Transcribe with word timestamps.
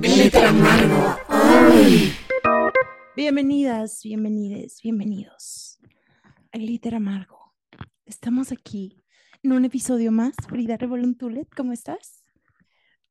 Glitter 0.00 0.46
amargo. 0.46 1.18
Bienvenidas, 3.14 4.00
bienvenides, 4.02 4.80
bienvenidos 4.82 5.78
a 6.52 6.56
Glitter 6.56 6.94
Amargo. 6.94 7.52
Estamos 8.06 8.50
aquí 8.50 9.04
en 9.42 9.52
un 9.52 9.66
episodio 9.66 10.10
más. 10.10 10.34
Frida 10.48 10.78
Revoluntulet, 10.78 11.54
¿cómo 11.54 11.72
estás? 11.74 12.24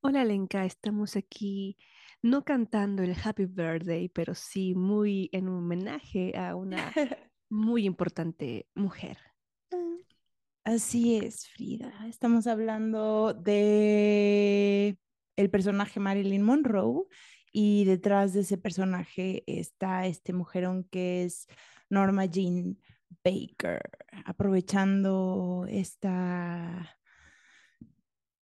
Hola 0.01 0.25
Lenka, 0.25 0.65
estamos 0.65 1.15
aquí 1.15 1.77
no 2.23 2.43
cantando 2.43 3.03
el 3.03 3.15
Happy 3.23 3.45
Birthday, 3.45 4.09
pero 4.09 4.33
sí 4.33 4.73
muy 4.73 5.29
en 5.31 5.47
homenaje 5.47 6.35
a 6.35 6.55
una 6.55 6.91
muy 7.49 7.85
importante 7.85 8.67
mujer. 8.73 9.19
Así 10.63 11.17
es, 11.17 11.47
Frida. 11.49 11.93
Estamos 12.07 12.47
hablando 12.47 13.35
de 13.35 14.97
el 15.39 15.49
personaje 15.49 16.01
Marilyn 16.01 16.43
Monroe 16.43 17.05
y 17.53 17.85
detrás 17.85 18.33
de 18.33 18.41
ese 18.41 18.57
personaje 18.57 19.43
está 19.47 20.05
este 20.05 20.33
mujerón 20.33 20.83
que 20.91 21.23
es 21.23 21.47
Norma 21.89 22.25
Jean 22.25 22.77
Baker, 23.23 23.79
aprovechando 24.25 25.65
esta 25.69 26.97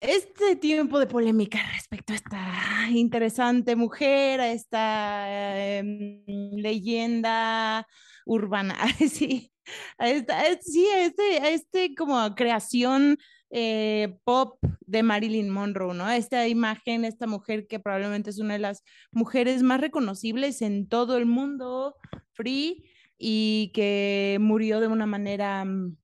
este 0.00 0.56
tiempo 0.56 0.98
de 0.98 1.06
polémica 1.06 1.60
respecto 1.74 2.12
a 2.12 2.16
esta 2.16 2.90
interesante 2.90 3.76
mujer, 3.76 4.40
a 4.40 4.50
esta 4.50 5.78
em, 5.78 6.24
leyenda 6.56 7.86
urbana, 8.26 8.76
sí, 9.08 9.52
a 9.96 10.08
esta, 10.08 10.42
sí, 10.60 10.86
a 10.86 11.04
este, 11.04 11.38
a 11.38 11.50
este 11.50 11.94
como 11.94 12.34
creación 12.34 13.16
eh, 13.50 14.16
pop 14.24 14.58
de 14.86 15.02
Marilyn 15.02 15.50
Monroe, 15.50 15.94
¿no? 15.94 16.08
Esta 16.08 16.46
imagen, 16.46 17.04
esta 17.04 17.26
mujer 17.26 17.66
que 17.66 17.80
probablemente 17.80 18.30
es 18.30 18.38
una 18.38 18.54
de 18.54 18.60
las 18.60 18.84
mujeres 19.10 19.62
más 19.62 19.80
reconocibles 19.80 20.62
en 20.62 20.88
todo 20.88 21.16
el 21.18 21.26
mundo, 21.26 21.96
free, 22.32 22.84
y 23.18 23.70
que 23.74 24.38
murió 24.40 24.80
de 24.80 24.86
una 24.86 25.06
manera 25.06 25.64
mm, 25.64 25.96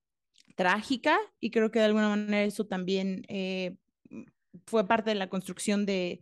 trágica, 0.56 1.19
y 1.41 1.50
creo 1.50 1.70
que 1.70 1.78
de 1.78 1.86
alguna 1.86 2.08
manera 2.08 2.42
eso 2.42 2.66
también 2.66 3.25
eh, 3.28 3.77
fue 4.66 4.86
parte 4.86 5.10
de 5.10 5.16
la 5.16 5.28
construcción 5.28 5.86
de, 5.86 6.20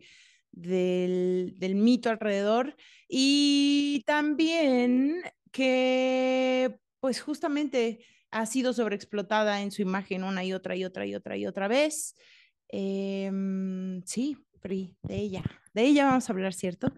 del, 0.51 1.55
del 1.57 1.75
mito 1.75 2.09
alrededor, 2.09 2.75
y 3.09 4.03
también 4.05 5.21
que, 5.51 6.77
pues 6.99 7.21
justamente 7.21 8.05
ha 8.35 8.45
sido 8.45 8.73
sobreexplotada 8.73 9.61
en 9.61 9.71
su 9.71 9.81
imagen 9.81 10.25
una 10.25 10.43
y 10.43 10.51
otra 10.51 10.75
y 10.75 10.83
otra 10.83 11.05
y 11.05 11.15
otra 11.15 11.37
y 11.37 11.47
otra 11.47 11.69
vez. 11.69 12.15
Em, 12.67 14.01
sí, 14.03 14.37
Pri, 14.59 14.97
de 15.03 15.15
ella. 15.15 15.43
De 15.73 15.83
ella 15.83 16.05
vamos 16.05 16.29
a 16.29 16.33
hablar, 16.33 16.53
¿cierto? 16.53 16.91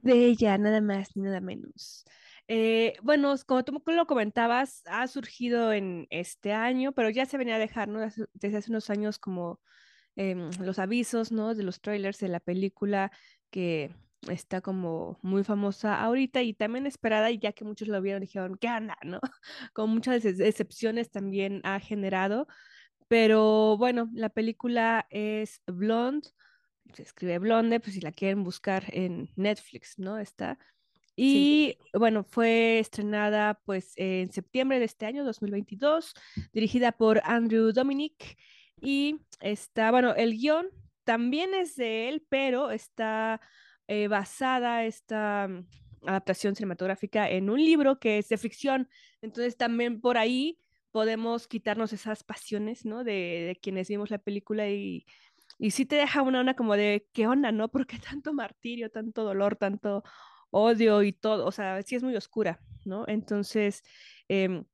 De 0.00 0.26
ella, 0.26 0.58
nada 0.58 0.80
más 0.80 1.16
ni 1.16 1.22
nada 1.22 1.40
menos. 1.40 2.04
Eh, 2.46 2.94
bueno, 3.02 3.34
como 3.46 3.64
tú 3.64 3.82
lo 3.86 4.06
comentabas, 4.06 4.82
ha 4.86 5.08
surgido 5.08 5.72
en 5.72 6.06
este 6.10 6.52
año, 6.52 6.92
pero 6.92 7.10
ya 7.10 7.26
se 7.26 7.36
venía 7.36 7.56
a 7.56 7.58
dejar, 7.58 7.88
¿no? 7.88 8.00
Desde 8.34 8.58
hace 8.58 8.70
unos 8.70 8.90
años 8.90 9.18
como 9.18 9.60
em, 10.14 10.50
los 10.60 10.78
avisos, 10.78 11.32
¿no? 11.32 11.56
De 11.56 11.64
los 11.64 11.80
trailers 11.80 12.18
de 12.18 12.28
la 12.28 12.40
película 12.40 13.10
que 13.50 13.92
está 14.28 14.60
como 14.60 15.18
muy 15.22 15.44
famosa 15.44 16.00
ahorita 16.00 16.42
y 16.42 16.54
también 16.54 16.86
esperada, 16.86 17.30
y 17.30 17.38
ya 17.38 17.52
que 17.52 17.64
muchos 17.64 17.88
lo 17.88 18.00
vieron, 18.02 18.20
dijeron, 18.20 18.56
¿qué 18.58 18.68
anda? 18.68 18.96
¿no? 19.02 19.20
Con 19.72 19.90
muchas 19.90 20.24
excepciones 20.24 21.10
también 21.10 21.60
ha 21.64 21.80
generado, 21.80 22.46
pero 23.08 23.76
bueno, 23.76 24.08
la 24.12 24.28
película 24.28 25.06
es 25.10 25.62
Blonde, 25.66 26.28
se 26.94 27.02
escribe 27.02 27.38
Blonde, 27.38 27.80
pues 27.80 27.94
si 27.94 28.00
la 28.00 28.12
quieren 28.12 28.44
buscar 28.44 28.84
en 28.88 29.30
Netflix, 29.36 29.98
¿no? 29.98 30.18
Está. 30.18 30.58
Y 31.16 31.76
bueno, 31.92 32.24
fue 32.24 32.78
estrenada 32.78 33.60
pues 33.64 33.92
en 33.96 34.32
septiembre 34.32 34.78
de 34.78 34.86
este 34.86 35.06
año, 35.06 35.24
2022, 35.24 36.14
dirigida 36.52 36.92
por 36.92 37.20
Andrew 37.24 37.72
Dominic. 37.72 38.38
Y 38.80 39.20
está, 39.40 39.90
bueno, 39.90 40.14
el 40.14 40.38
guion 40.38 40.68
también 41.04 41.52
es 41.52 41.76
de 41.76 42.08
él, 42.08 42.24
pero 42.28 42.70
está 42.70 43.40
eh, 43.90 44.06
basada 44.06 44.84
esta 44.84 45.48
mm, 45.48 45.66
adaptación 46.06 46.54
cinematográfica 46.54 47.28
en 47.28 47.50
un 47.50 47.58
libro 47.58 47.98
que 47.98 48.18
es 48.18 48.28
de 48.28 48.38
ficción. 48.38 48.88
Entonces 49.20 49.56
también 49.56 50.00
por 50.00 50.16
ahí 50.16 50.58
podemos 50.92 51.48
quitarnos 51.48 51.92
esas 51.92 52.22
pasiones, 52.22 52.84
¿no? 52.84 53.02
De, 53.02 53.58
quienes 53.60 53.88
vimos 53.88 54.10
la 54.10 54.18
película 54.18 54.68
y, 54.68 55.06
y 55.58 55.72
sí 55.72 55.86
te 55.86 55.96
deja 55.96 56.22
una 56.22 56.38
onda 56.38 56.54
como 56.54 56.76
de, 56.76 57.08
¿qué 57.12 57.26
onda, 57.26 57.50
no? 57.50 57.68
¿Por 57.68 57.88
qué 57.88 57.98
tanto 57.98 58.32
martirio, 58.32 58.90
tanto 58.90 59.24
dolor, 59.24 59.56
tanto 59.56 60.04
odio 60.50 61.02
y 61.02 61.12
todo? 61.12 61.44
O 61.44 61.50
sea, 61.50 61.82
sí 61.82 61.96
es 61.96 62.04
muy 62.04 62.14
oscura, 62.14 62.60
¿no? 62.84 63.04
Entonces, 63.08 63.82
em, 64.28 64.64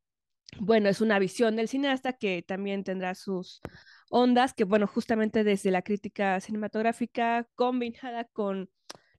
bueno, 0.61 0.91
es 0.91 1.01
una 1.01 1.19
visión 1.19 1.57
del 1.57 1.69
cineasta 1.69 2.13
que 2.15 2.43
también 2.43 2.85
tendrá 2.85 3.15
sus 3.15 3.63
ondas, 4.11 4.53
que 4.53 4.65
bueno, 4.65 4.87
justamente 4.87 5.43
desde 5.43 5.71
la 5.71 5.81
crítica 5.81 6.39
cinematográfica 6.41 7.49
combinada 7.55 8.25
con 8.25 8.69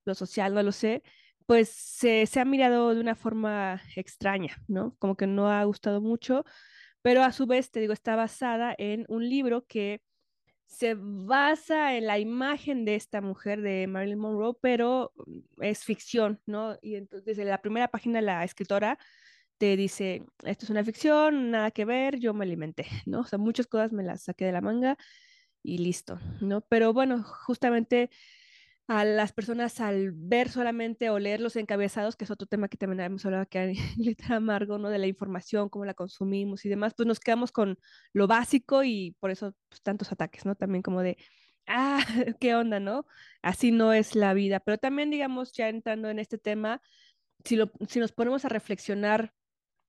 lo 0.08 0.16
social, 0.16 0.54
no 0.54 0.64
lo 0.64 0.72
sé, 0.72 1.04
pues 1.46 1.70
se, 1.70 2.26
se 2.26 2.40
ha 2.40 2.46
mirado 2.46 2.94
de 2.94 3.02
una 3.02 3.16
forma 3.16 3.82
extraña, 3.96 4.58
¿no? 4.68 4.96
Como 5.00 5.16
que 5.16 5.28
no 5.28 5.50
ha 5.50 5.64
gustado 5.66 6.02
mucho, 6.02 6.44
pero 7.02 7.24
a 7.24 7.32
su 7.32 7.46
vez, 7.48 7.72
te 7.72 7.80
digo, 7.80 7.94
está 7.94 8.16
basada 8.16 8.76
en 8.78 9.06
un 9.10 9.30
libro 9.30 9.66
que 9.66 10.02
se 10.66 10.96
basa 10.98 11.96
en 11.96 12.08
la 12.08 12.20
imagen 12.20 12.86
de 12.86 12.96
esta 12.96 13.22
mujer 13.22 13.62
de 13.62 13.88
Marilyn 13.88 14.20
Monroe, 14.20 14.58
pero 14.62 15.14
es 15.62 15.84
ficción, 15.86 16.42
¿no? 16.46 16.78
Y 16.82 16.96
entonces 16.96 17.26
desde 17.26 17.46
la 17.46 17.62
primera 17.62 17.88
página 17.88 18.22
la 18.22 18.44
escritora 18.44 19.00
te 19.58 19.78
dice, 19.78 20.26
esto 20.44 20.66
es 20.66 20.70
una 20.70 20.84
ficción, 20.84 21.52
nada 21.52 21.72
que 21.72 21.86
ver, 21.86 22.20
yo 22.20 22.34
me 22.34 22.46
alimenté, 22.46 22.88
¿no? 23.06 23.22
O 23.22 23.26
sea, 23.26 23.40
muchas 23.40 23.68
cosas 23.68 23.94
me 23.94 24.04
las 24.04 24.24
saqué 24.24 24.46
de 24.46 24.52
la 24.52 24.62
manga 24.62 24.98
y 25.64 25.80
listo, 25.80 26.20
¿no? 26.42 26.62
Pero 26.62 26.94
bueno, 26.94 27.24
justamente 27.24 28.10
a 28.88 29.04
las 29.04 29.34
personas 29.34 29.82
al 29.82 30.12
ver 30.14 30.50
solamente 30.50 31.10
o 31.10 31.20
leer 31.20 31.42
los 31.42 31.58
encabezados, 31.58 32.16
que 32.16 32.24
es 32.24 32.32
otro 32.32 32.48
tema 32.48 32.70
que 32.70 32.78
también 32.78 33.02
hemos 33.02 33.26
hablado 33.26 33.44
acá 33.44 33.64
en 33.66 33.74
Letra 33.98 34.38
Amargo, 34.38 34.78
¿no? 34.78 34.90
De 34.90 34.98
la 34.98 35.08
información, 35.08 35.70
cómo 35.70 35.86
la 35.86 35.94
consumimos 35.94 36.66
y 36.66 36.70
demás, 36.70 36.94
pues 36.96 37.08
nos 37.08 37.20
quedamos 37.20 37.52
con 37.52 37.78
lo 38.14 38.28
básico 38.28 38.84
y 38.84 39.16
por 39.20 39.32
eso 39.32 39.54
pues, 39.70 39.82
tantos 39.82 40.12
ataques, 40.12 40.46
¿no? 40.46 40.56
También 40.56 40.82
como 40.82 41.02
de, 41.02 41.18
ah, 41.68 42.00
qué 42.40 42.56
onda, 42.56 42.80
¿no? 42.80 43.06
Así 43.42 43.72
no 43.72 43.94
es 43.94 44.16
la 44.16 44.34
vida. 44.34 44.60
Pero 44.62 44.78
también, 44.78 45.12
digamos, 45.12 45.52
ya 45.54 45.70
entrando 45.70 46.10
en 46.10 46.20
este 46.20 46.38
tema, 46.38 46.82
si, 47.44 47.58
lo, 47.58 47.72
si 47.90 48.00
nos 48.00 48.14
ponemos 48.14 48.46
a 48.46 48.50
reflexionar 48.50 49.34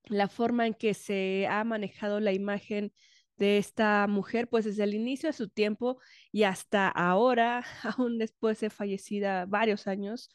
la 0.04 0.28
forma 0.28 0.66
en 0.66 0.75
que 0.75 0.94
se 0.94 1.47
ha 1.48 1.65
manejado 1.65 2.20
la 2.20 2.32
imagen 2.32 2.92
de 3.38 3.59
esta 3.59 4.06
mujer, 4.09 4.49
pues 4.49 4.65
desde 4.65 4.84
el 4.84 4.94
inicio 4.94 5.28
de 5.28 5.32
su 5.32 5.49
tiempo 5.49 6.00
y 6.32 6.44
hasta 6.44 6.88
ahora, 6.88 7.65
aún 7.99 8.19
después 8.19 8.60
de 8.60 8.71
fallecida 8.71 9.47
varios 9.47 9.87
años, 9.87 10.31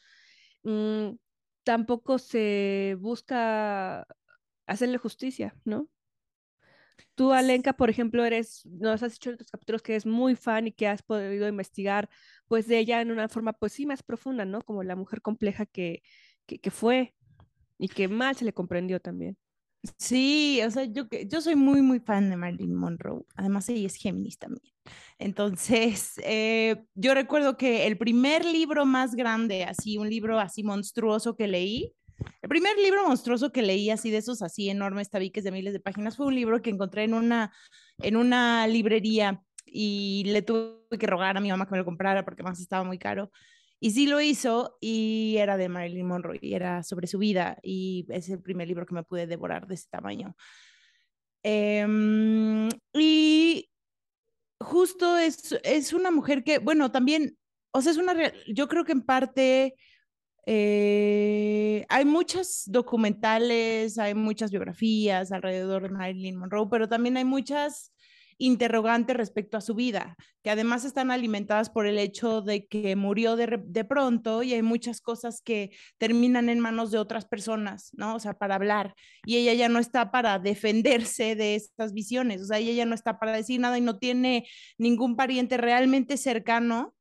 mm, 0.64 1.10
tampoco 1.64 2.18
se 2.18 2.96
busca 3.00 4.06
hacerle 4.66 4.98
justicia, 4.98 5.56
¿no? 5.64 5.88
Tú, 7.14 7.32
Alenka, 7.32 7.72
por 7.74 7.90
ejemplo, 7.90 8.24
eres, 8.24 8.66
nos 8.66 9.02
has 9.02 9.12
dicho 9.12 9.30
en 9.30 9.36
tus 9.38 9.50
capítulos 9.50 9.82
que 9.82 9.92
eres 9.92 10.06
muy 10.06 10.34
fan 10.36 10.66
y 10.66 10.72
que 10.72 10.88
has 10.88 11.02
podido 11.02 11.46
investigar, 11.48 12.08
pues, 12.48 12.66
de 12.66 12.78
ella 12.78 13.00
en 13.00 13.10
una 13.12 13.28
forma, 13.28 13.52
pues 13.52 13.72
sí, 13.72 13.86
más 13.86 14.02
profunda, 14.02 14.44
¿no? 14.44 14.62
Como 14.62 14.82
la 14.82 14.96
mujer 14.96 15.22
compleja 15.22 15.66
que, 15.66 16.02
que, 16.46 16.58
que 16.58 16.70
fue 16.70 17.14
y 17.78 17.88
que 17.88 18.08
mal 18.08 18.36
se 18.36 18.44
le 18.44 18.52
comprendió 18.54 19.00
también. 19.00 19.38
Sí, 19.98 20.60
o 20.66 20.70
sea, 20.70 20.84
yo, 20.84 21.04
yo 21.26 21.40
soy 21.40 21.56
muy, 21.56 21.82
muy 21.82 22.00
fan 22.00 22.30
de 22.30 22.36
Marilyn 22.36 22.74
Monroe. 22.74 23.24
Además, 23.36 23.68
ella 23.68 23.86
es 23.86 23.96
Géminis 23.96 24.38
también. 24.38 24.72
Entonces, 25.18 26.14
eh, 26.24 26.84
yo 26.94 27.14
recuerdo 27.14 27.56
que 27.56 27.86
el 27.86 27.98
primer 27.98 28.44
libro 28.44 28.86
más 28.86 29.14
grande, 29.14 29.64
así, 29.64 29.98
un 29.98 30.08
libro 30.08 30.38
así 30.38 30.62
monstruoso 30.62 31.36
que 31.36 31.48
leí, 31.48 31.92
el 32.42 32.48
primer 32.48 32.76
libro 32.78 33.06
monstruoso 33.06 33.52
que 33.52 33.62
leí, 33.62 33.90
así 33.90 34.10
de 34.10 34.18
esos 34.18 34.40
así 34.42 34.70
enormes 34.70 35.10
tabiques 35.10 35.44
de 35.44 35.50
miles 35.50 35.72
de 35.72 35.80
páginas, 35.80 36.16
fue 36.16 36.26
un 36.26 36.34
libro 36.34 36.62
que 36.62 36.70
encontré 36.70 37.04
en 37.04 37.14
una, 37.14 37.52
en 37.98 38.16
una 38.16 38.66
librería 38.66 39.42
y 39.66 40.22
le 40.26 40.42
tuve 40.42 40.98
que 40.98 41.06
rogar 41.06 41.36
a 41.36 41.40
mi 41.40 41.50
mamá 41.50 41.66
que 41.66 41.72
me 41.72 41.78
lo 41.78 41.84
comprara 41.84 42.24
porque 42.24 42.42
más 42.42 42.60
estaba 42.60 42.84
muy 42.84 42.98
caro. 42.98 43.30
Y 43.84 43.90
sí 43.90 44.06
lo 44.06 44.18
hizo 44.18 44.78
y 44.80 45.36
era 45.36 45.58
de 45.58 45.68
Marilyn 45.68 46.06
Monroe 46.06 46.38
y 46.40 46.54
era 46.54 46.82
sobre 46.82 47.06
su 47.06 47.18
vida 47.18 47.58
y 47.62 48.06
es 48.08 48.30
el 48.30 48.40
primer 48.40 48.66
libro 48.66 48.86
que 48.86 48.94
me 48.94 49.02
pude 49.02 49.26
devorar 49.26 49.66
de 49.66 49.74
ese 49.74 49.88
tamaño. 49.90 50.34
Em, 51.42 52.70
y 52.94 53.68
justo 54.58 55.18
es, 55.18 55.54
es 55.64 55.92
una 55.92 56.10
mujer 56.10 56.44
que, 56.44 56.60
bueno, 56.60 56.90
también, 56.90 57.36
o 57.72 57.82
sea, 57.82 57.92
es 57.92 57.98
una, 57.98 58.14
yo 58.46 58.68
creo 58.68 58.86
que 58.86 58.92
en 58.92 59.02
parte 59.02 59.74
eh, 60.46 61.84
hay 61.90 62.06
muchos 62.06 62.62
documentales, 62.64 63.98
hay 63.98 64.14
muchas 64.14 64.50
biografías 64.50 65.30
alrededor 65.30 65.82
de 65.82 65.90
Marilyn 65.90 66.36
Monroe, 66.36 66.68
pero 66.70 66.88
también 66.88 67.18
hay 67.18 67.26
muchas 67.26 67.92
interrogantes 68.38 69.16
respecto 69.16 69.56
a 69.56 69.60
su 69.60 69.74
vida, 69.74 70.16
que 70.42 70.50
además 70.50 70.84
están 70.84 71.10
alimentadas 71.10 71.70
por 71.70 71.86
el 71.86 71.98
hecho 71.98 72.42
de 72.42 72.66
que 72.66 72.96
murió 72.96 73.36
de, 73.36 73.60
de, 73.64 73.84
pronto 73.84 74.42
y 74.42 74.52
hay 74.54 74.62
muchas 74.62 75.00
cosas 75.00 75.40
que 75.42 75.70
terminan 75.98 76.48
en 76.48 76.60
manos 76.60 76.90
de 76.90 76.98
otras 76.98 77.24
personas, 77.24 77.90
¿no? 77.94 78.14
O 78.14 78.20
sea, 78.20 78.34
para 78.34 78.54
hablar. 78.56 78.94
Y 79.26 79.36
ella 79.36 79.54
ya 79.54 79.68
no 79.68 79.78
está 79.78 80.10
para 80.10 80.38
defenderse 80.38 81.34
de 81.36 81.54
estas 81.54 81.92
visiones, 81.92 82.42
o 82.42 82.46
sea, 82.46 82.58
ella 82.58 82.72
ya 82.72 82.86
no 82.86 82.94
está 82.94 83.18
para 83.18 83.32
decir 83.32 83.60
nada 83.60 83.78
y 83.78 83.80
no 83.80 83.98
tiene 83.98 84.46
ningún 84.78 85.16
pariente 85.16 85.56
realmente 85.56 86.16
cercano 86.16 86.94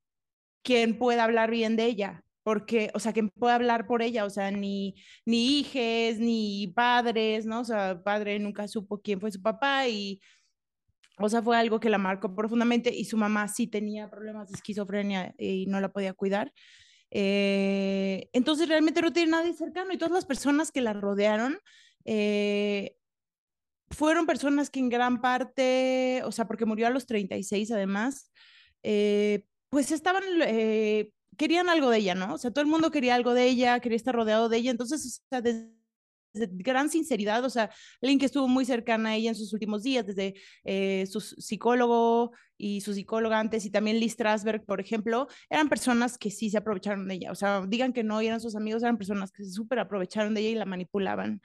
quien 0.63 0.97
pueda 0.97 1.24
hablar 1.24 1.51
bien 1.51 1.75
de 1.75 1.86
ella 1.86 2.24
porque, 2.44 2.91
o 2.94 3.00
sea, 3.00 3.13
que 3.13 3.24
pueda 3.24 3.56
hablar 3.56 3.88
por 3.88 4.01
ella, 4.01 4.25
o 4.25 4.29
sea, 4.29 4.51
ni, 4.51 4.95
ni 5.25 5.59
hijes, 5.59 6.19
ni 6.19 6.68
padres, 6.75 7.45
¿no? 7.45 7.62
O 7.62 7.65
sea, 7.65 8.01
padre 8.03 8.38
nunca 8.39 8.68
supo 8.68 9.01
quién 9.01 9.19
fue 9.19 9.31
su 9.31 9.41
papá 9.41 9.88
y, 9.88 10.21
o 11.19 11.30
sea, 11.30 11.42
fue 11.42 11.57
algo 11.57 11.80
que 11.80 11.89
la 11.89 11.98
marcó 11.98 12.33
profundamente 12.36 12.94
y 12.94 13.06
su 13.06 13.18
mamá 13.18 13.48
sí 13.48 13.68
tenía 13.68 14.10
problemas 14.10 14.50
de 14.50 14.56
esquizofrenia 14.56 15.36
y 15.38 15.65
no 15.68 15.80
la 15.80 15.92
podía 15.92 16.13
cuidar. 16.13 16.51
Eh, 17.12 18.30
entonces 18.33 18.68
realmente 18.68 19.01
no 19.01 19.13
tiene 19.13 19.31
nadie 19.31 19.54
cercano 19.54 19.94
y 19.94 19.98
todas 19.98 20.13
las 20.13 20.25
personas 20.25 20.71
que 20.71 20.81
la 20.81 20.94
rodearon 20.94 21.60
eh, 22.06 22.95
fueron 23.92 24.25
personas 24.25 24.71
que 24.71 24.80
en 24.80 24.89
gran 24.89 25.21
parte, 25.21 26.21
o 26.25 26.31
sea, 26.31 26.48
porque 26.48 26.65
murió 26.65 26.88
a 26.88 26.89
los 26.89 27.06
36 27.06 27.71
además, 27.71 28.31
eh, 28.81 29.45
pues 29.69 29.92
estaban 29.92 30.24
querían 31.38 31.69
algo 31.69 31.89
de 31.89 31.98
ella, 32.00 32.15
¿no? 32.15 32.33
O 32.33 32.38
sea, 32.38 32.51
todo 32.51 32.62
el 32.62 32.69
mundo 32.69 32.92
quería 32.92 33.15
algo 33.15 33.33
de 33.33 33.45
ella, 33.45 33.80
quería 33.80 33.95
estar 33.95 34.15
rodeado 34.15 34.50
de 34.50 34.57
ella. 34.57 34.71
Entonces, 34.71 35.21
o 35.25 35.30
sea, 35.30 35.42
desde, 35.42 35.71
gran 36.33 36.89
sinceridad, 36.89 37.44
o 37.45 37.50
sea, 37.50 37.69
alguien 38.01 38.19
que 38.19 38.25
estuvo 38.25 38.47
muy 38.47 38.65
cercana 38.65 39.09
a 39.09 39.15
ella 39.15 39.30
en 39.30 39.35
sus 39.35 39.53
últimos 39.53 39.83
días, 39.83 40.06
desde 40.06 40.35
eh, 40.63 41.06
su 41.07 41.21
psicólogo 41.21 42.31
y 42.57 42.81
su 42.81 42.94
psicóloga 42.94 43.39
antes, 43.39 43.65
y 43.65 43.69
también 43.69 44.00
Liz 44.00 44.13
Strasberg, 44.13 44.65
por 44.65 44.80
ejemplo, 44.80 45.27
eran 45.50 45.69
personas 45.69 46.18
que 46.18 46.31
sí 46.31 46.50
se 46.50 46.57
aprovecharon 46.57 47.07
de 47.07 47.15
ella. 47.15 47.31
O 47.31 47.35
sea, 47.35 47.65
digan 47.68 47.94
que 47.94 48.03
no, 48.03 48.19
eran 48.21 48.39
sus 48.39 48.56
amigos, 48.56 48.83
eran 48.83 48.97
personas 48.97 49.31
que 49.31 49.44
se 49.44 49.51
súper 49.51 49.80
aprovecharon 49.80 50.33
de 50.33 50.41
ella 50.41 50.50
y 50.50 50.56
la 50.56 50.65
manipulaban 50.65 51.41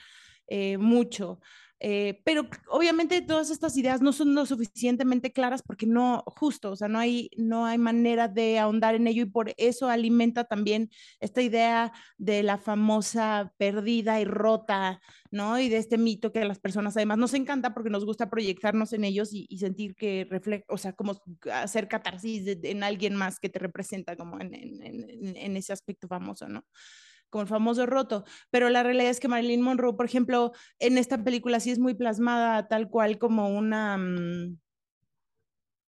eh, 0.49 0.79
mucho. 0.79 1.41
Eh, 1.81 2.21
pero 2.25 2.49
obviamente 2.69 3.23
todas 3.23 3.51
estas 3.51 3.77
ideas 3.77 4.01
no 4.01 4.13
son 4.13 4.35
lo 4.35 4.47
suficientemente 4.47 5.33
claras 5.33 5.63
porque 5.63 5.87
no, 5.87 6.25
justo, 6.27 6.73
o 6.73 6.77
sea, 6.77 6.89
no 6.89 6.99
hay, 6.99 7.31
no 7.37 7.67
hay 7.67 7.79
manera 7.79 8.27
de 8.27 8.59
ahondar 8.59 8.97
en 8.97 9.07
ello 9.07 9.23
y 9.23 9.31
por 9.31 9.55
eso 9.57 9.89
alimenta 9.89 10.45
también 10.45 10.91
esta 11.21 11.41
idea 11.41 11.93
de 12.17 12.43
la 12.43 12.59
famosa 12.59 13.53
perdida 13.59 14.21
y 14.21 14.25
rota, 14.25 15.01
¿no? 15.31 15.61
Y 15.61 15.69
de 15.69 15.77
este 15.77 15.99
mito 15.99 16.33
que 16.33 16.41
a 16.41 16.45
las 16.45 16.59
personas 16.59 16.97
además 16.97 17.19
nos 17.19 17.35
encanta 17.35 17.75
porque 17.75 17.91
nos 17.91 18.05
gusta 18.05 18.29
proyectarnos 18.29 18.93
en 18.93 19.05
ellos 19.05 19.31
y, 19.33 19.47
sentir 19.59 19.95
que 19.95 20.27
refleja, 20.29 20.65
o 20.69 20.79
sea, 20.79 20.93
como 20.93 21.21
hacer 21.53 21.89
catarsis 21.89 22.59
en 22.63 22.83
alguien 22.83 23.15
más 23.15 23.41
que 23.41 23.49
te 23.49 23.59
representa 23.59 24.17
como 24.17 24.41
en, 24.41 24.55
en, 24.55 25.37
en 25.37 25.57
ese 25.57 25.73
aspecto 25.73 26.09
famoso, 26.09 26.49
¿no? 26.49 26.65
Como 27.31 27.43
el 27.43 27.49
famoso 27.49 27.87
roto, 27.87 28.25
pero 28.51 28.69
la 28.71 28.83
realidad 28.83 29.11
es 29.11 29.21
que 29.21 29.29
Marilyn 29.29 29.63
Monroe, 29.63 29.95
por 29.95 30.07
ejemplo, 30.07 30.53
en 30.79 30.99
esta 30.99 31.23
película 31.23 31.61
sí 31.61 31.71
es 31.71 31.79
muy 31.79 31.95
plasmada 31.95 32.69
tal 32.69 32.89
cual 32.91 33.19
como 33.19 33.49
una, 33.49 33.97
mm, 33.99 34.59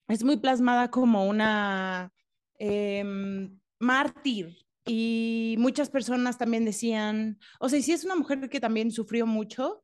es 0.09 0.23
muy 0.23 0.37
plasmada 0.37 0.91
como 0.91 1.27
una 1.27 2.11
em, 2.59 3.59
mártir. 3.79 4.57
Y 4.85 5.55
muchas 5.59 5.89
personas 5.89 6.37
también 6.37 6.65
decían, 6.65 7.39
o 7.59 7.69
sea, 7.69 7.81
sí 7.81 7.91
es 7.91 8.03
una 8.03 8.15
mujer 8.15 8.49
que 8.49 8.59
también 8.59 8.91
sufrió 8.91 9.25
mucho, 9.27 9.83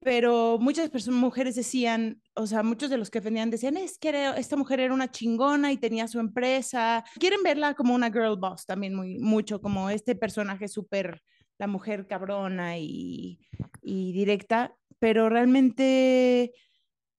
pero 0.00 0.58
muchas 0.60 0.90
personas, 0.90 1.20
mujeres 1.20 1.54
decían, 1.54 2.22
o 2.34 2.46
sea, 2.46 2.62
muchos 2.62 2.90
de 2.90 2.98
los 2.98 3.10
que 3.10 3.20
defendían 3.20 3.50
decían, 3.50 3.76
es 3.76 3.98
que 3.98 4.32
esta 4.36 4.56
mujer 4.56 4.80
era 4.80 4.94
una 4.94 5.10
chingona 5.10 5.72
y 5.72 5.76
tenía 5.76 6.08
su 6.08 6.20
empresa. 6.20 7.04
Quieren 7.18 7.42
verla 7.42 7.74
como 7.74 7.94
una 7.94 8.10
girl 8.10 8.36
boss 8.38 8.64
también 8.64 8.94
muy, 8.94 9.18
mucho, 9.18 9.60
como 9.60 9.90
este 9.90 10.14
personaje 10.14 10.68
súper, 10.68 11.22
la 11.58 11.66
mujer 11.66 12.06
cabrona 12.06 12.78
y, 12.78 13.40
y 13.82 14.12
directa, 14.12 14.74
pero 15.00 15.28
realmente 15.28 16.52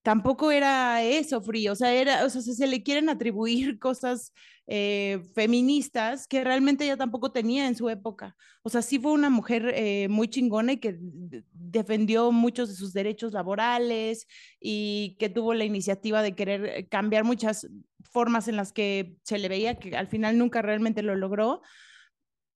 tampoco 0.01 0.51
era 0.51 1.03
eso 1.03 1.41
frío, 1.41 1.73
o 1.73 1.75
sea, 1.75 1.93
era, 1.93 2.25
o 2.25 2.29
sea, 2.29 2.41
se 2.41 2.67
le 2.67 2.83
quieren 2.83 3.09
atribuir 3.09 3.79
cosas 3.79 4.33
eh, 4.67 5.23
feministas 5.33 6.27
que 6.27 6.43
realmente 6.43 6.83
ella 6.85 6.95
tampoco 6.95 7.31
tenía 7.31 7.67
en 7.67 7.75
su 7.75 7.89
época. 7.89 8.35
O 8.61 8.69
sea, 8.69 8.81
sí 8.83 8.99
fue 8.99 9.13
una 9.13 9.29
mujer 9.31 9.71
eh, 9.75 10.07
muy 10.09 10.27
chingona 10.27 10.73
y 10.73 10.77
que 10.77 10.97
defendió 10.99 12.31
muchos 12.31 12.69
de 12.69 12.75
sus 12.75 12.93
derechos 12.93 13.33
laborales 13.33 14.27
y 14.59 15.17
que 15.19 15.29
tuvo 15.29 15.55
la 15.55 15.65
iniciativa 15.65 16.21
de 16.21 16.35
querer 16.35 16.87
cambiar 16.87 17.23
muchas 17.23 17.67
formas 18.03 18.47
en 18.47 18.57
las 18.57 18.71
que 18.71 19.15
se 19.23 19.39
le 19.39 19.49
veía 19.49 19.79
que 19.79 19.95
al 19.97 20.07
final 20.07 20.37
nunca 20.37 20.61
realmente 20.61 21.01
lo 21.01 21.15
logró. 21.15 21.61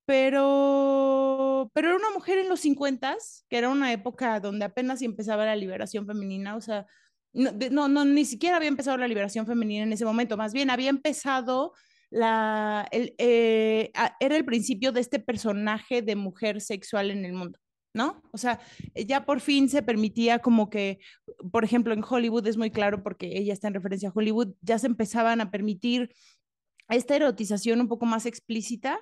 Pero, 0.05 1.71
pero 1.73 1.87
era 1.87 1.97
una 1.97 2.11
mujer 2.11 2.37
en 2.37 2.49
los 2.49 2.59
50, 2.59 3.17
que 3.49 3.57
era 3.57 3.69
una 3.69 3.91
época 3.93 4.39
donde 4.39 4.65
apenas 4.65 5.01
empezaba 5.01 5.45
la 5.45 5.55
liberación 5.55 6.05
femenina, 6.05 6.57
o 6.57 6.61
sea, 6.61 6.85
no, 7.33 7.87
no, 7.87 8.05
ni 8.05 8.25
siquiera 8.25 8.57
había 8.57 8.69
empezado 8.69 8.97
la 8.97 9.07
liberación 9.07 9.45
femenina 9.45 9.83
en 9.83 9.93
ese 9.93 10.05
momento, 10.05 10.37
más 10.37 10.53
bien 10.53 10.69
había 10.69 10.89
empezado 10.89 11.73
la, 12.09 12.87
el, 12.91 13.15
eh, 13.17 13.91
era 14.19 14.35
el 14.35 14.45
principio 14.45 14.91
de 14.91 15.01
este 15.01 15.19
personaje 15.19 16.01
de 16.01 16.15
mujer 16.15 16.61
sexual 16.61 17.11
en 17.11 17.25
el 17.25 17.33
mundo. 17.33 17.59
¿no? 17.95 18.23
O 18.31 18.37
sea, 18.37 18.59
ya 18.95 19.23
por 19.25 19.39
fin 19.39 19.69
se 19.69 19.83
permitía 19.83 20.39
como 20.39 20.69
que, 20.69 20.99
por 21.51 21.63
ejemplo, 21.63 21.93
en 21.93 22.03
Hollywood 22.07 22.47
es 22.47 22.57
muy 22.57 22.71
claro 22.71 23.03
porque 23.03 23.37
ella 23.37 23.53
está 23.53 23.67
en 23.67 23.75
referencia 23.75 24.09
a 24.09 24.13
Hollywood, 24.13 24.55
ya 24.61 24.79
se 24.79 24.87
empezaban 24.87 25.41
a 25.41 25.51
permitir 25.51 26.11
esta 26.89 27.15
erotización 27.15 27.81
un 27.81 27.87
poco 27.87 28.05
más 28.05 28.25
explícita 28.25 28.99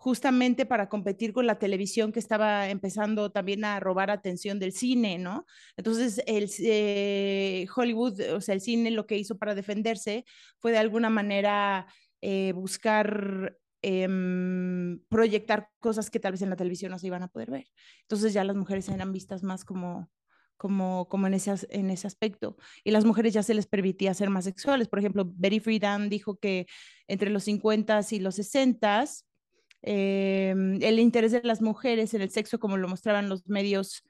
justamente 0.00 0.64
para 0.64 0.88
competir 0.88 1.34
con 1.34 1.46
la 1.46 1.58
televisión 1.58 2.10
que 2.10 2.20
estaba 2.20 2.70
empezando 2.70 3.30
también 3.32 3.66
a 3.66 3.78
robar 3.80 4.10
atención 4.10 4.58
del 4.58 4.72
cine, 4.72 5.18
¿no? 5.18 5.44
Entonces, 5.76 6.22
el, 6.26 6.50
eh, 6.60 7.66
Hollywood, 7.76 8.18
o 8.32 8.40
sea, 8.40 8.54
el 8.54 8.62
cine 8.62 8.90
lo 8.92 9.06
que 9.06 9.18
hizo 9.18 9.36
para 9.36 9.54
defenderse 9.54 10.24
fue 10.58 10.72
de 10.72 10.78
alguna 10.78 11.10
manera 11.10 11.86
eh, 12.22 12.52
buscar 12.52 13.58
em, 13.82 15.00
proyectar 15.10 15.68
cosas 15.80 16.08
que 16.08 16.18
tal 16.18 16.32
vez 16.32 16.40
en 16.40 16.48
la 16.48 16.56
televisión 16.56 16.92
no 16.92 16.98
se 16.98 17.08
iban 17.08 17.22
a 17.22 17.28
poder 17.28 17.50
ver. 17.50 17.66
Entonces 18.00 18.32
ya 18.32 18.42
las 18.42 18.56
mujeres 18.56 18.88
eran 18.88 19.12
vistas 19.12 19.42
más 19.42 19.66
como, 19.66 20.10
como, 20.56 21.08
como 21.10 21.26
en, 21.26 21.34
ese, 21.34 21.54
en 21.68 21.90
ese 21.90 22.06
aspecto. 22.06 22.56
Y 22.84 22.90
las 22.90 23.04
mujeres 23.04 23.34
ya 23.34 23.42
se 23.42 23.52
les 23.52 23.66
permitía 23.66 24.14
ser 24.14 24.30
más 24.30 24.44
sexuales. 24.44 24.88
Por 24.88 24.98
ejemplo, 24.98 25.30
Betty 25.30 25.60
Friedan 25.60 26.08
dijo 26.08 26.38
que 26.38 26.66
entre 27.06 27.28
los 27.28 27.44
50 27.44 28.00
y 28.12 28.20
los 28.20 28.36
60 28.36 29.04
Em, 29.82 30.82
el 30.82 30.98
interés 30.98 31.32
de 31.32 31.40
las 31.42 31.62
mujeres 31.62 32.14
en 32.14 32.22
el 32.22 32.30
sexo, 32.30 32.58
como 32.58 32.76
lo 32.76 32.88
mostraban 32.88 33.28
los 33.28 33.46
medios, 33.48 34.02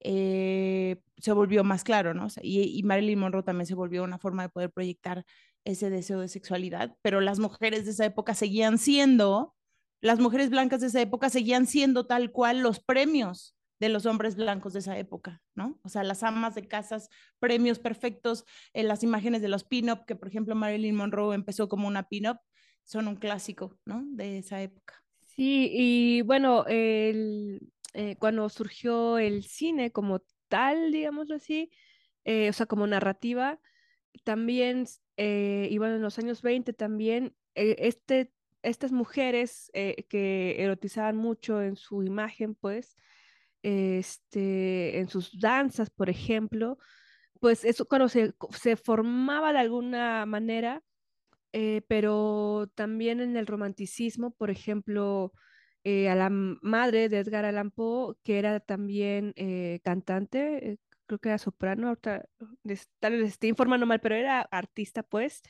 eh, 0.00 1.00
se 1.16 1.32
volvió 1.32 1.64
más 1.64 1.82
claro, 1.82 2.12
¿no? 2.12 2.28
y, 2.42 2.82
Marilyn 2.82 3.18
Monroe 3.18 3.42
también 3.42 3.66
se 3.66 3.74
volvió 3.74 4.04
una 4.04 4.18
forma 4.18 4.42
de 4.42 4.48
poder 4.50 4.70
proyectar 4.70 5.24
ese 5.64 5.88
deseo 5.88 6.20
de 6.20 6.28
sexualidad, 6.28 6.96
pero 7.00 7.20
las 7.22 7.38
mujeres 7.38 7.86
de 7.86 7.92
esa 7.92 8.04
época 8.04 8.34
seguían 8.34 8.76
siendo, 8.78 9.54
las 10.02 10.18
mujeres 10.20 10.50
blancas 10.50 10.82
de 10.82 10.88
esa 10.88 11.00
época 11.00 11.30
seguían 11.30 11.66
siendo 11.66 12.06
tal 12.06 12.32
cual 12.32 12.60
los 12.60 12.80
premios 12.80 13.56
de 13.80 13.88
los 13.88 14.04
hombres 14.04 14.36
blancos 14.36 14.74
de 14.74 14.80
esa 14.80 14.98
época, 14.98 15.42
¿no? 15.54 15.80
O 15.82 15.88
sea, 15.88 16.04
las 16.04 16.22
amas 16.22 16.54
de 16.54 16.68
casas, 16.68 17.08
premios 17.38 17.78
perfectos, 17.78 18.44
en 18.74 18.88
las 18.88 19.02
imágenes 19.02 19.42
de 19.42 19.48
los 19.48 19.64
pin-up, 19.64 20.04
que 20.06 20.16
por 20.16 20.28
ejemplo 20.28 20.54
Marilyn 20.54 20.96
Monroe 20.96 21.34
empezó 21.34 21.68
como 21.68 21.88
una 21.88 22.08
pin-up, 22.08 22.38
son 22.84 23.08
un 23.08 23.16
clásico, 23.16 23.78
¿no? 23.86 24.02
De 24.06 24.38
esa 24.38 24.60
época. 24.62 25.03
Sí, 25.36 25.68
y 25.72 26.22
bueno, 26.22 26.64
eh, 26.68 27.58
cuando 28.20 28.48
surgió 28.48 29.18
el 29.18 29.42
cine 29.44 29.90
como 29.90 30.20
tal, 30.48 30.92
digámoslo 30.92 31.34
así, 31.36 31.70
eh, 32.24 32.48
o 32.50 32.52
sea, 32.52 32.66
como 32.66 32.86
narrativa, 32.86 33.60
también, 34.24 34.86
eh, 35.16 35.68
y 35.70 35.78
bueno, 35.78 35.96
en 35.96 36.02
los 36.02 36.18
años 36.18 36.42
20 36.42 36.72
también, 36.72 37.36
este, 37.54 38.32
estas 38.62 38.92
mujeres 38.92 39.70
que 40.08 40.56
erotizaban 40.62 41.16
mucho 41.16 41.62
en 41.62 41.76
su 41.76 42.02
imagen, 42.04 42.54
pues, 42.54 42.96
este, 43.62 44.98
en 45.00 45.08
sus 45.08 45.38
danzas, 45.40 45.90
por 45.90 46.10
ejemplo, 46.10 46.78
pues 47.40 47.64
eso 47.64 47.86
cuando 47.86 48.08
se, 48.08 48.34
se 48.52 48.76
formaba 48.76 49.52
de 49.52 49.60
alguna 49.60 50.26
manera, 50.26 50.82
eh, 51.56 51.82
pero 51.86 52.68
también 52.74 53.20
en 53.20 53.36
el 53.36 53.46
romanticismo, 53.46 54.32
por 54.32 54.50
ejemplo, 54.50 55.32
eh, 55.84 56.08
a 56.08 56.16
la 56.16 56.28
madre 56.28 57.08
de 57.08 57.20
Edgar 57.20 57.44
Allan 57.44 57.70
Poe, 57.70 58.16
que 58.24 58.40
era 58.40 58.58
también 58.58 59.32
eh, 59.36 59.78
cantante, 59.84 60.80
creo 61.06 61.20
que 61.20 61.28
era 61.28 61.38
soprano, 61.38 61.86
ahorita 61.88 62.24
tal 62.98 63.12
vez 63.12 63.28
estoy 63.28 63.50
informando 63.50 63.86
mal, 63.86 64.00
pero 64.00 64.16
era 64.16 64.40
artista, 64.40 65.04
pues, 65.04 65.42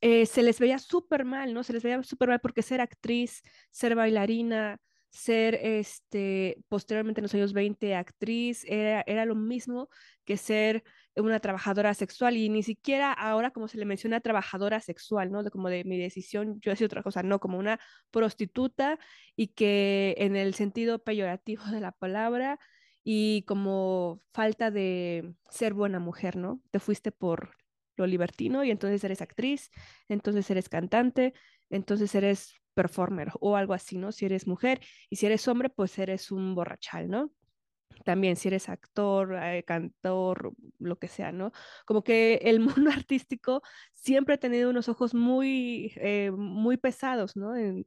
se 0.00 0.42
les 0.42 0.58
veía 0.60 0.78
súper 0.78 1.26
mal, 1.26 1.52
¿no? 1.52 1.62
Se 1.62 1.74
les 1.74 1.82
veía 1.82 2.02
súper 2.02 2.30
mal 2.30 2.40
porque 2.40 2.62
ser 2.62 2.80
actriz, 2.80 3.42
ser 3.70 3.94
bailarina, 3.96 4.80
ser, 5.10 5.56
este, 5.56 6.56
posteriormente 6.68 7.20
en 7.20 7.24
los 7.24 7.34
años 7.34 7.52
20, 7.52 7.94
actriz, 7.96 8.64
era, 8.66 9.04
era 9.06 9.26
lo 9.26 9.34
mismo 9.34 9.90
que 10.24 10.38
ser 10.38 10.84
una 11.20 11.40
trabajadora 11.40 11.94
sexual 11.94 12.36
y 12.36 12.48
ni 12.48 12.62
siquiera 12.62 13.12
ahora 13.12 13.50
como 13.50 13.68
se 13.68 13.78
le 13.78 13.84
menciona 13.84 14.20
trabajadora 14.20 14.80
sexual, 14.80 15.30
¿no? 15.30 15.44
Como 15.50 15.68
de 15.68 15.84
mi 15.84 15.98
decisión, 15.98 16.60
yo 16.60 16.70
decía 16.70 16.86
otra 16.86 17.02
cosa, 17.02 17.22
no, 17.22 17.40
como 17.40 17.58
una 17.58 17.80
prostituta 18.10 18.98
y 19.36 19.48
que 19.48 20.14
en 20.18 20.36
el 20.36 20.54
sentido 20.54 21.02
peyorativo 21.02 21.64
de 21.66 21.80
la 21.80 21.92
palabra 21.92 22.58
y 23.04 23.42
como 23.46 24.20
falta 24.32 24.70
de 24.70 25.34
ser 25.50 25.74
buena 25.74 25.98
mujer, 25.98 26.36
¿no? 26.36 26.60
Te 26.70 26.80
fuiste 26.80 27.12
por 27.12 27.54
lo 27.96 28.06
libertino 28.06 28.64
y 28.64 28.70
entonces 28.70 29.02
eres 29.04 29.22
actriz, 29.22 29.70
entonces 30.08 30.50
eres 30.50 30.68
cantante, 30.68 31.34
entonces 31.70 32.14
eres 32.14 32.54
performer 32.74 33.32
o 33.40 33.56
algo 33.56 33.74
así, 33.74 33.98
¿no? 33.98 34.12
Si 34.12 34.24
eres 34.24 34.46
mujer 34.46 34.80
y 35.10 35.16
si 35.16 35.26
eres 35.26 35.48
hombre, 35.48 35.68
pues 35.68 35.98
eres 35.98 36.30
un 36.30 36.54
borrachal, 36.54 37.08
¿no? 37.10 37.32
También 38.04 38.36
si 38.36 38.48
eres 38.48 38.68
actor, 38.68 39.34
eh, 39.42 39.64
cantor, 39.64 40.52
lo 40.78 40.98
que 40.98 41.08
sea, 41.08 41.32
¿no? 41.32 41.52
Como 41.86 42.02
que 42.04 42.40
el 42.44 42.60
mundo 42.86 42.90
artístico 42.90 43.62
siempre 43.92 44.34
ha 44.34 44.38
tenido 44.38 44.70
unos 44.70 44.88
ojos 44.88 45.14
muy, 45.14 45.92
eh, 45.96 46.30
muy 46.32 46.76
pesados, 46.76 47.36
¿no? 47.36 47.56
En, 47.56 47.86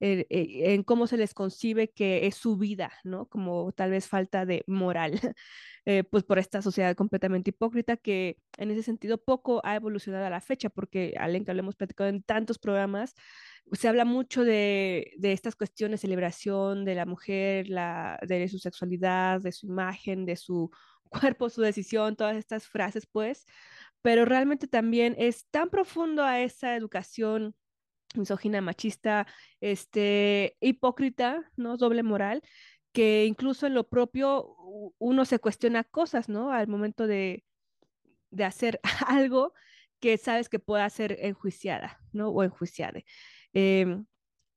en, 0.00 0.26
en, 0.30 0.82
cómo 0.84 1.06
se 1.06 1.16
les 1.16 1.34
concibe 1.34 1.90
que 1.90 2.26
es 2.26 2.36
su 2.36 2.56
vida, 2.56 2.92
¿no? 3.04 3.26
Como 3.26 3.72
tal 3.72 3.90
vez 3.90 4.06
falta 4.08 4.46
de 4.46 4.64
moral, 4.66 5.12
eh, 5.86 6.04
pues 6.04 6.24
por 6.24 6.38
esta 6.38 6.62
sociedad 6.62 6.94
completamente 6.96 7.50
hipócrita 7.50 7.96
que 7.96 8.38
en 8.58 8.70
ese 8.70 8.82
sentido 8.82 9.18
poco 9.18 9.60
ha 9.64 9.74
evolucionado 9.76 10.26
a 10.26 10.30
la 10.30 10.40
fecha, 10.40 10.70
porque 10.70 11.14
Alenka 11.18 11.52
lo 11.54 11.60
hemos 11.60 11.76
platicado 11.76 12.10
en 12.10 12.22
tantos 12.22 12.58
programas, 12.58 13.14
se 13.72 13.88
habla 13.88 14.04
mucho 14.04 14.44
de, 14.44 15.12
de, 15.18 15.32
estas 15.32 15.56
cuestiones, 15.56 16.00
celebración 16.00 16.84
de 16.84 16.94
la 16.94 17.06
mujer, 17.06 17.68
la, 17.68 18.18
de 18.26 18.48
su 18.48 18.58
sexualidad, 18.58 19.40
de 19.40 19.52
su 19.52 19.66
imagen, 19.66 20.24
de 20.26 20.36
su 20.36 20.70
cuerpo, 21.04 21.50
su 21.50 21.62
decisión, 21.62 22.16
todas 22.16 22.36
estas 22.36 22.66
frases, 22.66 23.06
pues, 23.10 23.46
pero 24.02 24.24
realmente 24.24 24.68
también 24.68 25.14
es 25.18 25.46
tan 25.50 25.70
profundo 25.70 26.24
a 26.24 26.40
esa 26.40 26.76
educación 26.76 27.54
misógina, 28.14 28.60
machista, 28.60 29.26
este, 29.60 30.56
hipócrita, 30.60 31.50
¿no? 31.56 31.76
Doble 31.76 32.02
moral, 32.02 32.42
que 32.92 33.26
incluso 33.26 33.66
en 33.66 33.74
lo 33.74 33.88
propio 33.88 34.56
uno 34.98 35.24
se 35.24 35.38
cuestiona 35.38 35.84
cosas, 35.84 36.28
¿no? 36.28 36.52
Al 36.52 36.68
momento 36.68 37.06
de, 37.06 37.44
de 38.30 38.44
hacer 38.44 38.80
algo 39.06 39.52
que 40.00 40.16
sabes 40.16 40.48
que 40.48 40.58
pueda 40.58 40.88
ser 40.90 41.18
enjuiciada, 41.20 41.98
¿no? 42.12 42.30
O 42.30 42.42
enjuiciada. 42.42 43.00
Eh, 43.54 44.02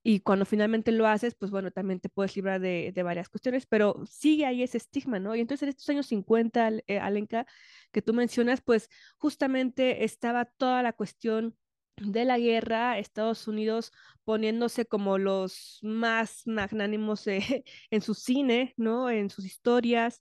y 0.04 0.20
cuando 0.20 0.44
finalmente 0.44 0.90
lo 0.90 1.06
haces, 1.06 1.34
pues 1.36 1.50
bueno, 1.52 1.70
también 1.70 2.00
te 2.00 2.08
puedes 2.08 2.34
librar 2.34 2.60
de, 2.60 2.90
de, 2.92 3.02
varias 3.04 3.28
cuestiones, 3.28 3.66
pero 3.66 4.02
sigue 4.06 4.46
ahí 4.46 4.62
ese 4.62 4.78
estigma, 4.78 5.20
¿no? 5.20 5.36
Y 5.36 5.40
entonces 5.40 5.62
en 5.62 5.68
estos 5.68 5.88
años 5.90 6.06
50, 6.06 6.70
eh, 6.88 6.98
Alenka, 6.98 7.46
que 7.92 8.02
tú 8.02 8.12
mencionas, 8.12 8.60
pues 8.60 8.90
justamente 9.18 10.04
estaba 10.04 10.44
toda 10.44 10.82
la 10.82 10.92
cuestión 10.92 11.56
de 11.96 12.24
la 12.24 12.38
guerra, 12.38 12.98
Estados 12.98 13.46
Unidos 13.46 13.92
poniéndose 14.24 14.86
como 14.86 15.18
los 15.18 15.78
más 15.82 16.46
magnánimos 16.46 17.26
eh, 17.28 17.64
en 17.90 18.02
su 18.02 18.14
cine, 18.14 18.74
¿no? 18.76 19.08
En 19.10 19.30
sus 19.30 19.44
historias. 19.44 20.20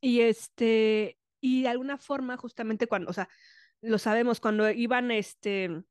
y 0.00 0.20
este, 0.20 1.18
y 1.40 1.62
de 1.62 1.68
alguna 1.68 1.98
forma, 1.98 2.36
justamente 2.36 2.86
cuando, 2.86 3.10
o 3.10 3.12
sea, 3.12 3.28
lo 3.80 3.98
sabemos, 3.98 4.40
cuando 4.40 4.70
iban, 4.70 5.10
este, 5.10 5.82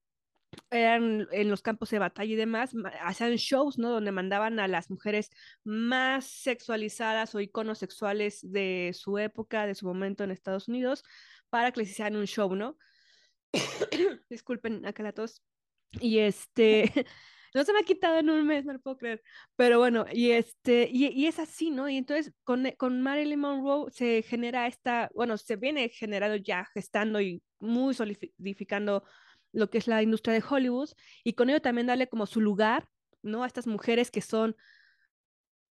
eran 0.69 1.27
en 1.31 1.49
los 1.49 1.61
campos 1.61 1.89
de 1.89 1.99
batalla 1.99 2.33
y 2.33 2.35
demás, 2.35 2.71
hacían 3.01 3.35
shows, 3.35 3.77
¿no? 3.77 3.89
Donde 3.89 4.11
mandaban 4.11 4.59
a 4.59 4.67
las 4.67 4.89
mujeres 4.89 5.29
más 5.63 6.25
sexualizadas 6.25 7.35
o 7.35 7.39
iconos 7.39 7.79
sexuales 7.79 8.39
de 8.41 8.91
su 8.93 9.17
época, 9.17 9.65
de 9.67 9.75
su 9.75 9.85
momento 9.85 10.23
en 10.23 10.31
Estados 10.31 10.67
Unidos, 10.67 11.03
para 11.49 11.71
que 11.71 11.81
les 11.81 11.91
hicieran 11.91 12.15
un 12.15 12.25
show, 12.25 12.55
¿no? 12.55 12.77
Disculpen 14.29 14.85
acá 14.85 15.03
la 15.03 15.13
tos. 15.13 15.43
Y 15.99 16.19
este, 16.19 16.91
no 17.53 17.63
se 17.63 17.73
me 17.73 17.79
ha 17.79 17.83
quitado 17.83 18.19
en 18.19 18.29
un 18.29 18.45
mes, 18.45 18.65
no 18.65 18.73
lo 18.73 18.79
puedo 18.79 18.97
creer. 18.97 19.23
Pero 19.55 19.79
bueno, 19.79 20.05
y 20.11 20.31
este, 20.31 20.89
y, 20.91 21.07
y 21.07 21.27
es 21.27 21.39
así, 21.39 21.71
¿no? 21.71 21.89
Y 21.89 21.97
entonces 21.97 22.33
con, 22.43 22.69
con 22.77 23.01
Marilyn 23.01 23.39
Monroe 23.39 23.91
se 23.91 24.21
genera 24.23 24.67
esta, 24.67 25.09
bueno, 25.13 25.37
se 25.37 25.55
viene 25.55 25.89
generando 25.89 26.37
ya, 26.37 26.65
gestando 26.73 27.21
y 27.21 27.43
muy 27.59 27.93
solidificando 27.93 29.03
lo 29.51 29.69
que 29.69 29.77
es 29.77 29.87
la 29.87 30.01
industria 30.01 30.33
de 30.33 30.43
Hollywood, 30.47 30.89
y 31.23 31.33
con 31.33 31.49
ello 31.49 31.61
también 31.61 31.87
darle 31.87 32.09
como 32.09 32.25
su 32.25 32.41
lugar, 32.41 32.89
¿no? 33.21 33.43
A 33.43 33.47
estas 33.47 33.67
mujeres 33.67 34.11
que 34.11 34.21
son, 34.21 34.55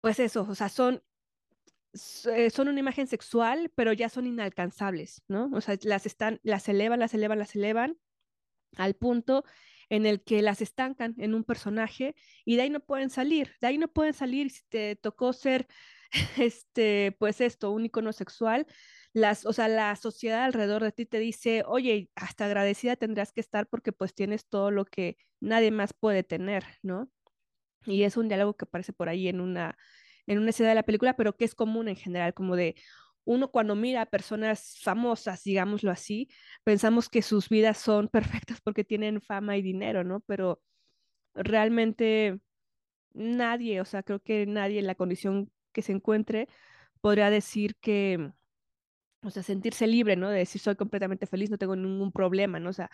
pues 0.01 0.19
eso, 0.19 0.47
o 0.49 0.55
sea, 0.55 0.69
son 0.69 1.03
eh, 2.33 2.49
son 2.51 2.69
una 2.69 2.81
imagen 2.81 3.07
sexual, 3.07 3.71
pero 3.75 3.93
ya 3.93 4.09
son 4.09 4.27
inalcanzables, 4.27 5.23
¿no? 5.29 5.51
O 5.53 5.61
sea, 5.61 5.77
las 5.83 6.07
están, 6.07 6.41
las 6.43 6.69
elevan, 6.69 7.01
las 7.01 7.13
elevan, 7.13 7.39
las 7.39 7.55
elevan 7.55 7.99
al 8.77 8.95
punto 8.95 9.45
en 9.91 10.07
el 10.07 10.23
que 10.25 10.41
las 10.41 10.63
estancan 10.63 11.15
en 11.19 11.35
un 11.35 11.45
personaje 11.45 12.15
y 12.47 12.57
de 12.57 12.63
ahí 12.63 12.71
no 12.71 12.81
pueden 12.81 13.11
salir, 13.11 13.53
de 13.61 13.67
ahí 13.67 13.77
no 13.77 13.89
pueden 13.89 14.15
salir 14.15 14.51
si 14.51 14.63
te 14.71 14.97
tocó 14.97 15.35
ser, 15.35 15.67
este, 16.39 17.15
pues 17.19 17.43
esto, 17.43 17.71
un 17.71 17.85
icono 17.85 18.15
sexual, 18.15 18.67
las, 19.13 19.45
o 19.47 19.53
sea, 19.53 19.69
la 19.69 19.95
sociedad 19.97 20.45
alrededor 20.45 20.83
de 20.83 20.93
ti 20.93 21.07
te 21.07 21.19
dice, 21.19 21.65
oye, 21.67 22.11
hasta 22.15 22.47
agradecida 22.47 22.97
tendrás 22.97 23.33
que 23.33 23.41
estar 23.41 23.67
porque 23.69 23.93
pues 23.93 24.15
tienes 24.15 24.49
todo 24.49 24.71
lo 24.71 24.85
que 24.85 25.17
nadie 25.41 25.71
más 25.71 25.93
puede 25.93 26.23
tener, 26.23 26.65
¿no? 26.83 27.11
Y 27.87 28.05
es 28.05 28.17
un 28.17 28.29
diálogo 28.29 28.57
que 28.57 28.65
aparece 28.65 28.93
por 28.93 29.09
ahí 29.09 29.29
en 29.29 29.41
una, 29.41 29.77
en 30.27 30.39
una 30.39 30.51
escena 30.51 30.71
de 30.71 30.77
la 30.77 30.83
película, 30.85 31.17
pero 31.17 31.37
que 31.37 31.45
es 31.45 31.55
común 31.55 31.89
en 31.89 31.97
general, 31.97 32.35
como 32.35 32.57
de 32.57 32.77
uno 33.25 33.51
cuando 33.51 33.77
mira 33.77 34.03
a 34.03 34.07
personas 34.07 34.79
famosas, 34.83 35.45
digámoslo 35.45 35.91
así, 35.91 36.29
pensamos 36.65 37.09
que 37.09 37.23
sus 37.23 37.49
vidas 37.49 37.79
son 37.79 38.09
perfectas 38.47 38.61
porque 38.63 38.85
tienen 38.85 39.21
fama 39.21 39.57
y 39.57 39.63
dinero, 39.63 40.05
¿no? 40.05 40.21
Pero 40.21 40.63
realmente 41.35 42.41
nadie, 43.15 43.81
o 43.81 43.85
sea, 43.85 44.03
creo 44.03 44.21
que 44.21 44.47
nadie 44.47 44.81
en 44.81 44.87
la 44.87 44.95
condición 44.95 45.53
que 45.73 45.83
se 45.83 45.93
encuentre 45.93 46.49
podría 47.01 47.31
decir 47.31 47.77
que, 47.77 48.33
o 49.23 49.31
sea, 49.31 49.43
sentirse 49.43 49.87
libre, 49.87 50.17
¿no? 50.17 50.29
De 50.31 50.39
decir 50.39 50.61
soy 50.61 50.77
completamente 50.77 51.27
feliz, 51.27 51.51
no 51.51 51.59
tengo 51.59 51.77
ningún 51.77 52.13
problema, 52.13 52.59
¿no? 52.61 52.71
O 52.71 52.73
sea, 52.73 52.91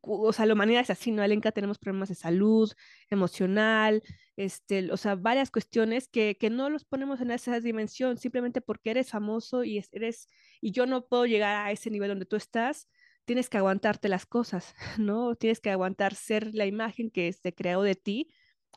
o 0.00 0.32
sea, 0.32 0.46
la 0.46 0.54
humanidad 0.54 0.82
es 0.82 0.90
así, 0.90 1.10
¿no? 1.10 1.22
Alenka 1.22 1.52
tenemos 1.52 1.78
problemas 1.78 2.08
de 2.08 2.14
salud, 2.14 2.72
emocional, 3.10 4.02
este, 4.36 4.92
o 4.92 4.96
sea, 4.96 5.16
varias 5.16 5.50
cuestiones 5.50 6.08
que, 6.08 6.36
que 6.38 6.50
no 6.50 6.70
los 6.70 6.84
ponemos 6.84 7.20
en 7.20 7.30
esa 7.30 7.58
dimensión 7.60 8.18
simplemente 8.18 8.60
porque 8.60 8.90
eres 8.90 9.10
famoso 9.10 9.64
y 9.64 9.82
eres, 9.92 10.28
y 10.60 10.70
yo 10.72 10.86
no 10.86 11.06
puedo 11.06 11.26
llegar 11.26 11.66
a 11.66 11.72
ese 11.72 11.90
nivel 11.90 12.10
donde 12.10 12.26
tú 12.26 12.36
estás, 12.36 12.88
tienes 13.24 13.48
que 13.48 13.58
aguantarte 13.58 14.08
las 14.08 14.26
cosas, 14.26 14.74
¿no? 14.98 15.34
Tienes 15.36 15.60
que 15.60 15.70
aguantar 15.70 16.14
ser 16.14 16.54
la 16.54 16.66
imagen 16.66 17.10
que 17.10 17.32
se 17.32 17.54
creó 17.54 17.82
de 17.82 17.94
ti, 17.96 18.28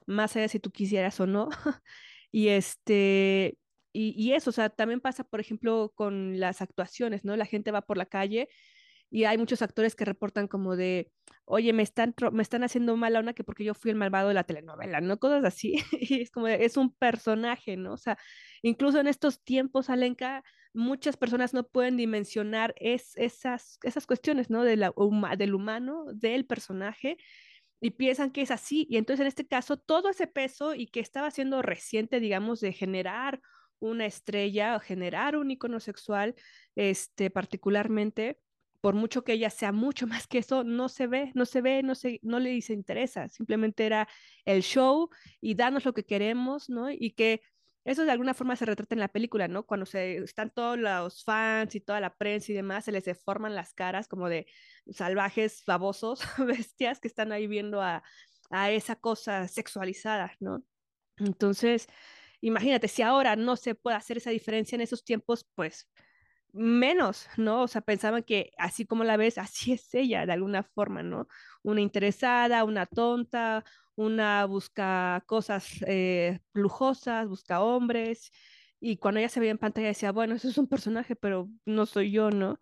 más 0.08 0.36
allá 0.36 0.44
de 0.44 0.50
si 0.50 0.60
tú 0.60 0.72
quisieras 0.72 1.20
o 1.20 1.28
no. 1.28 1.50
y 2.32 2.50
este, 2.50 3.58
y, 3.96 4.14
y 4.18 4.34
eso, 4.34 4.50
o 4.50 4.54
sea, 4.54 4.70
también 4.70 5.02
pasa, 5.02 5.24
por 5.24 5.40
ejemplo, 5.40 5.94
con 5.96 6.40
las 6.40 6.62
actuaciones, 6.62 7.24
¿no? 7.26 7.36
La 7.36 7.46
gente 7.46 7.72
va 7.72 7.82
por 7.82 7.98
la 7.98 8.06
calle 8.06 8.50
y 9.10 9.24
hay 9.24 9.38
muchos 9.38 9.62
actores 9.62 9.96
que 9.96 10.06
reportan 10.06 10.48
como 10.48 10.76
de, 10.76 11.12
oye, 11.46 11.72
me 11.74 11.84
están, 11.84 12.14
me 12.32 12.44
están 12.44 12.64
haciendo 12.64 12.98
mala 12.98 13.20
una 13.20 13.34
que 13.34 13.44
porque 13.44 13.64
yo 13.64 13.74
fui 13.74 13.92
el 13.92 13.98
malvado 13.98 14.28
de 14.28 14.34
la 14.34 14.44
telenovela, 14.44 15.00
¿no? 15.02 15.20
Cosas 15.20 15.46
así. 15.46 15.76
Y 16.00 16.22
es 16.22 16.32
como, 16.32 16.48
de, 16.48 16.66
es 16.66 16.78
un 16.78 16.94
personaje, 16.94 17.78
¿no? 17.78 17.94
O 17.94 17.98
sea, 17.98 18.18
incluso 18.62 19.00
en 19.00 19.08
estos 19.08 19.44
tiempos, 19.44 19.90
Alenka, 19.90 20.44
muchas 20.74 21.16
personas 21.18 21.54
no 21.54 21.68
pueden 21.68 21.98
dimensionar 21.98 22.74
es, 22.78 23.16
esas, 23.16 23.80
esas 23.84 24.06
cuestiones, 24.06 24.50
¿no? 24.50 24.64
De 24.64 24.76
la, 24.76 24.94
del 25.38 25.56
humano, 25.56 26.06
del 26.14 26.46
personaje 26.46 27.18
y 27.82 27.92
piensan 27.92 28.32
que 28.32 28.42
es 28.42 28.52
así. 28.52 28.88
Y 28.90 28.98
entonces 28.98 29.22
en 29.22 29.28
este 29.28 29.48
caso, 29.48 29.78
todo 29.78 30.10
ese 30.10 30.28
peso 30.28 30.74
y 30.74 30.88
que 30.88 31.00
estaba 31.00 31.32
siendo 31.32 31.62
reciente, 31.62 32.20
digamos, 32.20 32.60
de 32.60 32.74
generar 32.74 33.42
una 33.86 34.06
estrella 34.06 34.76
o 34.76 34.80
generar 34.80 35.36
un 35.36 35.52
icono 35.52 35.80
sexual, 35.80 36.36
este, 36.76 37.30
particularmente, 37.30 38.40
por 38.82 38.94
mucho 38.94 39.24
que 39.24 39.34
ella 39.34 39.50
sea 39.50 39.72
mucho 39.72 40.08
más 40.08 40.28
que 40.28 40.40
eso, 40.40 40.64
no 40.64 40.90
se 40.90 41.08
ve, 41.08 41.32
no 41.36 41.46
se 41.46 41.62
ve, 41.62 41.84
no, 41.84 41.96
se, 41.96 42.20
no 42.24 42.40
le 42.40 42.50
dice 42.52 42.74
interesa, 42.74 43.30
simplemente 43.30 43.86
era 43.86 44.08
el 44.46 44.62
show 44.62 45.10
y 45.42 45.56
danos 45.56 45.86
lo 45.86 45.94
que 45.94 46.06
queremos, 46.06 46.70
¿no? 46.70 46.90
Y 46.92 47.12
que 47.12 47.42
eso 47.86 48.04
de 48.04 48.12
alguna 48.12 48.34
forma 48.34 48.56
se 48.56 48.66
retrata 48.66 48.96
en 48.96 49.00
la 49.00 49.10
película, 49.10 49.48
¿no? 49.48 49.64
Cuando 49.64 49.86
se 49.86 50.18
están 50.18 50.50
todos 50.50 50.78
los 50.78 51.24
fans 51.24 51.76
y 51.76 51.82
toda 51.82 52.00
la 52.00 52.16
prensa 52.16 52.52
y 52.52 52.56
demás, 52.56 52.86
se 52.86 52.92
les 52.92 53.06
deforman 53.06 53.54
las 53.54 53.74
caras 53.76 54.08
como 54.08 54.28
de 54.28 54.48
salvajes, 54.92 55.64
babosos, 55.68 56.20
bestias 56.48 57.00
que 57.00 57.08
están 57.08 57.32
ahí 57.32 57.46
viendo 57.46 57.82
a, 57.82 58.04
a 58.50 58.72
esa 58.72 58.96
cosa 58.96 59.48
sexualizada, 59.48 60.34
¿no? 60.40 60.64
Entonces, 61.18 61.88
imagínate, 62.48 62.88
si 62.88 63.02
ahora 63.02 63.36
no 63.36 63.56
se 63.56 63.76
puede 63.76 63.98
hacer 63.98 64.18
esa 64.18 64.30
diferencia 64.32 64.76
en 64.76 64.82
esos 64.82 65.04
tiempos, 65.04 65.46
pues 65.56 65.90
menos, 66.54 67.28
¿no? 67.38 67.64
O 67.64 67.68
sea, 67.68 67.82
pensaban 67.82 68.24
que 68.24 68.52
así 68.58 68.86
como 68.86 69.04
la 69.04 69.18
ves, 69.18 69.38
así 69.38 69.74
es 69.74 69.94
ella, 69.94 70.26
de 70.26 70.34
alguna 70.34 70.64
forma, 70.64 71.04
¿no? 71.04 71.28
Una 71.64 71.82
interesada, 71.82 72.64
una 72.64 72.86
tonta, 72.86 73.64
una 73.96 74.46
busca 74.46 75.24
cosas 75.28 75.68
eh, 75.88 76.40
lujosas, 76.54 77.28
busca 77.28 77.62
hombres, 77.62 78.32
Y 78.80 78.98
cuando 78.98 79.20
ella 79.20 79.30
se 79.30 79.40
veía 79.40 79.52
en 79.52 79.58
pantalla 79.58 79.88
decía, 79.88 80.12
bueno, 80.12 80.36
eso 80.36 80.50
es 80.50 80.58
un 80.58 80.68
personaje, 80.68 81.16
pero 81.16 81.50
no 81.66 81.86
soy 81.86 82.12
yo, 82.12 82.30
¿no? 82.32 82.60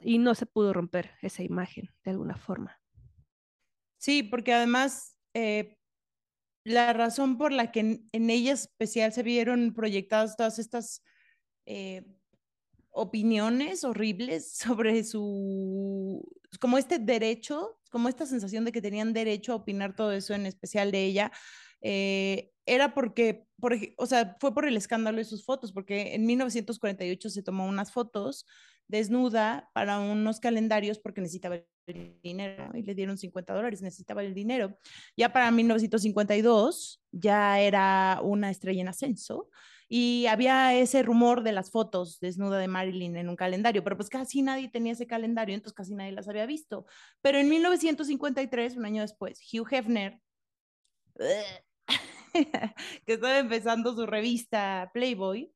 Y 0.00 0.18
no 0.18 0.34
se 0.34 0.46
pudo 0.46 0.72
romper 0.72 1.12
esa 1.22 1.42
imagen 1.42 1.90
de 2.04 2.10
alguna 2.12 2.36
forma. 2.36 2.80
Sí, 3.96 4.22
porque 4.22 4.52
además 4.52 5.16
eh, 5.34 5.78
la 6.64 6.92
razón 6.92 7.36
por 7.36 7.52
la 7.52 7.70
que 7.70 8.02
en, 8.10 8.30
ella 8.30 8.52
especial 8.52 9.12
se 9.12 9.22
vieron 9.22 9.74
proyectadas 9.74 10.36
todas 10.36 10.58
estas 10.58 11.02
eh, 11.66 12.04
opiniones 12.90 13.84
horribles 13.84 14.52
sobre 14.56 15.04
su, 15.04 16.22
como 16.60 16.78
este 16.78 16.98
derecho, 16.98 17.78
como 17.90 18.08
esta 18.08 18.26
sensación 18.26 18.64
de 18.64 18.72
que 18.72 18.82
tenían 18.82 19.12
derecho 19.12 19.52
a 19.52 19.56
opinar 19.56 19.94
todo 19.94 20.12
eso, 20.12 20.34
en 20.34 20.46
especial 20.46 20.90
de 20.90 21.04
ella, 21.04 21.32
eh, 21.82 22.50
era 22.66 22.94
porque, 22.94 23.46
por, 23.60 23.76
o 23.98 24.06
sea, 24.06 24.36
fue 24.40 24.54
por 24.54 24.66
el 24.66 24.76
escándalo 24.76 25.18
de 25.18 25.24
sus 25.24 25.44
fotos, 25.44 25.70
porque 25.72 26.14
en 26.14 26.24
1948 26.24 27.28
se 27.28 27.42
tomó 27.42 27.66
unas 27.66 27.92
fotos 27.92 28.46
desnuda 28.88 29.70
para 29.72 29.98
unos 30.00 30.40
calendarios 30.40 30.98
porque 30.98 31.20
necesitaba 31.20 31.56
el 31.86 32.18
dinero 32.22 32.70
y 32.74 32.82
le 32.82 32.94
dieron 32.94 33.18
50 33.18 33.52
dólares, 33.54 33.82
necesitaba 33.82 34.22
el 34.22 34.34
dinero. 34.34 34.78
Ya 35.16 35.32
para 35.32 35.50
1952 35.50 37.02
ya 37.12 37.60
era 37.60 38.20
una 38.22 38.50
estrella 38.50 38.82
en 38.82 38.88
ascenso 38.88 39.48
y 39.88 40.26
había 40.26 40.74
ese 40.74 41.02
rumor 41.02 41.42
de 41.42 41.52
las 41.52 41.70
fotos 41.70 42.18
desnuda 42.20 42.58
de 42.58 42.68
Marilyn 42.68 43.16
en 43.16 43.28
un 43.28 43.36
calendario, 43.36 43.84
pero 43.84 43.96
pues 43.96 44.08
casi 44.08 44.42
nadie 44.42 44.68
tenía 44.68 44.92
ese 44.92 45.06
calendario, 45.06 45.54
entonces 45.54 45.76
casi 45.76 45.94
nadie 45.94 46.12
las 46.12 46.28
había 46.28 46.46
visto. 46.46 46.86
Pero 47.20 47.38
en 47.38 47.48
1953, 47.48 48.76
un 48.76 48.86
año 48.86 49.02
después, 49.02 49.40
Hugh 49.52 49.68
Hefner, 49.70 50.20
que 52.32 53.12
estaba 53.12 53.38
empezando 53.38 53.94
su 53.94 54.06
revista 54.06 54.90
Playboy, 54.92 55.52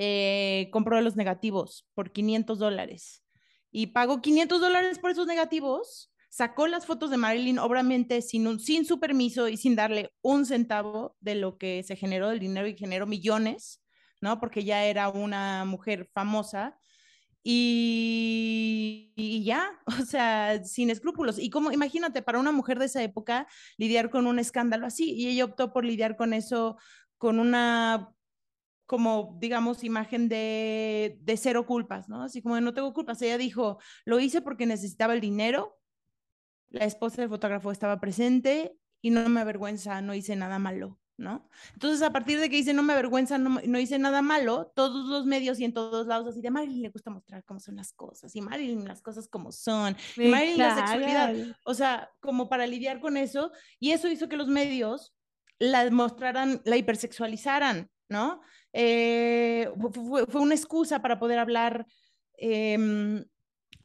eh, 0.00 0.68
compró 0.70 1.00
los 1.00 1.16
negativos 1.16 1.84
por 1.92 2.12
500 2.12 2.60
dólares 2.60 3.24
y 3.72 3.88
pagó 3.88 4.20
500 4.20 4.60
dólares 4.60 5.00
por 5.00 5.10
esos 5.10 5.26
negativos, 5.26 6.12
sacó 6.28 6.68
las 6.68 6.86
fotos 6.86 7.10
de 7.10 7.16
Marilyn, 7.16 7.58
obviamente 7.58 8.22
sin, 8.22 8.60
sin 8.60 8.84
su 8.84 9.00
permiso 9.00 9.48
y 9.48 9.56
sin 9.56 9.74
darle 9.74 10.12
un 10.22 10.46
centavo 10.46 11.16
de 11.18 11.34
lo 11.34 11.58
que 11.58 11.82
se 11.82 11.96
generó 11.96 12.28
del 12.28 12.38
dinero 12.38 12.68
y 12.68 12.76
generó 12.76 13.06
millones, 13.06 13.82
¿no? 14.20 14.38
Porque 14.38 14.62
ya 14.62 14.84
era 14.84 15.08
una 15.08 15.64
mujer 15.64 16.08
famosa. 16.14 16.78
Y, 17.42 19.12
y, 19.16 19.42
ya, 19.42 19.80
o 20.00 20.04
sea, 20.04 20.62
sin 20.64 20.90
escrúpulos. 20.90 21.40
Y 21.40 21.50
como, 21.50 21.72
imagínate, 21.72 22.22
para 22.22 22.38
una 22.38 22.52
mujer 22.52 22.78
de 22.78 22.86
esa 22.86 23.02
época 23.02 23.48
lidiar 23.78 24.10
con 24.10 24.28
un 24.28 24.38
escándalo 24.38 24.86
así, 24.86 25.12
y 25.12 25.26
ella 25.26 25.44
optó 25.44 25.72
por 25.72 25.84
lidiar 25.84 26.16
con 26.16 26.34
eso 26.34 26.76
con 27.16 27.40
una 27.40 28.14
como, 28.88 29.36
digamos, 29.38 29.84
imagen 29.84 30.30
de, 30.30 31.18
de 31.20 31.36
cero 31.36 31.66
culpas, 31.66 32.08
¿no? 32.08 32.22
Así 32.22 32.40
como 32.40 32.54
de 32.54 32.62
no 32.62 32.72
tengo 32.72 32.94
culpas. 32.94 33.20
Ella 33.20 33.36
dijo, 33.36 33.78
lo 34.06 34.18
hice 34.18 34.40
porque 34.40 34.64
necesitaba 34.64 35.12
el 35.12 35.20
dinero, 35.20 35.78
la 36.70 36.86
esposa 36.86 37.20
del 37.20 37.28
fotógrafo 37.28 37.70
estaba 37.70 38.00
presente 38.00 38.78
y 39.02 39.10
no 39.10 39.28
me 39.28 39.42
avergüenza, 39.42 40.00
no 40.00 40.14
hice 40.14 40.36
nada 40.36 40.58
malo, 40.58 40.98
¿no? 41.18 41.50
Entonces, 41.74 42.00
a 42.00 42.14
partir 42.14 42.40
de 42.40 42.48
que 42.48 42.56
dice 42.56 42.72
no 42.72 42.82
me 42.82 42.94
avergüenza, 42.94 43.36
no, 43.36 43.60
no 43.62 43.78
hice 43.78 43.98
nada 43.98 44.22
malo, 44.22 44.72
todos 44.74 45.06
los 45.06 45.26
medios 45.26 45.60
y 45.60 45.66
en 45.66 45.74
todos 45.74 46.06
lados 46.06 46.28
así 46.28 46.40
de 46.40 46.50
Marilyn 46.50 46.80
le 46.80 46.88
gusta 46.88 47.10
mostrar 47.10 47.44
cómo 47.44 47.60
son 47.60 47.76
las 47.76 47.92
cosas 47.92 48.34
y 48.34 48.40
Marilyn 48.40 48.88
las 48.88 49.02
cosas 49.02 49.28
como 49.28 49.52
son, 49.52 49.98
y 50.16 50.28
Marilyn 50.28 50.60
la 50.60 50.74
sexualidad, 50.76 51.34
o 51.66 51.74
sea, 51.74 52.10
como 52.20 52.48
para 52.48 52.66
lidiar 52.66 53.00
con 53.00 53.18
eso, 53.18 53.52
y 53.78 53.90
eso 53.90 54.08
hizo 54.08 54.30
que 54.30 54.38
los 54.38 54.48
medios 54.48 55.14
la 55.58 55.90
mostraran, 55.90 56.62
la 56.64 56.78
hipersexualizaran, 56.78 57.90
¿no? 58.08 58.40
Eh, 58.72 59.70
fue, 59.92 60.40
una 60.40 60.54
excusa 60.54 61.00
para 61.00 61.18
poder 61.18 61.38
hablar 61.38 61.86
eh, 62.36 63.24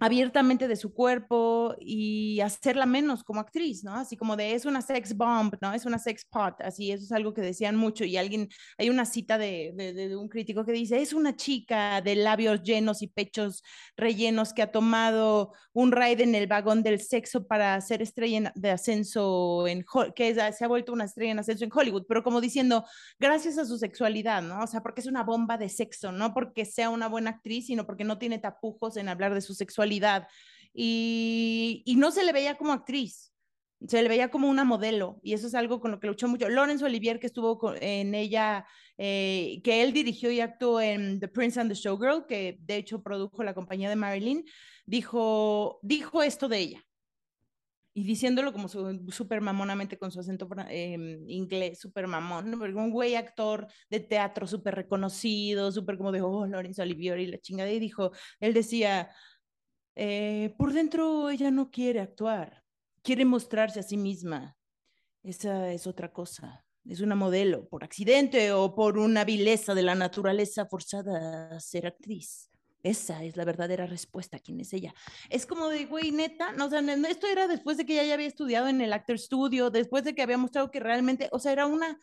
abiertamente 0.04 0.68
de 0.68 0.76
su 0.76 0.94
cuerpo 0.94 1.76
y 1.80 2.42
hacerla 2.42 2.86
menos 2.86 3.24
como 3.24 3.40
actriz, 3.40 3.86
¿no? 3.86 3.96
Así 3.96 4.18
como 4.18 4.36
de 4.36 4.54
es 4.54 4.66
una 4.66 4.82
sex 4.82 5.16
bomb, 5.16 5.56
¿no? 5.62 5.74
Es 5.74 5.86
una 5.86 5.98
sex 5.98 6.26
pot, 6.26 6.60
así, 6.60 6.92
eso 6.92 7.06
es 7.06 7.12
algo 7.14 7.34
que 7.34 7.40
decían 7.40 7.78
mucho 7.78 8.04
y 8.04 8.18
alguien, 8.18 8.50
hay 8.78 8.90
una 8.90 9.06
cita 9.06 9.38
de, 9.38 10.14
un 10.20 10.28
crítico 10.28 10.66
que 10.66 10.74
dice, 10.74 11.02
es 11.02 11.14
una 11.14 11.38
chica 11.38 12.02
de 12.02 12.18
labios 12.18 12.64
llenos 12.64 13.02
y 13.02 13.08
pechos 13.08 13.64
rellenos 13.96 14.54
que 14.54 14.62
ha 14.62 14.74
tomado 14.74 15.54
un 15.72 15.94
ride 15.94 16.24
en 16.24 16.36
el 16.36 16.48
vagón 16.48 16.84
del 16.84 17.00
sexo 17.00 17.48
para 17.48 17.80
ser 17.80 18.02
estrella 18.02 18.52
de 18.56 18.72
ascenso 18.72 19.68
en, 19.68 19.86
que 20.14 20.36
se 20.36 20.66
ha 20.66 20.68
vuelto 20.68 20.92
una 20.92 21.06
estrella 21.06 21.32
en 21.32 21.40
ascenso 21.40 21.64
en 21.64 21.72
Hollywood, 21.74 22.04
pero 22.10 22.24
como 22.24 22.42
diciendo, 22.42 22.84
gracias 23.22 23.58
a 23.58 23.64
su 23.64 23.78
sexualidad, 23.78 24.42
¿no? 24.42 24.64
O 24.64 24.68
sea, 24.68 24.82
porque 24.82 25.00
es 25.00 25.08
una 25.08 25.24
bomba 25.24 25.58
de 25.58 25.70
sexo, 25.70 26.12
no 26.12 26.34
porque 26.34 26.66
sea 26.66 26.90
una 26.90 27.08
buena 27.08 27.30
actriz, 27.30 27.68
sino 27.68 27.86
porque 27.86 28.04
no 28.04 28.18
tiene 28.18 28.38
tapujos 28.40 28.98
en 28.98 29.08
hablar 29.08 29.34
de 29.34 29.40
su 29.40 29.54
sexualidad 29.54 29.93
y, 30.74 31.84
y, 31.86 31.96
no 31.96 32.12
se 32.12 32.24
le 32.24 32.34
veía 32.34 32.56
como 32.56 32.74
actriz, 32.74 33.34
se 33.88 34.02
le 34.02 34.10
veía 34.10 34.30
como 34.30 34.50
una 34.50 34.64
modelo 34.64 35.20
y 35.24 35.34
eso 35.34 35.48
es 35.48 35.56
algo 35.56 35.80
con 35.80 35.92
lo 35.92 36.00
que 36.00 36.08
luchó 36.08 36.28
mucho. 36.28 36.50
Lorenzo 36.50 36.86
Olivier, 36.86 37.20
que 37.20 37.28
estuvo 37.28 37.74
en 37.80 38.16
ella, 38.16 38.66
eh, 38.98 39.62
que 39.64 39.84
él 39.84 39.94
dirigió 39.94 40.32
y 40.32 40.40
actuó 40.40 40.80
en 40.82 41.20
The 41.20 41.28
Prince 41.28 41.60
and 41.60 41.70
the 41.70 41.76
Showgirl, 41.76 42.26
que 42.28 42.58
de 42.62 42.78
hecho 42.78 43.02
produjo 43.02 43.44
la 43.44 43.54
compañía 43.54 43.90
de 43.90 43.96
Marilyn, 43.96 44.46
dijo, 44.86 45.80
dijo 45.82 46.24
esto 46.24 46.48
de 46.48 46.60
ella. 46.60 46.86
Y 47.96 48.06
diciéndolo 48.06 48.54
como 48.54 48.68
súper 48.70 49.42
mamonamente 49.42 50.00
con 50.00 50.12
su 50.12 50.20
acento 50.20 50.50
eh, 50.68 51.20
inglés, 51.28 51.80
súper 51.80 52.08
mamón, 52.08 52.52
un 52.56 52.90
güey 52.90 53.14
actor 53.14 53.68
de 53.88 54.00
teatro 54.00 54.48
súper 54.48 54.74
reconocido, 54.74 55.72
súper 55.72 55.98
como 55.98 56.12
de, 56.12 56.22
oh, 56.22 56.48
Lorenzo 56.48 56.82
Olivier 56.82 57.20
y 57.20 57.28
la 57.28 57.38
chingada, 57.38 57.70
y 57.70 57.78
dijo, 57.78 58.12
él 58.40 58.56
decía, 58.56 59.12
eh, 59.96 60.54
por 60.58 60.74
dentro 60.74 61.30
ella 61.30 61.52
no 61.52 61.72
quiere 61.72 62.00
actuar, 62.00 62.64
quiere 63.02 63.26
mostrarse 63.26 63.80
a 63.80 63.84
sí 63.84 63.98
misma. 63.98 64.58
Esa 65.24 65.72
es 65.72 65.88
otra 65.88 66.12
cosa. 66.12 66.66
Es 66.86 67.00
una 67.00 67.16
modelo 67.16 67.68
por 67.70 67.84
accidente 67.84 68.52
o 68.52 68.76
por 68.76 68.98
una 68.98 69.24
vileza 69.24 69.74
de 69.74 69.84
la 69.84 69.96
naturaleza 69.96 70.66
forzada 70.66 71.56
a 71.56 71.60
ser 71.60 71.88
actriz. 71.88 72.50
Esa 72.84 73.24
es 73.24 73.38
la 73.38 73.46
verdadera 73.46 73.86
respuesta. 73.86 74.40
¿Quién 74.40 74.60
es 74.60 74.74
ella? 74.74 74.94
Es 75.30 75.46
como 75.46 75.70
de, 75.70 75.86
güey, 75.86 76.12
neta, 76.12 76.52
no, 76.52 76.66
o 76.66 76.70
sea, 76.70 76.82
esto 77.10 77.28
era 77.28 77.48
después 77.48 77.78
de 77.78 77.86
que 77.86 77.94
ella 77.94 78.04
ya 78.04 78.14
había 78.16 78.28
estudiado 78.28 78.68
en 78.68 78.82
el 78.82 78.92
Actor 78.92 79.18
Studio, 79.18 79.70
después 79.70 80.04
de 80.04 80.14
que 80.14 80.22
había 80.22 80.38
mostrado 80.38 80.70
que 80.70 80.82
realmente, 80.82 81.30
o 81.32 81.40
sea, 81.40 81.54
era 81.54 81.66
una 81.66 81.98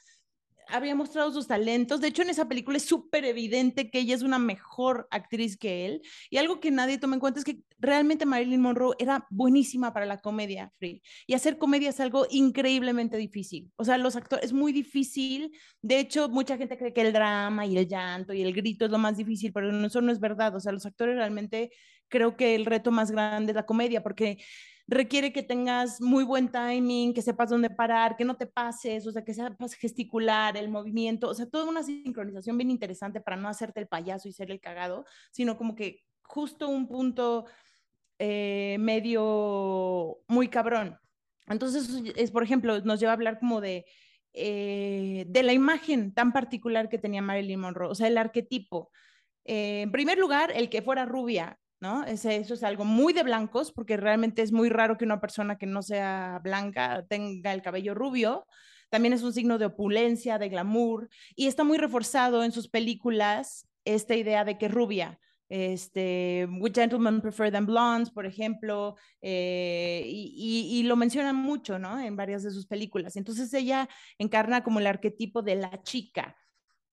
había 0.73 0.95
mostrado 0.95 1.33
sus 1.33 1.47
talentos. 1.47 2.01
De 2.01 2.09
hecho, 2.09 2.23
en 2.23 2.31
esa 2.31 2.49
película 2.49 2.77
es 2.77 2.85
súper 2.85 3.25
evidente 3.25 3.91
que 3.91 4.01
ella 4.01 4.15
es 4.15 4.23
una 4.23 4.39
mejor 4.39 5.09
actriz 5.11 5.57
que 5.57 5.87
él. 5.87 6.03
Y 6.31 6.39
algo 6.39 6.61
que 6.61 6.71
nadie 6.71 6.99
toma 6.99 7.17
en 7.17 7.21
cuenta 7.21 7.41
es 7.41 7.45
que 7.45 7.61
realmente 7.79 8.27
Marilyn 8.27 8.61
Monroe 8.61 8.97
era 8.99 9.27
buenísima 9.31 9.93
para 9.93 10.07
la 10.07 10.19
comedia, 10.19 10.71
Free. 10.79 11.03
Y 11.27 11.35
hacer 11.35 11.59
comedia 11.59 11.91
es 11.91 12.01
algo 12.01 12.27
increíblemente 12.31 13.17
difícil. 13.17 13.71
O 13.77 13.85
sea, 13.85 13.99
los 13.99 14.17
actores 14.17 14.47
es 14.47 14.53
muy 14.53 14.73
difícil. 14.73 15.53
De 15.83 15.99
hecho, 15.99 16.29
mucha 16.29 16.57
gente 16.57 16.79
cree 16.79 16.93
que 16.93 17.03
el 17.03 17.13
drama 17.13 17.67
y 17.67 17.77
el 17.77 17.89
llanto 17.89 18.33
y 18.33 18.43
el 18.43 18.53
grito 18.53 18.85
es 18.85 18.91
lo 18.91 18.99
más 18.99 19.17
difícil, 19.17 19.53
pero 19.53 19.71
eso 19.87 20.01
no 20.01 20.13
es 20.13 20.21
verdad. 20.21 20.55
O 20.55 20.61
sea, 20.61 20.73
los 20.73 20.87
actores 20.87 21.17
realmente 21.17 21.71
creo 22.09 22.37
que 22.37 22.55
el 22.55 22.67
reto 22.67 22.91
más 22.91 23.11
grande 23.11 23.53
es 23.53 23.57
la 23.57 23.67
comedia, 23.67 24.03
porque 24.03 24.39
requiere 24.90 25.33
que 25.33 25.44
tengas 25.44 26.00
muy 26.00 26.24
buen 26.24 26.50
timing, 26.50 27.14
que 27.14 27.22
sepas 27.22 27.48
dónde 27.48 27.70
parar, 27.70 28.16
que 28.16 28.24
no 28.24 28.37
te 28.37 28.46
pases, 28.46 29.07
o 29.07 29.12
sea, 29.12 29.24
que 29.24 29.33
sepas 29.33 29.74
gesticular, 29.74 30.57
el 30.57 30.68
movimiento, 30.68 31.29
o 31.29 31.35
sea, 31.35 31.46
toda 31.46 31.64
una 31.64 31.85
sincronización 31.85 32.59
bien 32.59 32.70
interesante 32.70 33.20
para 33.20 33.37
no 33.37 33.48
hacerte 33.48 33.79
el 33.79 33.87
payaso 33.87 34.29
y 34.29 34.33
ser 34.33 34.50
el 34.50 34.61
cagado, 34.61 35.05
sino 35.31 35.57
como 35.57 35.76
que 35.76 36.03
justo 36.24 36.68
un 36.68 36.88
punto 36.88 37.46
eh, 38.18 38.79
medio 38.81 40.18
muy 40.26 40.48
cabrón. 40.48 40.98
Entonces, 41.46 41.88
es, 42.16 42.33
por 42.33 42.42
ejemplo, 42.42 42.81
nos 42.81 42.98
lleva 42.98 43.12
a 43.12 43.14
hablar 43.14 43.38
como 43.38 43.61
de, 43.61 43.87
eh, 44.33 45.24
de 45.29 45.42
la 45.44 45.53
imagen 45.53 46.12
tan 46.12 46.33
particular 46.33 46.88
que 46.88 46.98
tenía 46.98 47.22
Marilyn 47.22 47.61
Monroe, 47.61 47.90
o 47.90 47.94
sea, 47.94 48.09
el 48.09 48.18
arquetipo. 48.18 48.90
Eh, 49.44 49.83
en 49.83 49.92
primer 49.92 50.18
lugar, 50.18 50.50
el 50.53 50.68
que 50.68 50.83
fuera 50.83 51.07
rubia, 51.07 51.61
¿no? 51.81 52.05
Ese, 52.05 52.37
eso 52.37 52.55
es 52.55 52.62
algo 52.62 52.85
muy 52.85 53.12
de 53.12 53.23
blancos, 53.23 53.73
porque 53.73 53.97
realmente 53.97 54.43
es 54.43 54.53
muy 54.53 54.69
raro 54.69 54.97
que 54.97 55.05
una 55.05 55.21
persona 55.21 55.57
que 55.57 55.66
no 55.66 55.83
sea 55.83 56.40
blanca 56.43 57.07
tenga 57.09 57.53
el 57.53 57.62
cabello 57.62 57.95
rubio. 57.95 58.47
También 58.90 59.14
es 59.14 59.23
un 59.23 59.33
signo 59.33 59.59
de 59.59 59.66
opulencia, 59.66 60.38
de 60.38 60.49
glamour, 60.49 61.09
y 61.35 61.47
está 61.47 61.64
muy 61.64 61.79
reforzado 61.79 62.45
en 62.45 62.53
sus 62.53 62.69
películas 62.69 63.66
esta 63.85 64.14
idea 64.14 64.45
de 64.45 64.59
que 64.59 64.69
rubia. 64.69 65.19
Este, 65.49 66.47
With 66.61 66.75
Gentlemen 66.75 67.21
Prefer 67.21 67.51
Than 67.51 67.66
Blondes, 67.66 68.11
por 68.11 68.25
ejemplo, 68.25 68.95
eh, 69.21 70.05
y, 70.07 70.69
y, 70.73 70.83
lo 70.85 70.95
mencionan 70.95 71.35
mucho, 71.35 71.77
¿no? 71.79 71.99
En 71.99 72.14
varias 72.14 72.45
de 72.45 72.53
sus 72.53 72.66
películas. 72.66 73.16
Entonces 73.16 73.53
ella 73.53 73.88
encarna 74.19 74.62
como 74.62 74.79
el 74.79 74.87
arquetipo 74.87 75.43
de 75.43 75.57
la 75.57 75.83
chica, 75.83 76.37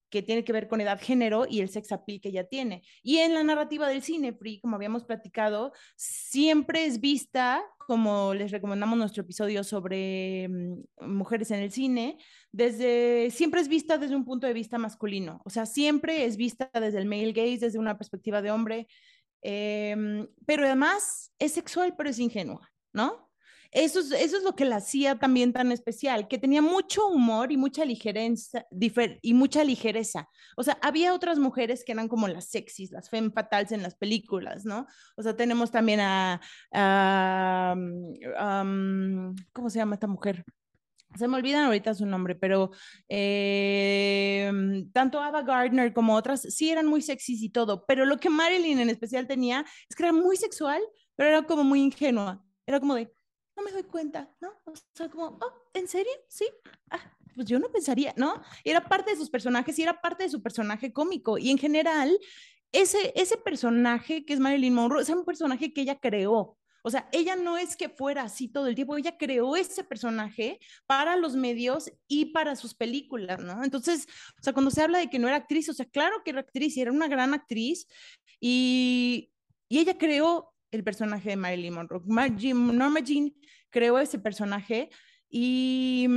que 0.09 0.21
tiene 0.21 0.43
que 0.43 0.53
ver 0.53 0.67
con 0.67 0.81
edad, 0.81 0.99
género 1.01 1.45
y 1.49 1.59
el 1.59 1.69
sex 1.69 1.91
appeal 1.91 2.21
que 2.21 2.29
ella 2.29 2.47
tiene. 2.47 2.83
Y 3.03 3.17
en 3.17 3.33
la 3.33 3.43
narrativa 3.43 3.87
del 3.87 4.01
cine, 4.01 4.33
Free, 4.33 4.59
como 4.59 4.75
habíamos 4.75 5.03
platicado, 5.03 5.73
siempre 5.95 6.85
es 6.85 6.99
vista, 6.99 7.63
como 7.77 8.33
les 8.33 8.51
recomendamos 8.51 8.97
nuestro 8.97 9.23
episodio 9.23 9.63
sobre 9.63 10.47
mm, 10.47 11.07
mujeres 11.07 11.51
en 11.51 11.59
el 11.59 11.71
cine, 11.71 12.17
desde, 12.51 13.31
siempre 13.31 13.61
es 13.61 13.67
vista 13.67 13.97
desde 13.97 14.15
un 14.15 14.25
punto 14.25 14.47
de 14.47 14.53
vista 14.53 14.77
masculino, 14.77 15.41
o 15.45 15.49
sea, 15.49 15.65
siempre 15.65 16.25
es 16.25 16.37
vista 16.37 16.69
desde 16.73 16.99
el 16.99 17.05
male 17.05 17.33
gaze, 17.33 17.59
desde 17.59 17.79
una 17.79 17.97
perspectiva 17.97 18.41
de 18.41 18.51
hombre, 18.51 18.87
em, 19.41 20.27
pero 20.45 20.65
además 20.65 21.33
es 21.39 21.53
sexual, 21.53 21.95
pero 21.97 22.09
es 22.09 22.19
ingenua, 22.19 22.71
¿no? 22.93 23.26
Eso 23.71 23.99
es, 23.99 24.11
eso 24.11 24.37
es 24.37 24.43
lo 24.43 24.55
que 24.55 24.65
la 24.65 24.77
hacía 24.77 25.19
también 25.19 25.53
tan 25.53 25.71
especial, 25.71 26.27
que 26.27 26.37
tenía 26.37 26.61
mucho 26.61 27.07
humor 27.07 27.51
y 27.51 27.57
mucha 27.57 27.85
ligereza, 27.85 28.65
y 29.21 29.33
mucha 29.33 29.63
ligereza. 29.63 30.29
O 30.55 30.63
sea, 30.63 30.77
había 30.81 31.13
otras 31.13 31.39
mujeres 31.39 31.83
que 31.83 31.91
eran 31.91 32.07
como 32.07 32.27
las 32.27 32.45
sexys, 32.45 32.91
las 32.91 33.09
femme 33.09 33.31
en 33.71 33.83
las 33.83 33.95
películas, 33.95 34.65
¿no? 34.65 34.87
O 35.15 35.23
sea, 35.23 35.35
tenemos 35.35 35.71
también 35.71 35.99
a, 36.01 36.41
¿cómo 39.53 39.69
se 39.69 39.79
llama 39.79 39.95
esta 39.95 40.07
mujer? 40.07 40.43
Se 41.15 41.27
me 41.27 41.37
olvidan 41.37 41.65
ahorita 41.65 41.93
su 41.93 42.05
nombre, 42.05 42.35
pero 42.35 42.71
eh, 43.07 44.51
tanto 44.93 45.21
Ava 45.21 45.41
Gardner 45.41 45.93
como 45.93 46.15
otras 46.15 46.41
sí 46.41 46.69
eran 46.69 46.85
muy 46.85 47.01
sexys 47.01 47.41
y 47.41 47.49
todo, 47.49 47.85
pero 47.85 48.05
lo 48.05 48.17
que 48.17 48.29
Marilyn 48.29 48.79
en 48.79 48.89
especial 48.89 49.25
tenía 49.25 49.65
es 49.89 49.95
que 49.95 50.03
era 50.03 50.11
muy 50.11 50.35
sexual, 50.35 50.81
pero 51.15 51.29
era 51.29 51.43
como 51.43 51.63
muy 51.63 51.81
ingenua. 51.81 52.43
Era 52.65 52.81
como 52.81 52.95
de, 52.95 53.09
no 53.57 53.63
me 53.63 53.71
doy 53.71 53.83
cuenta, 53.83 54.31
¿no? 54.39 54.49
O 54.65 54.73
sea, 54.93 55.09
como, 55.09 55.37
oh, 55.41 55.53
¿en 55.73 55.87
serio? 55.87 56.11
Sí. 56.29 56.45
Ah, 56.91 57.11
pues 57.35 57.47
yo 57.47 57.59
no 57.59 57.69
pensaría, 57.71 58.13
¿no? 58.15 58.41
Era 58.63 58.87
parte 58.87 59.11
de 59.11 59.17
sus 59.17 59.29
personajes 59.29 59.77
y 59.77 59.83
era 59.83 59.99
parte 59.99 60.23
de 60.23 60.29
su 60.29 60.41
personaje 60.41 60.93
cómico. 60.93 61.37
Y 61.37 61.49
en 61.49 61.57
general, 61.57 62.17
ese, 62.71 63.11
ese 63.15 63.37
personaje 63.37 64.25
que 64.25 64.33
es 64.33 64.39
Marilyn 64.39 64.73
Monroe 64.73 65.01
es 65.01 65.09
un 65.09 65.25
personaje 65.25 65.73
que 65.73 65.81
ella 65.81 65.99
creó. 65.99 66.57
O 66.83 66.91
sea, 66.91 67.09
ella 67.11 67.35
no 67.35 67.57
es 67.57 67.75
que 67.75 67.89
fuera 67.89 68.23
así 68.23 68.47
todo 68.47 68.67
el 68.67 68.75
tiempo, 68.75 68.95
ella 68.95 69.17
creó 69.17 69.55
ese 69.55 69.83
personaje 69.83 70.59
para 70.85 71.17
los 71.17 71.35
medios 71.35 71.91
y 72.07 72.25
para 72.27 72.55
sus 72.55 72.75
películas, 72.75 73.39
¿no? 73.39 73.63
Entonces, 73.63 74.07
o 74.39 74.43
sea, 74.43 74.53
cuando 74.53 74.71
se 74.71 74.83
habla 74.83 74.99
de 74.99 75.09
que 75.09 75.19
no 75.19 75.27
era 75.27 75.37
actriz, 75.37 75.67
o 75.67 75.73
sea, 75.73 75.85
claro 75.85 76.21
que 76.23 76.31
era 76.31 76.41
actriz 76.41 76.77
y 76.77 76.81
era 76.81 76.91
una 76.91 77.07
gran 77.07 77.33
actriz 77.33 77.87
y, 78.39 79.31
y 79.67 79.79
ella 79.79 79.97
creó 79.97 80.53
el 80.71 80.83
personaje 80.83 81.31
de 81.31 81.35
Marilyn 81.35 81.73
Monroe. 81.73 82.01
Norma 82.05 82.99
Jean 82.99 83.33
creó 83.69 83.99
ese 83.99 84.19
personaje 84.19 84.89
y, 85.29 86.07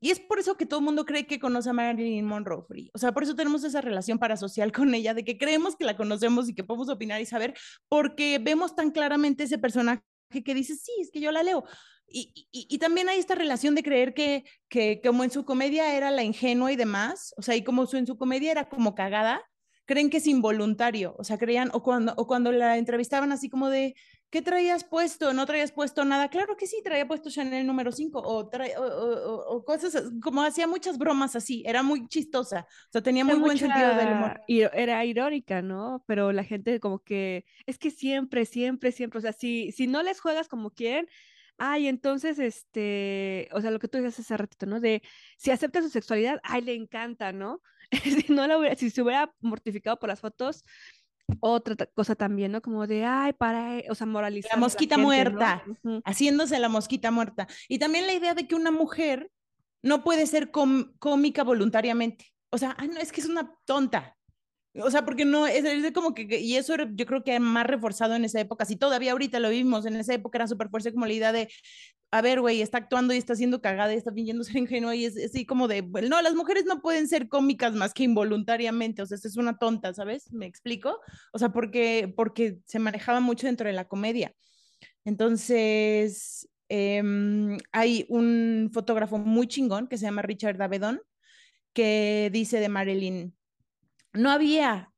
y 0.00 0.10
es 0.10 0.20
por 0.20 0.38
eso 0.38 0.56
que 0.56 0.66
todo 0.66 0.80
el 0.80 0.84
mundo 0.86 1.04
cree 1.04 1.26
que 1.26 1.38
conoce 1.38 1.70
a 1.70 1.72
Marilyn 1.72 2.24
Monroe. 2.24 2.66
O 2.92 2.98
sea, 2.98 3.12
por 3.12 3.22
eso 3.22 3.34
tenemos 3.34 3.64
esa 3.64 3.80
relación 3.80 4.18
parasocial 4.18 4.72
con 4.72 4.94
ella, 4.94 5.14
de 5.14 5.24
que 5.24 5.38
creemos 5.38 5.76
que 5.76 5.84
la 5.84 5.96
conocemos 5.96 6.48
y 6.48 6.54
que 6.54 6.64
podemos 6.64 6.88
opinar 6.88 7.20
y 7.20 7.26
saber, 7.26 7.54
porque 7.88 8.38
vemos 8.38 8.74
tan 8.74 8.90
claramente 8.90 9.44
ese 9.44 9.58
personaje 9.58 10.02
que 10.44 10.54
dice, 10.54 10.76
sí, 10.76 10.92
es 11.00 11.10
que 11.10 11.20
yo 11.20 11.32
la 11.32 11.42
leo. 11.42 11.64
Y, 12.06 12.48
y, 12.52 12.78
también 12.78 13.08
hay 13.08 13.18
esta 13.18 13.34
relación 13.34 13.74
de 13.74 13.82
creer 13.82 14.14
que, 14.14 14.44
que 14.68 15.00
como 15.02 15.24
en 15.24 15.30
su 15.30 15.44
comedia 15.44 15.96
era 15.96 16.10
la 16.10 16.22
ingenua 16.22 16.70
y 16.70 16.76
demás, 16.76 17.34
o 17.36 17.42
sea, 17.42 17.56
y 17.56 17.64
como 17.64 17.88
en 17.92 18.06
su 18.06 18.16
comedia 18.18 18.52
era 18.52 18.68
como 18.68 18.94
cagada, 18.94 19.42
creen 19.84 20.10
que 20.10 20.18
es 20.18 20.26
involuntario, 20.26 21.14
o 21.18 21.24
sea, 21.24 21.38
creían, 21.38 21.70
o 21.72 21.82
cuando, 21.82 22.14
o 22.16 22.26
cuando 22.26 22.52
la 22.52 22.78
entrevistaban 22.78 23.32
así 23.32 23.48
como 23.48 23.68
de, 23.68 23.94
¿qué 24.30 24.40
traías 24.42 24.84
puesto? 24.84 25.32
¿No 25.34 25.46
traías 25.46 25.72
puesto 25.72 26.04
nada? 26.04 26.28
Claro 26.28 26.56
que 26.56 26.66
sí, 26.66 26.80
traía 26.82 27.06
puesto 27.06 27.30
Chanel 27.30 27.66
número 27.66 27.92
5 27.92 28.18
o, 28.18 28.50
o, 29.48 29.64
cosas, 29.64 30.10
como 30.22 30.42
hacía 30.42 30.66
muchas 30.66 30.98
bromas 30.98 31.36
así, 31.36 31.62
era 31.66 31.82
muy 31.82 32.08
chistosa, 32.08 32.66
o 32.88 32.92
sea, 32.92 33.02
tenía 33.02 33.24
muy 33.24 33.38
buen 33.38 33.58
sentido 33.58 33.94
del 33.94 34.12
humor. 34.12 34.40
Era 34.48 35.04
irónica, 35.04 35.60
¿no? 35.62 36.02
Pero 36.06 36.32
la 36.32 36.44
gente 36.44 36.80
como 36.80 37.00
que, 37.00 37.44
es 37.66 37.78
que 37.78 37.90
siempre, 37.90 38.46
siempre, 38.46 38.90
siempre, 38.90 39.18
o 39.18 39.22
sea, 39.22 39.32
si, 39.32 39.70
si 39.72 39.86
no 39.86 40.02
les 40.02 40.20
juegas 40.20 40.48
como 40.48 40.70
quieren, 40.70 41.06
ay, 41.58 41.88
entonces, 41.88 42.38
este, 42.38 43.48
o 43.52 43.60
sea, 43.60 43.70
lo 43.70 43.78
que 43.78 43.88
tú 43.88 43.98
dices 43.98 44.18
hace 44.18 44.36
ratito, 44.36 44.66
¿no? 44.66 44.80
De 44.80 45.02
si 45.36 45.50
acepta 45.50 45.82
su 45.82 45.90
sexualidad, 45.90 46.40
ay, 46.42 46.62
le 46.62 46.74
encanta, 46.74 47.32
¿no? 47.32 47.60
si, 48.26 48.32
no 48.32 48.46
la 48.46 48.58
hubiera, 48.58 48.76
si 48.76 48.90
se 48.90 49.02
hubiera 49.02 49.32
mortificado 49.40 49.98
por 49.98 50.08
las 50.08 50.20
fotos, 50.20 50.64
otra 51.40 51.86
cosa 51.86 52.14
también, 52.14 52.52
¿no? 52.52 52.60
Como 52.60 52.86
de, 52.86 53.04
ay, 53.04 53.32
para, 53.32 53.78
e", 53.78 53.86
o 53.90 53.94
sea, 53.94 54.06
moralizar. 54.06 54.52
La 54.52 54.58
mosquita 54.58 54.98
muerta, 54.98 55.64
haciéndose 56.04 56.58
la 56.58 56.68
mosquita 56.68 57.10
muerta. 57.10 57.46
Y 57.68 57.78
también 57.78 58.06
la 58.06 58.14
idea 58.14 58.34
de 58.34 58.46
que 58.46 58.54
una 58.54 58.70
mujer 58.70 59.30
no 59.82 60.04
puede 60.04 60.26
ser 60.26 60.50
cómica 60.50 61.44
voluntariamente. 61.44 62.32
O 62.50 62.58
sea, 62.58 62.76
no, 62.78 62.98
es 63.00 63.12
que 63.12 63.20
es 63.20 63.28
una 63.28 63.54
tonta. 63.64 64.16
O 64.76 64.90
sea, 64.90 65.04
porque 65.04 65.24
no, 65.24 65.46
es, 65.46 65.64
es, 65.64 65.92
como 65.92 66.14
que, 66.14 66.40
y 66.40 66.56
eso 66.56 66.74
yo 66.94 67.06
creo 67.06 67.22
que 67.22 67.38
más 67.38 67.66
reforzado 67.66 68.16
en 68.16 68.24
esa 68.24 68.40
época, 68.40 68.64
si 68.64 68.76
todavía 68.76 69.12
ahorita 69.12 69.38
lo 69.38 69.50
vimos, 69.50 69.86
en 69.86 69.94
esa 69.96 70.14
época 70.14 70.38
era 70.38 70.48
súper 70.48 70.68
fuerte 70.68 70.92
como 70.92 71.06
la 71.06 71.12
idea 71.12 71.32
de, 71.32 71.48
a 72.14 72.22
ver, 72.22 72.40
güey, 72.40 72.62
está 72.62 72.78
actuando 72.78 73.12
y 73.12 73.16
está 73.16 73.32
haciendo 73.32 73.60
cagada 73.60 73.92
y 73.92 73.96
está 73.96 74.12
fingiendo 74.12 74.44
ser 74.44 74.56
ingenua 74.56 74.94
y 74.94 75.04
es 75.04 75.16
así 75.16 75.44
como 75.44 75.66
de, 75.66 75.82
no, 75.82 76.22
las 76.22 76.34
mujeres 76.36 76.64
no 76.64 76.80
pueden 76.80 77.08
ser 77.08 77.28
cómicas 77.28 77.74
más 77.74 77.92
que 77.92 78.04
involuntariamente, 78.04 79.02
o 79.02 79.06
sea, 79.06 79.16
es 79.16 79.36
una 79.36 79.58
tonta, 79.58 79.92
¿sabes? 79.92 80.32
¿Me 80.32 80.46
explico? 80.46 81.00
O 81.32 81.40
sea, 81.40 81.48
porque, 81.48 82.12
porque 82.16 82.60
se 82.66 82.78
manejaba 82.78 83.18
mucho 83.18 83.48
dentro 83.48 83.66
de 83.66 83.72
la 83.72 83.88
comedia. 83.88 84.32
Entonces, 85.04 86.48
em, 86.68 87.58
hay 87.72 88.06
un 88.08 88.70
fotógrafo 88.72 89.18
muy 89.18 89.48
chingón 89.48 89.88
que 89.88 89.98
se 89.98 90.04
llama 90.04 90.22
Richard 90.22 90.62
Avedon, 90.62 91.00
que 91.72 92.30
dice 92.32 92.60
de 92.60 92.68
Marilyn, 92.68 93.36
no 94.12 94.30
había 94.30 94.92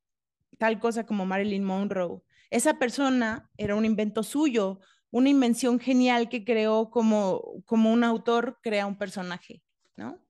tal 0.59 0.79
cosa 0.81 1.07
como 1.07 1.25
Marilyn 1.25 1.65
Monroe. 1.65 2.21
Esa 2.51 2.79
persona 2.79 3.51
era 3.57 3.75
un 3.75 3.87
invento 3.87 4.23
suyo, 4.23 4.81
una 5.17 5.31
invención 5.31 5.81
genial 5.81 6.29
que 6.29 6.45
creó 6.45 6.91
como, 6.91 7.63
como 7.65 7.91
un 7.91 8.05
autor 8.05 8.59
crea 8.63 8.87
un 8.87 8.99
personaje, 8.99 9.63
¿no? 9.97 10.21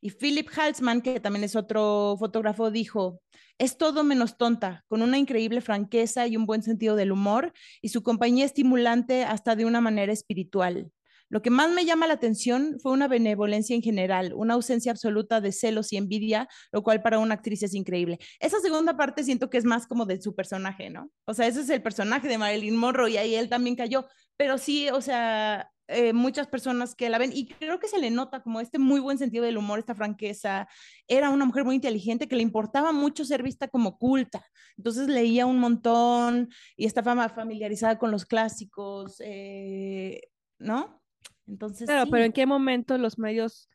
Y 0.00 0.10
Philip 0.10 0.48
Halsman, 0.56 1.00
que 1.00 1.18
también 1.18 1.42
es 1.42 1.56
otro 1.56 2.14
fotógrafo, 2.16 2.70
dijo, 2.70 3.20
es 3.58 3.76
todo 3.76 4.04
menos 4.04 4.38
tonta, 4.38 4.84
con 4.86 5.02
una 5.02 5.18
increíble 5.18 5.60
franqueza 5.60 6.28
y 6.28 6.36
un 6.36 6.46
buen 6.46 6.62
sentido 6.62 6.94
del 6.94 7.10
humor, 7.10 7.52
y 7.82 7.88
su 7.88 8.04
compañía 8.04 8.44
estimulante 8.44 9.24
hasta 9.24 9.56
de 9.56 9.64
una 9.64 9.80
manera 9.80 10.12
espiritual. 10.12 10.92
Lo 11.28 11.42
que 11.42 11.50
más 11.50 11.72
me 11.72 11.84
llama 11.84 12.06
la 12.06 12.14
atención 12.14 12.78
fue 12.80 12.92
una 12.92 13.08
benevolencia 13.08 13.74
en 13.74 13.82
general, 13.82 14.32
una 14.32 14.54
ausencia 14.54 14.92
absoluta 14.92 15.40
de 15.40 15.50
celos 15.50 15.92
y 15.92 15.96
envidia, 15.96 16.48
lo 16.70 16.84
cual 16.84 17.02
para 17.02 17.18
una 17.18 17.34
actriz 17.34 17.64
es 17.64 17.74
increíble. 17.74 18.20
Esa 18.38 18.60
segunda 18.60 18.96
parte 18.96 19.24
siento 19.24 19.50
que 19.50 19.58
es 19.58 19.64
más 19.64 19.88
como 19.88 20.06
de 20.06 20.22
su 20.22 20.36
personaje, 20.36 20.88
¿no? 20.88 21.10
O 21.24 21.34
sea, 21.34 21.48
ese 21.48 21.62
es 21.62 21.70
el 21.70 21.82
personaje 21.82 22.28
de 22.28 22.38
Marilyn 22.38 22.76
Monroe 22.76 23.10
y 23.10 23.16
ahí 23.16 23.34
él 23.34 23.48
también 23.48 23.74
cayó, 23.74 24.06
pero 24.36 24.58
sí, 24.58 24.88
o 24.90 25.00
sea, 25.00 25.70
eh, 25.88 26.12
muchas 26.12 26.48
personas 26.48 26.96
que 26.96 27.08
la 27.08 27.18
ven 27.18 27.30
y 27.32 27.46
creo 27.46 27.78
que 27.78 27.86
se 27.86 27.98
le 27.98 28.10
nota 28.10 28.42
como 28.42 28.60
este 28.60 28.78
muy 28.78 28.98
buen 28.98 29.18
sentido 29.18 29.44
del 29.44 29.56
humor, 29.56 29.78
esta 29.78 29.94
franqueza. 29.94 30.68
Era 31.06 31.30
una 31.30 31.44
mujer 31.44 31.64
muy 31.64 31.76
inteligente 31.76 32.26
que 32.26 32.36
le 32.36 32.42
importaba 32.42 32.92
mucho 32.92 33.24
ser 33.24 33.42
vista 33.42 33.68
como 33.68 33.96
culta. 33.96 34.44
Entonces 34.76 35.06
leía 35.08 35.46
un 35.46 35.60
montón 35.60 36.48
y 36.76 36.86
estaba 36.86 37.28
familiarizada 37.28 37.98
con 37.98 38.10
los 38.10 38.24
clásicos, 38.26 39.20
eh, 39.20 40.22
¿no? 40.58 41.00
Entonces, 41.46 41.86
claro, 41.86 42.10
pero 42.10 42.24
¿en 42.24 42.32
qué 42.32 42.46
momento 42.46 42.98
los 42.98 43.18
medios 43.18 43.70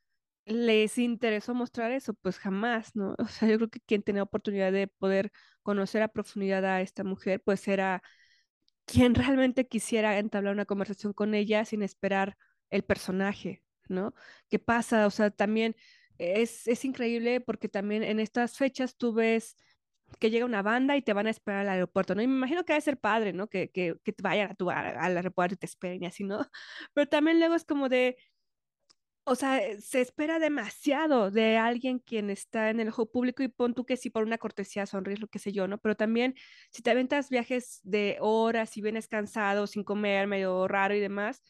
les 0.45 0.97
interesó 0.97 1.53
mostrar 1.53 1.91
eso? 1.91 2.13
Pues 2.15 2.37
jamás, 2.39 2.93
¿no? 2.93 3.15
O 3.19 3.27
sea, 3.27 3.47
yo 3.47 3.55
creo 3.57 3.69
que 3.69 3.79
quien 3.79 4.03
tenía 4.03 4.23
oportunidad 4.23 4.73
de 4.73 4.87
poder 4.87 5.31
conocer 5.63 6.01
a 6.01 6.09
profundidad 6.09 6.65
a 6.65 6.81
esta 6.81 7.05
mujer, 7.05 7.41
pues 7.45 7.67
era 7.69 8.03
quien 8.85 9.15
realmente 9.15 9.67
quisiera 9.67 10.17
entablar 10.19 10.53
una 10.53 10.65
conversación 10.65 11.13
con 11.13 11.33
ella 11.33 11.65
sin 11.65 11.83
esperar 11.83 12.37
el 12.69 12.83
personaje, 12.83 13.63
¿no? 13.89 14.13
¿Qué 14.49 14.59
pasa? 14.59 15.07
O 15.07 15.11
sea, 15.11 15.31
también 15.31 15.75
es, 16.17 16.67
es 16.67 16.85
increíble 16.85 17.41
porque 17.41 17.69
también 17.69 18.03
en 18.03 18.19
estas 18.19 18.57
fechas 18.57 18.97
tú 18.97 19.13
ves 19.13 19.55
que 20.19 20.29
llega 20.29 20.45
una 20.45 20.61
banda 20.61 20.97
y 20.97 21.01
te 21.01 21.13
van 21.13 21.27
a 21.27 21.29
esperar 21.29 21.61
al 21.61 21.69
aeropuerto, 21.69 22.15
¿no? 22.15 22.21
Y 22.21 22.27
me 22.27 22.35
imagino 22.35 22.63
que 22.65 22.73
va 22.73 22.77
a 22.77 22.81
ser 22.81 22.99
padre, 22.99 23.33
¿no? 23.33 23.47
Que, 23.47 23.71
que, 23.71 23.95
que 24.03 24.13
vayan 24.21 24.51
a 24.51 24.55
tu, 24.55 24.69
al 24.69 25.17
aeropuerto 25.17 25.55
y 25.55 25.57
te 25.57 25.65
esperen 25.65 26.03
y 26.03 26.05
así, 26.05 26.23
¿no? 26.23 26.39
Pero 26.93 27.07
también 27.07 27.39
luego 27.39 27.55
es 27.55 27.65
como 27.65 27.89
de, 27.89 28.17
o 29.23 29.35
sea, 29.35 29.59
eh, 29.59 29.79
se 29.81 30.01
espera 30.01 30.39
demasiado 30.39 31.31
de 31.31 31.57
alguien 31.57 31.99
quien 31.99 32.29
está 32.29 32.69
en 32.69 32.79
el 32.79 32.89
ojo 32.89 33.09
público 33.11 33.43
y 33.43 33.47
pon 33.47 33.73
tú 33.73 33.85
que 33.85 33.97
sí 33.97 34.09
por 34.09 34.23
una 34.23 34.37
cortesía 34.37 34.85
sonríes, 34.85 35.19
lo 35.21 35.27
que 35.27 35.39
sé 35.39 35.51
yo, 35.51 35.67
¿no? 35.67 35.77
Pero 35.77 35.95
también 35.95 36.35
si 36.71 36.81
te 36.81 36.91
aventas 36.91 37.29
viajes 37.29 37.79
de 37.83 38.17
horas 38.19 38.75
y 38.77 38.81
vienes 38.81 39.07
cansado, 39.07 39.67
sin 39.67 39.83
comer, 39.83 40.27
medio 40.27 40.67
raro 40.67 40.95
y 40.95 40.99
demás, 40.99 41.43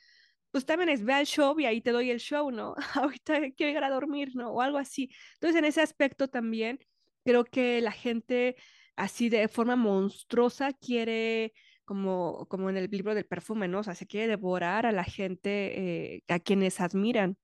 pues 0.51 0.65
también 0.65 0.89
es 0.89 1.03
ve 1.03 1.13
al 1.13 1.25
show 1.25 1.59
y 1.59 1.65
ahí 1.65 1.81
te 1.81 1.91
doy 1.91 2.11
el 2.11 2.19
show, 2.19 2.51
¿no? 2.51 2.75
Ahorita 2.95 3.39
quiero 3.55 3.77
ir 3.77 3.83
a 3.83 3.89
dormir, 3.89 4.31
¿no? 4.35 4.51
O 4.51 4.61
algo 4.61 4.77
así. 4.77 5.09
Entonces, 5.35 5.57
en 5.59 5.65
ese 5.65 5.81
aspecto 5.81 6.27
también 6.29 6.79
creo 7.23 7.45
que 7.45 7.81
la 7.81 7.91
gente 7.91 8.55
así 8.95 9.29
de 9.29 9.47
forma 9.47 9.75
monstruosa 9.75 10.73
quiere, 10.73 11.53
como, 11.85 12.45
como 12.47 12.69
en 12.69 12.77
el 12.77 12.89
libro 12.91 13.15
del 13.15 13.25
perfume, 13.25 13.67
¿no? 13.67 13.79
O 13.79 13.83
sea, 13.83 13.95
se 13.95 14.07
quiere 14.07 14.27
devorar 14.27 14.85
a 14.85 14.91
la 14.91 15.03
gente, 15.03 16.15
eh, 16.15 16.23
a 16.27 16.39
quienes 16.39 16.81
admiran. 16.81 17.37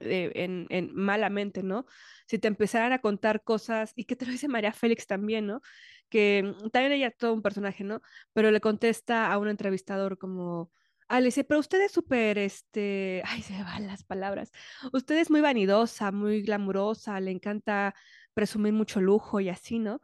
Eh, 0.00 0.32
en, 0.34 0.66
en, 0.70 0.94
malamente, 0.94 1.62
¿no? 1.62 1.86
Si 2.26 2.38
te 2.38 2.48
empezaran 2.48 2.92
a 2.92 3.00
contar 3.00 3.42
cosas, 3.42 3.92
y 3.96 4.04
que 4.04 4.16
te 4.16 4.26
lo 4.26 4.32
dice 4.32 4.48
María 4.48 4.72
Félix 4.72 5.06
también, 5.06 5.46
¿no? 5.46 5.60
Que 6.08 6.42
mm, 6.42 6.70
también 6.70 6.92
ella 6.92 7.08
es 7.08 7.16
todo 7.16 7.34
un 7.34 7.42
personaje, 7.42 7.84
¿no? 7.84 8.00
Pero 8.32 8.50
le 8.50 8.60
contesta 8.60 9.32
a 9.32 9.38
un 9.38 9.48
entrevistador 9.48 10.18
como, 10.18 10.70
ah, 11.08 11.20
le 11.20 11.26
dice, 11.26 11.44
pero 11.44 11.60
usted 11.60 11.80
es 11.82 11.92
súper, 11.92 12.38
este, 12.38 13.22
ay, 13.26 13.42
se 13.42 13.54
me 13.54 13.64
van 13.64 13.86
las 13.86 14.04
palabras, 14.04 14.50
usted 14.92 15.18
es 15.18 15.30
muy 15.30 15.40
vanidosa, 15.40 16.12
muy 16.12 16.42
glamurosa, 16.42 17.20
le 17.20 17.30
encanta 17.30 17.94
presumir 18.34 18.72
mucho 18.72 19.00
lujo 19.00 19.40
y 19.40 19.48
así, 19.48 19.78
¿no? 19.78 20.00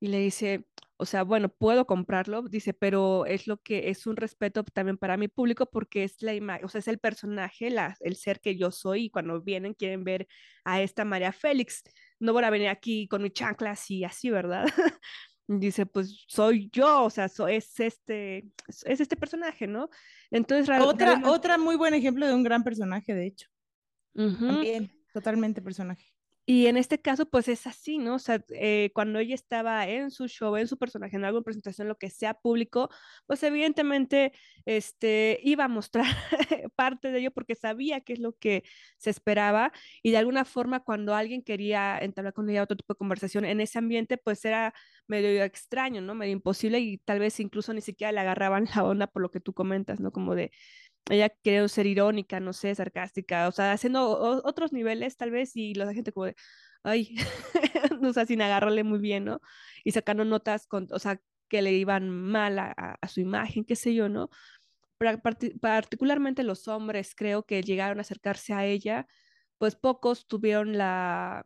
Y 0.00 0.08
le 0.08 0.18
dice, 0.18 0.66
o 1.00 1.06
sea, 1.06 1.22
bueno, 1.22 1.48
puedo 1.48 1.86
comprarlo, 1.86 2.42
dice, 2.42 2.74
pero 2.74 3.24
es 3.24 3.46
lo 3.46 3.56
que 3.62 3.88
es 3.88 4.06
un 4.06 4.16
respeto 4.16 4.62
también 4.64 4.98
para 4.98 5.16
mi 5.16 5.28
público 5.28 5.64
porque 5.70 6.04
es 6.04 6.20
la 6.20 6.34
imagen, 6.34 6.66
o 6.66 6.68
sea, 6.68 6.80
es 6.80 6.88
el 6.88 6.98
personaje, 6.98 7.70
la, 7.70 7.96
el 8.00 8.16
ser 8.16 8.38
que 8.40 8.56
yo 8.58 8.70
soy 8.70 9.04
y 9.04 9.10
cuando 9.10 9.40
vienen 9.40 9.72
quieren 9.72 10.04
ver 10.04 10.28
a 10.62 10.82
esta 10.82 11.06
María 11.06 11.32
Félix. 11.32 11.82
No 12.18 12.34
voy 12.34 12.44
a 12.44 12.50
venir 12.50 12.68
aquí 12.68 13.08
con 13.08 13.22
mi 13.22 13.30
chanclas 13.30 13.90
y 13.90 14.04
así, 14.04 14.28
¿verdad? 14.28 14.66
dice, 15.48 15.86
pues 15.86 16.26
soy 16.28 16.68
yo, 16.70 17.04
o 17.04 17.10
sea, 17.10 17.30
es 17.48 17.80
este, 17.80 18.50
es 18.68 19.00
este 19.00 19.16
personaje, 19.16 19.66
¿no? 19.66 19.88
Entonces, 20.30 20.68
otra, 20.82 21.22
otra 21.24 21.56
muy 21.56 21.76
buen 21.76 21.94
ejemplo 21.94 22.26
de 22.26 22.34
un 22.34 22.44
gran 22.44 22.62
personaje, 22.62 23.14
de 23.14 23.26
hecho. 23.26 23.48
También, 24.14 24.92
totalmente 25.14 25.62
personaje. 25.62 26.12
Y 26.52 26.66
en 26.66 26.76
este 26.76 27.00
caso, 27.00 27.26
pues 27.30 27.46
es 27.46 27.68
así, 27.68 27.98
¿no? 27.98 28.16
O 28.16 28.18
sea, 28.18 28.44
eh, 28.50 28.90
cuando 28.92 29.20
ella 29.20 29.36
estaba 29.36 29.86
en 29.88 30.10
su 30.10 30.26
show, 30.26 30.56
en 30.56 30.66
su 30.66 30.78
personaje, 30.78 31.14
en 31.14 31.24
alguna 31.24 31.44
presentación, 31.44 31.86
lo 31.86 31.96
que 31.96 32.10
sea 32.10 32.34
público, 32.34 32.90
pues 33.26 33.40
evidentemente 33.44 34.32
este, 34.64 35.38
iba 35.44 35.66
a 35.66 35.68
mostrar 35.68 36.06
parte 36.74 37.12
de 37.12 37.20
ello 37.20 37.30
porque 37.30 37.54
sabía 37.54 38.00
qué 38.00 38.14
es 38.14 38.18
lo 38.18 38.32
que 38.36 38.64
se 38.98 39.10
esperaba 39.10 39.72
y 40.02 40.10
de 40.10 40.16
alguna 40.18 40.44
forma 40.44 40.80
cuando 40.80 41.14
alguien 41.14 41.42
quería 41.44 41.96
entablar 42.00 42.32
con 42.34 42.50
ella 42.50 42.64
otro 42.64 42.76
tipo 42.76 42.94
de 42.94 42.98
conversación 42.98 43.44
en 43.44 43.60
ese 43.60 43.78
ambiente, 43.78 44.16
pues 44.18 44.44
era 44.44 44.74
medio 45.06 45.44
extraño, 45.44 46.00
¿no? 46.00 46.16
Medio 46.16 46.32
imposible 46.32 46.80
y 46.80 46.98
tal 46.98 47.20
vez 47.20 47.38
incluso 47.38 47.72
ni 47.74 47.80
siquiera 47.80 48.10
le 48.10 48.20
agarraban 48.20 48.66
la 48.74 48.82
onda 48.82 49.06
por 49.06 49.22
lo 49.22 49.30
que 49.30 49.38
tú 49.40 49.54
comentas, 49.54 50.00
¿no? 50.00 50.10
Como 50.10 50.34
de, 50.34 50.50
ella 51.08 51.28
quiere 51.28 51.68
ser 51.68 51.86
irónica, 51.86 52.40
no 52.40 52.52
sé, 52.52 52.74
sarcástica, 52.74 53.48
o 53.48 53.52
sea, 53.52 53.72
haciendo 53.72 54.08
otros 54.44 54.72
niveles 54.72 55.16
tal 55.16 55.30
vez 55.30 55.56
y 55.56 55.74
la 55.74 55.92
gente 55.94 56.12
como 56.12 56.26
de, 56.26 56.36
ay, 56.82 57.16
o 58.02 58.12
sea, 58.12 58.26
sin 58.26 58.42
agarrarle 58.42 58.84
muy 58.84 58.98
bien, 58.98 59.24
¿no? 59.24 59.40
Y 59.84 59.92
sacando 59.92 60.24
notas, 60.24 60.66
con, 60.66 60.88
o 60.92 60.98
sea, 60.98 61.20
que 61.48 61.62
le 61.62 61.72
iban 61.72 62.10
mal 62.10 62.58
a, 62.58 62.98
su 63.08 63.20
imagen, 63.20 63.64
qué 63.64 63.76
sé 63.76 63.94
yo, 63.94 64.08
¿no? 64.08 64.30
particularmente 65.62 66.42
los 66.44 66.68
hombres 66.68 67.14
creo 67.14 67.44
que 67.44 67.62
llegaron 67.62 67.98
a 67.98 68.02
acercarse 68.02 68.52
a 68.52 68.66
ella, 68.66 69.06
pues 69.56 69.74
pocos 69.74 70.26
tuvieron 70.26 70.76
la, 70.76 71.44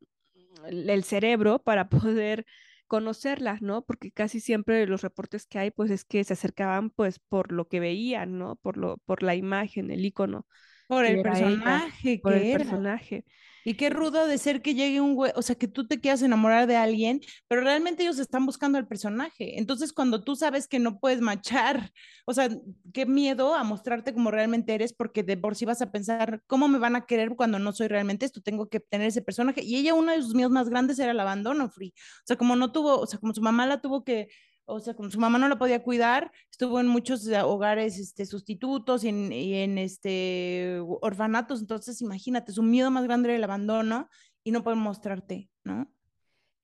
el 0.66 1.04
cerebro 1.04 1.60
para 1.60 1.88
poder 1.88 2.46
conocerlas, 2.86 3.62
¿no? 3.62 3.84
Porque 3.84 4.10
casi 4.10 4.40
siempre 4.40 4.86
los 4.86 5.02
reportes 5.02 5.46
que 5.46 5.58
hay, 5.58 5.70
pues 5.70 5.90
es 5.90 6.04
que 6.04 6.22
se 6.24 6.34
acercaban, 6.34 6.90
pues, 6.90 7.18
por 7.18 7.52
lo 7.52 7.68
que 7.68 7.80
veían, 7.80 8.38
¿no? 8.38 8.56
Por 8.56 8.76
lo, 8.76 8.98
por 8.98 9.22
la 9.22 9.34
imagen, 9.34 9.90
el 9.90 10.04
icono. 10.04 10.46
Por 10.88 11.04
el 11.04 11.22
personaje, 11.22 12.20
por 12.22 12.34
el 12.34 12.52
personaje. 12.52 13.24
Y 13.64 13.74
qué 13.74 13.90
rudo 13.90 14.26
de 14.26 14.38
ser 14.38 14.62
que 14.62 14.74
llegue 14.74 15.00
un 15.00 15.14
güey, 15.14 15.32
o 15.34 15.42
sea, 15.42 15.56
que 15.56 15.68
tú 15.68 15.86
te 15.86 16.00
quieras 16.00 16.22
enamorar 16.22 16.66
de 16.66 16.76
alguien, 16.76 17.20
pero 17.48 17.62
realmente 17.62 18.02
ellos 18.02 18.18
están 18.18 18.46
buscando 18.46 18.78
al 18.78 18.86
personaje. 18.86 19.58
Entonces, 19.58 19.92
cuando 19.92 20.22
tú 20.22 20.36
sabes 20.36 20.68
que 20.68 20.78
no 20.78 20.98
puedes 21.00 21.20
machar, 21.20 21.90
o 22.26 22.34
sea, 22.34 22.48
qué 22.92 23.06
miedo 23.06 23.54
a 23.54 23.64
mostrarte 23.64 24.14
como 24.14 24.30
realmente 24.30 24.74
eres, 24.74 24.92
porque 24.92 25.22
de 25.22 25.36
por 25.36 25.56
sí 25.56 25.64
vas 25.64 25.82
a 25.82 25.90
pensar, 25.90 26.42
¿cómo 26.46 26.68
me 26.68 26.78
van 26.78 26.96
a 26.96 27.06
querer 27.06 27.34
cuando 27.36 27.58
no 27.58 27.72
soy 27.72 27.88
realmente 27.88 28.26
esto? 28.26 28.40
Tengo 28.42 28.68
que 28.68 28.80
tener 28.80 29.08
ese 29.08 29.22
personaje. 29.22 29.62
Y 29.62 29.76
ella, 29.76 29.94
uno 29.94 30.12
de 30.12 30.22
sus 30.22 30.34
miedos 30.34 30.52
más 30.52 30.68
grandes 30.68 30.98
era 30.98 31.12
el 31.12 31.20
abandono, 31.20 31.68
Free. 31.70 31.94
O 31.96 32.26
sea, 32.26 32.36
como 32.36 32.56
no 32.56 32.72
tuvo, 32.72 32.98
o 33.00 33.06
sea, 33.06 33.18
como 33.18 33.34
su 33.34 33.42
mamá 33.42 33.66
la 33.66 33.80
tuvo 33.80 34.04
que 34.04 34.28
o 34.66 34.80
sea, 34.80 34.94
como 34.94 35.10
su 35.10 35.18
mamá 35.18 35.38
no 35.38 35.48
la 35.48 35.58
podía 35.58 35.82
cuidar, 35.82 36.32
estuvo 36.50 36.80
en 36.80 36.86
muchos 36.86 37.26
eh, 37.26 37.40
hogares 37.42 37.98
este, 37.98 38.26
sustitutos 38.26 39.04
y 39.04 39.08
en, 39.08 39.78
este, 39.78 40.80
orfanatos, 41.00 41.60
entonces 41.60 42.00
imagínate, 42.00 42.52
su 42.52 42.62
miedo 42.62 42.90
más 42.90 43.04
grande 43.04 43.28
era 43.28 43.36
el 43.36 43.44
abandono 43.44 44.08
y 44.42 44.50
no 44.50 44.62
pueden 44.62 44.80
mostrarte, 44.80 45.50
¿no? 45.64 45.90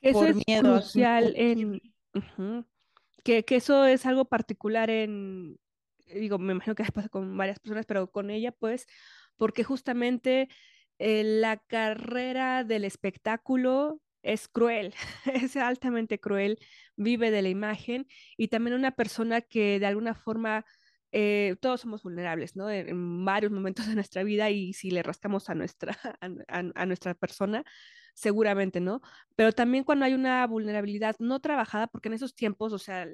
Eso 0.01 0.25
es 0.25 0.37
miedo 0.47 0.77
crucial 0.77 1.35
en... 1.37 1.81
que, 3.23 3.45
que, 3.45 3.57
eso 3.57 3.85
es 3.85 4.07
algo 4.07 4.25
particular 4.25 4.89
en, 4.89 5.59
digo, 6.15 6.39
me 6.39 6.53
imagino 6.53 6.75
que 6.75 6.85
pasa 6.85 7.09
con 7.09 7.37
varias 7.37 7.59
personas, 7.59 7.87
pero 7.87 8.11
con 8.11 8.31
ella, 8.31 8.53
pues, 8.53 8.87
porque 9.37 9.65
justamente 9.65 10.49
eh, 10.99 11.23
la 11.25 11.59
carrera 11.59 12.65
del 12.65 12.85
espectáculo 12.85 14.01
es 14.22 14.48
cruel, 14.48 14.94
es 15.33 15.56
altamente 15.56 16.20
cruel, 16.20 16.59
vive 16.96 17.30
de 17.30 17.42
la 17.42 17.48
imagen 17.48 18.06
y 18.37 18.48
también 18.48 18.76
una 18.76 18.92
persona 18.92 19.40
que 19.40 19.78
de 19.78 19.87
alguna 19.87 20.14
forma 20.14 20.64
eh, 21.12 21.56
todos 21.61 21.80
somos 21.80 22.02
vulnerables, 22.02 22.54
¿no? 22.56 22.70
En, 22.70 23.24
varios 23.24 23.50
momentos 23.52 23.87
de 23.87 23.94
nuestra 23.94 24.22
vida 24.22 24.50
y 24.50 24.72
si 24.74 24.90
le 24.90 25.02
rascamos 25.02 25.50
a 25.50 25.54
nuestra, 25.54 25.96
a, 26.48 26.87
nuestra 26.87 27.14
persona, 27.14 27.64
seguramente, 28.14 28.80
¿no? 28.80 29.00
Pero 29.37 29.52
también 29.52 29.85
cuando 29.85 30.04
hay 30.04 30.14
una 30.14 30.46
vulnerabilidad 30.46 31.16
no 31.18 31.40
trabajada, 31.40 31.88
porque 31.88 32.09
en 32.09 32.14
esos 32.14 32.35
tiempos, 32.35 32.72
o 32.72 32.78
sea, 32.78 33.09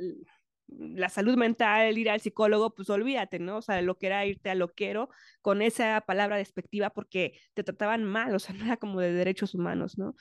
la 0.69 1.09
salud 1.09 1.37
mental, 1.37 1.97
ir 1.97 2.11
al 2.11 2.21
psicólogo, 2.21 2.75
pues 2.75 2.91
olvídate, 2.91 3.39
¿no? 3.39 3.59
O 3.59 3.63
sea, 3.63 3.81
lo 3.83 3.97
que 3.99 4.09
era 4.09 4.27
irte 4.27 4.51
a 4.51 4.55
loquero 4.55 5.09
con 5.41 5.63
esa 5.63 6.03
palabra 6.03 6.37
despectiva 6.37 6.91
porque 6.91 7.41
te 7.55 7.65
trataban 7.65 8.05
mal, 8.05 8.35
o 8.35 8.39
sea, 8.39 8.55
no 8.59 8.65
era 8.65 8.77
como 8.77 9.01
de 9.01 9.13
derechos 9.13 9.55
humanos, 9.55 9.97
¿no? 9.99 10.15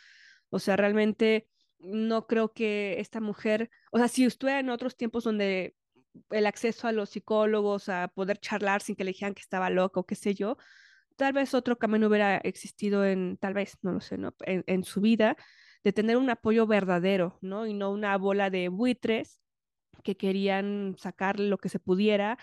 O 0.55 0.59
sea, 0.59 0.77
realmente 0.77 1.49
no 1.79 2.27
creo 2.27 2.53
que 2.53 3.01
esta 3.01 3.19
mujer, 3.19 3.69
o 3.91 3.97
sea, 3.97 4.07
si 4.07 4.23
estuviera 4.23 4.61
en 4.61 4.69
otros 4.69 4.95
tiempos 4.95 5.25
donde 5.25 5.75
el 6.29 6.45
acceso 6.45 6.87
a 6.87 6.93
los 6.93 7.09
psicólogos, 7.09 7.89
a 7.89 8.07
poder 8.07 8.37
charlar 8.39 8.81
sin 8.81 8.95
que 8.95 9.03
le 9.03 9.11
dijeran 9.11 9.33
que 9.33 9.41
estaba 9.41 9.69
loco, 9.69 10.05
qué 10.05 10.15
sé 10.15 10.33
yo, 10.33 10.55
tal 11.17 11.33
vez 11.33 11.53
otro 11.53 11.77
camino 11.77 12.07
hubiera 12.07 12.37
existido 12.37 13.03
en, 13.05 13.35
tal 13.35 13.53
vez, 13.53 13.77
no 13.81 13.91
lo 13.91 13.99
sé, 13.99 14.17
¿no? 14.17 14.33
En, 14.45 14.63
en, 14.67 14.85
su 14.85 15.01
vida, 15.01 15.35
de 15.83 15.91
tener 15.91 16.15
un 16.15 16.29
apoyo 16.29 16.65
verdadero, 16.67 17.37
¿no? 17.41 17.67
Y 17.67 17.73
no 17.73 17.91
una 17.91 18.17
bola 18.17 18.49
de 18.49 18.69
buitres 18.69 19.41
que 20.05 20.15
querían 20.15 20.95
sacarle 20.97 21.49
lo 21.49 21.57
que 21.57 21.67
se 21.67 21.79
pudiera, 21.79 22.37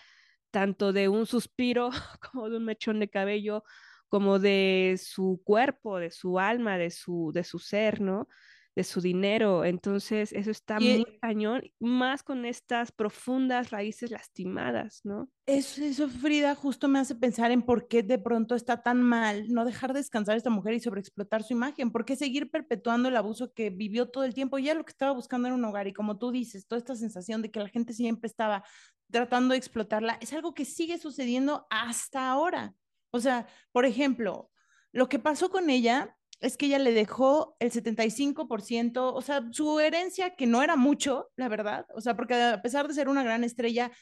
tanto 0.50 0.92
de 0.92 1.08
un 1.08 1.24
suspiro 1.24 1.88
como 2.30 2.50
de 2.50 2.58
un 2.58 2.66
mechón 2.66 3.00
de 3.00 3.08
cabello 3.08 3.64
como 4.12 4.38
de 4.38 5.00
su 5.02 5.40
cuerpo, 5.42 5.96
de 5.98 6.10
su 6.10 6.38
alma, 6.38 6.76
de 6.76 6.90
su, 6.90 7.30
de 7.32 7.44
su 7.44 7.58
ser, 7.58 8.02
¿no? 8.02 8.28
De 8.76 8.84
su 8.84 9.00
dinero. 9.00 9.64
Entonces, 9.64 10.34
eso 10.34 10.50
está 10.50 10.78
muy 10.78 11.06
cañón, 11.22 11.62
más 11.80 12.22
con 12.22 12.44
estas 12.44 12.92
profundas 12.92 13.70
raíces 13.70 14.10
lastimadas, 14.10 15.00
¿no? 15.04 15.30
Eso, 15.46 15.82
eso, 15.82 16.10
Frida, 16.10 16.54
justo 16.54 16.88
me 16.88 16.98
hace 16.98 17.14
pensar 17.14 17.52
en 17.52 17.62
por 17.62 17.88
qué 17.88 18.02
de 18.02 18.18
pronto 18.18 18.54
está 18.54 18.82
tan 18.82 19.00
mal 19.00 19.48
no 19.48 19.64
dejar 19.64 19.94
descansar 19.94 20.34
a 20.34 20.36
esta 20.36 20.50
mujer 20.50 20.74
y 20.74 20.80
sobreexplotar 20.80 21.42
su 21.42 21.54
imagen, 21.54 21.90
por 21.90 22.04
qué 22.04 22.14
seguir 22.14 22.50
perpetuando 22.50 23.08
el 23.08 23.16
abuso 23.16 23.54
que 23.54 23.70
vivió 23.70 24.10
todo 24.10 24.24
el 24.24 24.34
tiempo. 24.34 24.58
Ya 24.58 24.74
lo 24.74 24.84
que 24.84 24.92
estaba 24.92 25.12
buscando 25.12 25.48
era 25.48 25.54
un 25.54 25.64
hogar 25.64 25.88
y 25.88 25.94
como 25.94 26.18
tú 26.18 26.32
dices, 26.32 26.66
toda 26.66 26.80
esta 26.80 26.96
sensación 26.96 27.40
de 27.40 27.50
que 27.50 27.60
la 27.60 27.70
gente 27.70 27.94
siempre 27.94 28.26
estaba 28.26 28.62
tratando 29.10 29.52
de 29.52 29.58
explotarla, 29.58 30.18
es 30.20 30.34
algo 30.34 30.52
que 30.52 30.66
sigue 30.66 30.98
sucediendo 30.98 31.66
hasta 31.70 32.28
ahora. 32.28 32.74
O 33.12 33.20
sea, 33.20 33.46
por 33.72 33.84
ejemplo, 33.86 34.50
lo 34.92 35.08
que 35.08 35.18
pasó 35.18 35.50
con 35.50 35.70
ella 35.70 36.16
es 36.40 36.56
que 36.56 36.66
ella 36.66 36.80
le 36.80 36.92
dejó 36.92 37.56
el 37.60 37.70
75%, 37.70 39.14
o 39.14 39.22
sea, 39.22 39.44
su 39.52 39.78
herencia, 39.78 40.34
que 40.34 40.46
no 40.46 40.62
era 40.62 40.76
mucho, 40.76 41.30
la 41.36 41.48
verdad, 41.48 41.86
o 41.94 42.00
sea, 42.00 42.16
porque 42.16 42.34
a 42.34 42.60
pesar 42.60 42.88
de 42.88 42.94
ser 42.94 43.08
una 43.08 43.22
gran 43.22 43.44
estrella, 43.44 43.92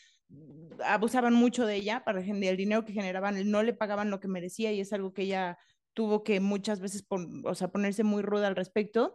abusaban 0.84 1.34
mucho 1.34 1.66
de 1.66 1.76
ella 1.76 2.04
para 2.04 2.20
el 2.20 2.56
dinero 2.56 2.84
que 2.84 2.92
generaban, 2.92 3.50
no 3.50 3.62
le 3.62 3.74
pagaban 3.74 4.10
lo 4.10 4.20
que 4.20 4.28
merecía 4.28 4.72
y 4.72 4.80
es 4.80 4.92
algo 4.92 5.12
que 5.12 5.22
ella 5.22 5.58
tuvo 5.92 6.22
que 6.22 6.40
muchas 6.40 6.80
veces 6.80 7.04
o 7.44 7.54
sea, 7.54 7.68
ponerse 7.68 8.04
muy 8.04 8.22
ruda 8.22 8.46
al 8.46 8.56
respecto. 8.56 9.14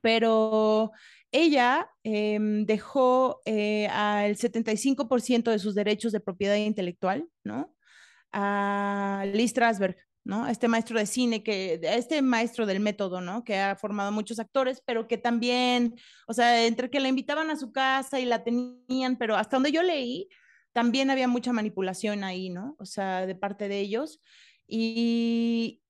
Pero 0.00 0.90
ella 1.30 1.90
em, 2.02 2.66
dejó 2.66 3.40
eh, 3.44 3.86
al 3.88 4.36
75% 4.36 5.50
de 5.50 5.58
sus 5.58 5.74
derechos 5.74 6.12
de 6.12 6.20
propiedad 6.20 6.56
intelectual, 6.56 7.28
¿no? 7.44 7.75
A 8.38 9.24
Lee 9.32 9.48
Strasberg, 9.48 9.96
¿no? 10.22 10.46
Este 10.46 10.68
maestro 10.68 10.98
de 10.98 11.06
cine, 11.06 11.42
que, 11.42 11.80
este 11.82 12.20
maestro 12.20 12.66
del 12.66 12.80
método, 12.80 13.22
¿no? 13.22 13.44
Que 13.44 13.58
ha 13.58 13.76
formado 13.76 14.12
muchos 14.12 14.38
actores, 14.38 14.82
pero 14.84 15.08
que 15.08 15.16
también, 15.16 15.94
o 16.26 16.34
sea, 16.34 16.66
entre 16.66 16.90
que 16.90 17.00
la 17.00 17.08
invitaban 17.08 17.48
a 17.50 17.56
su 17.56 17.72
casa 17.72 18.20
y 18.20 18.26
la 18.26 18.44
tenían, 18.44 19.16
pero 19.16 19.36
hasta 19.36 19.56
donde 19.56 19.72
yo 19.72 19.82
leí, 19.82 20.28
también 20.72 21.10
había 21.10 21.28
mucha 21.28 21.54
manipulación 21.54 22.24
ahí, 22.24 22.50
¿no? 22.50 22.76
O 22.78 22.84
sea, 22.84 23.24
de 23.24 23.34
parte 23.34 23.68
de 23.68 23.80
ellos. 23.80 24.20
Y, 24.66 25.80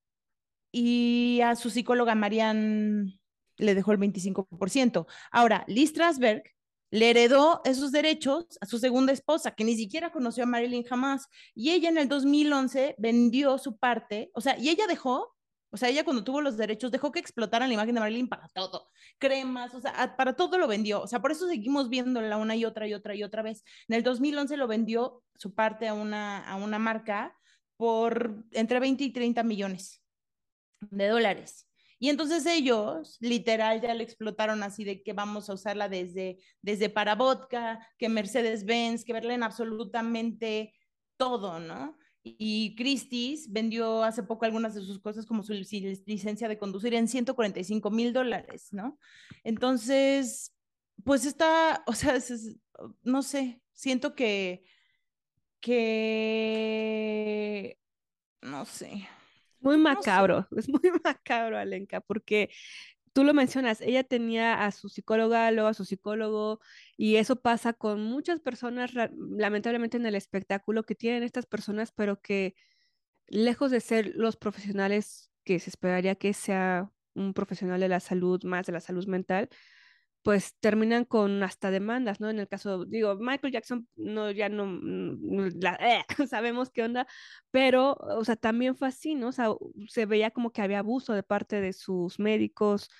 y 0.70 1.40
a 1.40 1.56
su 1.56 1.70
psicóloga 1.70 2.14
Marianne 2.14 3.18
le 3.56 3.74
dejó 3.74 3.90
el 3.90 3.98
25%. 3.98 5.06
Ahora, 5.32 5.64
Lee 5.66 5.88
Strasberg 5.88 6.44
le 6.90 7.10
heredó 7.10 7.60
esos 7.64 7.92
derechos 7.92 8.46
a 8.60 8.66
su 8.66 8.78
segunda 8.78 9.12
esposa, 9.12 9.52
que 9.52 9.64
ni 9.64 9.76
siquiera 9.76 10.12
conoció 10.12 10.44
a 10.44 10.46
Marilyn 10.46 10.84
jamás. 10.84 11.28
Y 11.54 11.70
ella 11.70 11.88
en 11.88 11.98
el 11.98 12.08
2011 12.08 12.94
vendió 12.98 13.58
su 13.58 13.76
parte, 13.76 14.30
o 14.34 14.40
sea, 14.40 14.56
y 14.58 14.68
ella 14.68 14.86
dejó 14.86 15.34
O 15.70 15.76
sea, 15.76 15.88
ella 15.88 16.04
cuando 16.04 16.24
tuvo 16.24 16.40
los 16.40 16.56
derechos 16.56 16.90
dejó 16.92 17.12
que 17.12 17.18
explotaran 17.18 17.68
la 17.68 17.74
imagen 17.74 17.94
de 17.94 18.00
Marilyn 18.00 18.28
para 18.28 18.48
todo. 18.48 18.88
Cremas, 19.18 19.74
o 19.74 19.80
sea, 19.80 20.16
para 20.16 20.34
todo 20.34 20.58
lo 20.58 20.68
vendió. 20.68 21.02
O 21.02 21.06
sea, 21.06 21.20
por 21.20 21.32
eso 21.32 21.46
seguimos 21.48 21.88
viéndola 21.90 22.36
una 22.38 22.54
y 22.56 22.64
otra 22.64 22.86
y 22.86 22.94
otra 22.94 23.14
y 23.14 23.22
otra 23.24 23.42
vez. 23.42 23.62
En 23.88 23.96
el 23.96 24.02
2011 24.02 24.56
lo 24.56 24.68
vendió 24.68 25.22
su 25.34 25.54
parte 25.54 25.88
a 25.88 25.94
una, 25.94 26.48
a 26.48 26.56
una 26.56 26.78
marca 26.78 27.36
por 27.76 28.44
entre 28.52 28.80
20 28.80 29.04
y 29.04 29.12
30 29.12 29.42
millones 29.42 30.02
de 30.80 31.08
dólares. 31.08 31.66
Y 31.98 32.10
entonces 32.10 32.44
ellos, 32.46 33.16
literal, 33.20 33.80
ya 33.80 33.94
le 33.94 34.04
explotaron 34.04 34.62
así 34.62 34.84
de 34.84 35.02
que 35.02 35.14
vamos 35.14 35.48
a 35.48 35.54
usarla 35.54 35.88
desde, 35.88 36.38
desde 36.60 36.90
para 36.90 37.14
vodka, 37.14 37.86
que 37.98 38.08
Mercedes-Benz, 38.08 39.04
que 39.04 39.14
verla 39.14 39.34
en 39.34 39.42
absolutamente 39.42 40.74
todo, 41.16 41.58
¿no? 41.58 41.96
Y 42.22 42.74
Christie's 42.76 43.50
vendió 43.52 44.02
hace 44.02 44.22
poco 44.24 44.44
algunas 44.44 44.74
de 44.74 44.82
sus 44.82 44.98
cosas 44.98 45.24
como 45.26 45.42
su 45.42 45.52
licencia 45.52 46.48
de 46.48 46.58
conducir 46.58 46.92
en 46.94 47.08
145 47.08 47.90
mil 47.90 48.12
dólares, 48.12 48.68
¿no? 48.72 48.98
Entonces, 49.44 50.52
pues 51.04 51.24
está, 51.24 51.84
o 51.86 51.92
sea, 51.92 52.18
no 53.04 53.22
sé, 53.22 53.62
siento 53.72 54.14
que, 54.16 54.64
que, 55.60 56.58
no 58.42 58.64
sé, 58.64 59.08
muy 59.66 59.78
macabro, 59.78 60.46
es 60.56 60.68
muy 60.68 60.80
macabro, 61.02 61.58
Alenka, 61.58 62.00
porque 62.00 62.50
tú 63.12 63.24
lo 63.24 63.34
mencionas, 63.34 63.80
ella 63.80 64.04
tenía 64.04 64.64
a 64.64 64.70
su 64.70 64.88
psicóloga, 64.88 65.50
luego 65.50 65.68
a 65.68 65.74
su 65.74 65.84
psicólogo, 65.84 66.60
y 66.96 67.16
eso 67.16 67.36
pasa 67.36 67.72
con 67.72 68.02
muchas 68.02 68.40
personas, 68.40 68.92
lamentablemente 69.18 69.96
en 69.96 70.06
el 70.06 70.14
espectáculo, 70.14 70.84
que 70.84 70.94
tienen 70.94 71.22
estas 71.22 71.46
personas, 71.46 71.92
pero 71.92 72.20
que 72.20 72.54
lejos 73.26 73.70
de 73.70 73.80
ser 73.80 74.12
los 74.14 74.36
profesionales 74.36 75.30
que 75.44 75.58
se 75.58 75.70
esperaría 75.70 76.14
que 76.14 76.32
sea 76.32 76.90
un 77.14 77.34
profesional 77.34 77.80
de 77.80 77.88
la 77.88 78.00
salud, 78.00 78.44
más 78.44 78.66
de 78.66 78.72
la 78.72 78.80
salud 78.80 79.06
mental, 79.06 79.48
pues 80.26 80.56
terminan 80.58 81.04
con 81.04 81.44
hasta 81.44 81.70
demandas, 81.70 82.18
¿no? 82.20 82.28
En 82.28 82.40
el 82.40 82.48
caso, 82.48 82.84
digo, 82.84 83.14
Michael 83.14 83.52
Jackson, 83.52 83.86
no, 83.94 84.32
ya 84.32 84.48
no, 84.48 84.66
mm, 84.66 85.50
eh, 85.78 86.02
sabemos 86.28 86.70
qué 86.70 86.82
onda, 86.82 87.06
pero, 87.52 87.92
o 87.94 88.24
sea, 88.24 88.34
también 88.34 88.74
fue 88.74 88.88
así, 88.88 89.14
¿no? 89.14 89.28
O 89.28 89.32
sea, 89.32 89.50
se 89.86 90.04
veía 90.04 90.32
como 90.32 90.50
que 90.50 90.62
había 90.62 90.80
abuso 90.80 91.12
de 91.12 91.22
parte 91.22 91.60
de 91.60 91.72
sus 91.72 92.18
médicos, 92.18 92.90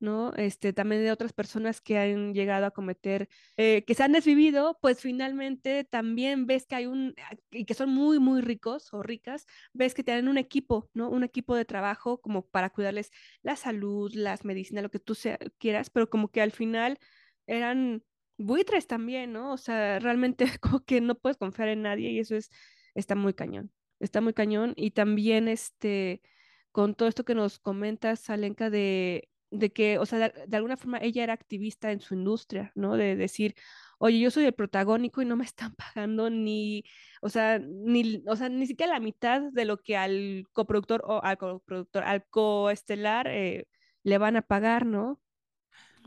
¿no? 0.00 0.32
Este, 0.34 0.72
también 0.72 1.02
de 1.02 1.12
otras 1.12 1.32
personas 1.32 1.80
que 1.80 1.98
han 1.98 2.34
llegado 2.34 2.66
a 2.66 2.70
cometer, 2.70 3.28
eh, 3.56 3.84
que 3.86 3.94
se 3.94 4.02
han 4.02 4.12
desvivido, 4.12 4.78
pues 4.80 5.00
finalmente 5.00 5.84
también 5.84 6.46
ves 6.46 6.66
que 6.66 6.74
hay 6.76 6.86
un, 6.86 7.14
ah, 7.18 7.36
y 7.50 7.64
que 7.64 7.74
son 7.74 7.90
muy, 7.90 8.18
muy 8.18 8.40
ricos 8.40 8.92
o 8.92 9.02
ricas, 9.02 9.46
ves 9.72 9.94
que 9.94 10.04
tienen 10.04 10.28
un 10.28 10.38
equipo, 10.38 10.90
¿no? 10.94 11.08
Un 11.10 11.24
equipo 11.24 11.54
de 11.56 11.64
trabajo 11.64 12.20
como 12.20 12.46
para 12.46 12.70
cuidarles 12.70 13.10
la 13.42 13.56
salud, 13.56 14.12
las 14.14 14.44
medicinas, 14.44 14.82
lo 14.82 14.90
que 14.90 15.00
tú 15.00 15.16
quieras, 15.58 15.90
pero 15.90 16.10
como 16.10 16.28
que 16.30 16.42
al 16.42 16.52
final 16.52 16.98
eran 17.46 18.02
buitres 18.38 18.86
también, 18.86 19.32
¿no? 19.32 19.52
O 19.52 19.56
sea, 19.58 19.98
realmente 19.98 20.46
como 20.60 20.84
que 20.84 21.00
no 21.00 21.14
puedes 21.16 21.38
confiar 21.38 21.68
en 21.68 21.82
nadie 21.82 22.10
y 22.10 22.18
eso 22.20 22.36
es, 22.36 22.50
está 22.94 23.14
muy 23.14 23.34
cañón, 23.34 23.72
está 24.00 24.20
muy 24.20 24.34
cañón 24.34 24.72
y 24.76 24.92
también 24.92 25.48
este 25.48 26.22
con 26.72 26.94
todo 26.94 27.08
esto 27.08 27.24
que 27.24 27.34
nos 27.34 27.58
comentas, 27.58 28.28
Alenka, 28.28 28.68
de 28.68 29.30
de 29.50 29.72
que, 29.72 29.98
o 29.98 30.06
sea, 30.06 30.30
de, 30.30 30.56
alguna 30.56 30.76
forma 30.76 30.98
ella 30.98 31.22
era 31.22 31.32
activista 31.32 31.92
en 31.92 32.00
su 32.00 32.14
industria, 32.14 32.72
¿no? 32.74 32.96
De 32.96 33.16
decir, 33.16 33.54
oye, 33.98 34.18
yo 34.18 34.30
soy 34.30 34.44
el 34.44 34.54
protagónico 34.54 35.22
y 35.22 35.26
no 35.26 35.36
me 35.36 35.44
están 35.44 35.74
pagando 35.94 36.30
ni, 36.30 36.84
o 37.22 37.28
sea, 37.28 37.58
ni, 37.58 38.22
o 38.26 38.36
sea, 38.36 38.48
ni 38.48 38.66
siquiera 38.66 38.94
la 38.94 39.00
mitad 39.00 39.42
de 39.52 39.64
lo 39.64 39.78
que 39.78 39.96
al 39.96 40.44
coproductor 40.52 41.02
o 41.06 41.22
al 41.22 41.38
coproductor, 41.38 42.04
al 42.04 42.26
coestelar 42.26 43.28
eh, 43.28 43.66
le 44.02 44.18
van 44.18 44.36
a 44.36 44.42
pagar, 44.42 44.86
¿no? 44.86 45.20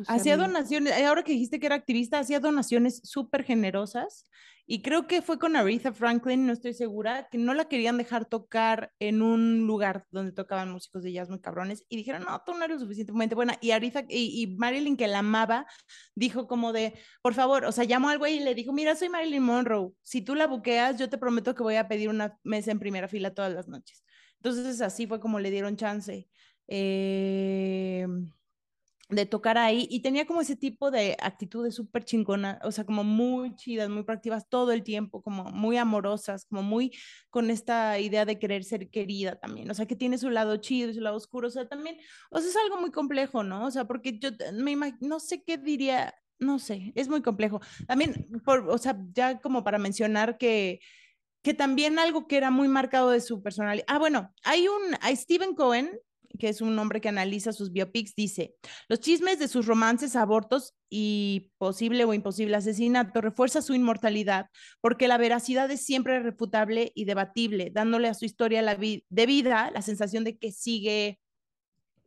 hacía 0.08 0.38
donaciones, 0.38 0.94
ahora 1.04 1.24
que 1.24 1.34
dijiste 1.34 1.60
que 1.60 1.66
era 1.66 1.76
activista, 1.76 2.20
hacía 2.20 2.40
donaciones 2.40 3.02
súper 3.04 3.44
generosas 3.44 4.28
y 4.72 4.84
creo 4.84 5.08
que 5.08 5.24
fue 5.24 5.40
con 5.40 5.56
Aretha 5.56 5.92
Franklin, 5.92 6.46
no 6.46 6.54
estoy 6.54 6.76
segura, 6.76 7.28
que 7.32 7.40
no 7.40 7.56
la 7.56 7.66
querían 7.66 7.98
dejar 7.98 8.26
tocar 8.26 8.94
en 9.00 9.24
un 9.24 9.66
lugar 9.66 10.06
donde 10.12 10.32
tocaban 10.32 10.70
músicos 10.70 11.02
de 11.02 11.12
jazz 11.12 11.28
muy 11.28 11.40
cabrones 11.40 11.86
y 11.90 11.98
dijeron, 11.98 12.24
no, 12.24 12.44
tú 12.46 12.54
no 12.54 12.64
eres 12.66 12.80
suficientemente 12.80 13.34
buena. 13.34 13.58
Y 13.62 13.72
Aretha 13.72 14.06
y, 14.08 14.44
y, 14.44 14.56
Marilyn, 14.58 14.96
que 14.96 15.08
la 15.08 15.20
amaba, 15.20 15.66
dijo 16.14 16.46
como 16.48 16.72
de, 16.72 16.94
por 17.24 17.34
favor, 17.34 17.66
o 17.66 17.72
sea, 17.72 17.84
llamó 17.84 18.10
al 18.10 18.20
güey 18.20 18.38
y 18.38 18.42
le 18.42 18.54
dijo, 18.54 18.72
mira, 18.72 18.96
soy 18.96 19.10
Marilyn 19.10 19.42
Monroe, 19.42 19.92
si 20.04 20.22
tú 20.22 20.36
la 20.36 20.46
buqueas, 20.46 21.00
yo 21.00 21.10
te 21.10 21.18
prometo 21.18 21.56
que 21.56 21.64
voy 21.64 21.78
a 21.78 21.88
pedir 21.88 22.08
una 22.08 22.38
mesa 22.44 22.70
en 22.70 22.78
primera 22.78 23.08
fila 23.08 23.34
todas 23.34 23.52
las 23.52 23.68
noches. 23.68 24.04
Entonces 24.36 24.82
así 24.82 25.08
fue 25.08 25.20
como 25.20 25.40
le 25.40 25.50
dieron 25.50 25.78
chance. 25.78 26.30
Eh 26.68 28.06
de 29.10 29.26
tocar 29.26 29.58
ahí 29.58 29.88
y 29.90 30.02
tenía 30.02 30.26
como 30.28 30.42
ese 30.42 30.56
tipo 30.56 30.92
de 30.92 31.18
actitudes 31.20 31.74
súper 31.76 32.06
chingonas, 32.06 32.60
o 32.64 32.72
sea, 32.72 32.86
como 32.86 33.04
muy 33.04 33.56
chidas, 33.56 33.90
muy 33.90 34.04
proactivas 34.04 34.48
todo 34.48 34.72
el 34.72 34.84
tiempo, 34.84 35.24
como 35.24 35.46
muy 35.46 35.78
amorosas, 35.78 36.46
como 36.46 36.62
muy 36.62 36.92
con 37.32 37.50
esta 37.50 38.00
idea 38.00 38.26
de 38.26 38.38
querer 38.38 38.64
ser 38.64 38.90
querida 38.92 39.36
también, 39.40 39.70
o 39.72 39.74
sea, 39.74 39.88
que 39.88 39.96
tiene 39.96 40.20
su 40.20 40.30
lado 40.30 40.58
chido 40.58 40.90
y 40.92 40.94
su 40.94 41.02
lado 41.02 41.18
oscuro, 41.18 41.48
o 41.48 41.52
sea, 41.52 41.68
también, 41.68 41.98
o 42.30 42.40
sea, 42.40 42.50
es 42.50 42.56
algo 42.58 42.80
muy 42.80 42.92
complejo, 42.92 43.44
¿no? 43.44 43.66
O 43.66 43.72
sea, 43.72 43.86
porque 43.86 44.20
yo 44.20 44.30
me 44.54 44.72
imagino, 44.72 45.00
no 45.02 45.20
sé 45.20 45.44
qué 45.44 45.58
diría, 45.58 46.14
no 46.38 46.60
sé, 46.60 46.94
es 46.96 47.10
muy 47.10 47.22
complejo. 47.22 47.60
También, 47.88 48.28
por, 48.46 48.70
o 48.70 48.78
sea, 48.78 48.98
ya 49.14 49.40
como 49.42 49.64
para 49.64 49.78
mencionar 49.80 50.38
que 50.38 50.80
que 51.42 51.54
también 51.54 52.00
algo 52.00 52.28
que 52.28 52.38
era 52.38 52.52
muy 52.52 52.68
marcado 52.68 53.12
de 53.12 53.22
su 53.22 53.42
personalidad. 53.42 53.86
Ah, 53.88 53.98
bueno, 53.98 54.34
hay 54.44 54.68
un, 54.68 54.96
hay 55.02 55.16
Stephen 55.16 55.56
Cohen, 55.56 56.00
que 56.40 56.50
es 56.50 56.62
un 56.62 56.80
hombre 56.80 57.02
que 57.02 57.10
analiza 57.10 57.54
sus 57.54 57.72
biopics, 57.72 58.16
dice, 58.16 58.56
los 58.88 59.00
chismes 59.00 59.38
de 59.38 59.48
sus 59.48 59.68
romances, 59.68 60.16
abortos 60.16 60.74
y 60.90 61.52
posible 61.60 62.06
o 62.06 62.14
imposible 62.16 62.56
asesinato 62.56 63.22
refuerza 63.22 63.62
su 63.62 63.76
inmortalidad 63.76 64.48
porque 64.82 65.08
la 65.08 65.18
veracidad 65.18 65.70
es 65.70 65.86
siempre 65.86 66.20
refutable 66.20 66.92
y 66.96 67.06
debatible, 67.06 67.70
dándole 67.72 68.08
a 68.08 68.16
su 68.16 68.26
historia 68.26 68.64
la 68.64 68.76
de 68.76 69.26
vida 69.28 69.70
la 69.72 69.82
sensación 69.84 70.24
de 70.24 70.38
que 70.38 70.52
sigue 70.52 71.20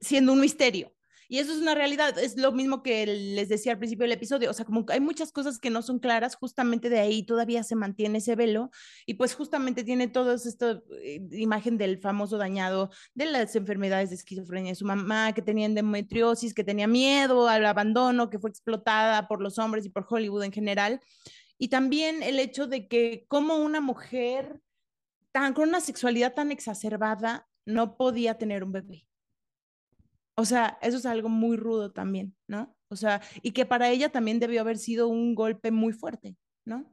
siendo 0.00 0.32
un 0.32 0.40
misterio. 0.40 0.92
Y 1.28 1.38
eso 1.38 1.52
es 1.52 1.58
una 1.58 1.74
realidad, 1.74 2.18
es 2.18 2.36
lo 2.36 2.52
mismo 2.52 2.82
que 2.82 3.06
les 3.06 3.48
decía 3.48 3.72
al 3.72 3.78
principio 3.78 4.04
del 4.04 4.12
episodio, 4.12 4.50
o 4.50 4.52
sea, 4.52 4.64
como 4.64 4.84
hay 4.88 5.00
muchas 5.00 5.32
cosas 5.32 5.58
que 5.58 5.70
no 5.70 5.82
son 5.82 5.98
claras, 5.98 6.36
justamente 6.36 6.90
de 6.90 7.00
ahí 7.00 7.22
todavía 7.22 7.62
se 7.62 7.74
mantiene 7.74 8.18
ese 8.18 8.34
velo 8.34 8.70
y 9.06 9.14
pues 9.14 9.34
justamente 9.34 9.84
tiene 9.84 10.08
toda 10.08 10.34
esta 10.34 10.82
eh, 11.02 11.20
imagen 11.32 11.78
del 11.78 11.98
famoso 11.98 12.36
dañado 12.36 12.90
de 13.14 13.26
las 13.26 13.56
enfermedades 13.56 14.10
de 14.10 14.16
esquizofrenia 14.16 14.72
de 14.72 14.76
su 14.76 14.84
mamá, 14.84 15.32
que 15.32 15.42
tenía 15.42 15.66
endometriosis, 15.66 16.54
que 16.54 16.64
tenía 16.64 16.86
miedo 16.86 17.48
al 17.48 17.64
abandono, 17.66 18.30
que 18.30 18.38
fue 18.38 18.50
explotada 18.50 19.28
por 19.28 19.40
los 19.40 19.58
hombres 19.58 19.86
y 19.86 19.90
por 19.90 20.06
Hollywood 20.08 20.44
en 20.44 20.52
general. 20.52 21.00
Y 21.58 21.68
también 21.68 22.22
el 22.22 22.38
hecho 22.38 22.66
de 22.66 22.88
que 22.88 23.24
como 23.28 23.56
una 23.56 23.80
mujer 23.80 24.60
tan, 25.32 25.54
con 25.54 25.68
una 25.68 25.80
sexualidad 25.80 26.34
tan 26.34 26.50
exacerbada 26.52 27.48
no 27.64 27.96
podía 27.96 28.36
tener 28.36 28.64
un 28.64 28.72
bebé. 28.72 29.06
O 30.34 30.44
sea, 30.44 30.78
eso 30.82 30.96
es 30.96 31.06
algo 31.06 31.28
muy 31.28 31.56
rudo 31.56 31.92
también, 31.92 32.36
¿no? 32.46 32.74
O 32.88 32.96
sea, 32.96 33.20
y 33.42 33.52
que 33.52 33.66
para 33.66 33.90
ella 33.90 34.10
también 34.10 34.40
debió 34.40 34.60
haber 34.60 34.78
sido 34.78 35.08
un 35.08 35.34
golpe 35.34 35.70
muy 35.70 35.92
fuerte, 35.92 36.36
¿no? 36.64 36.90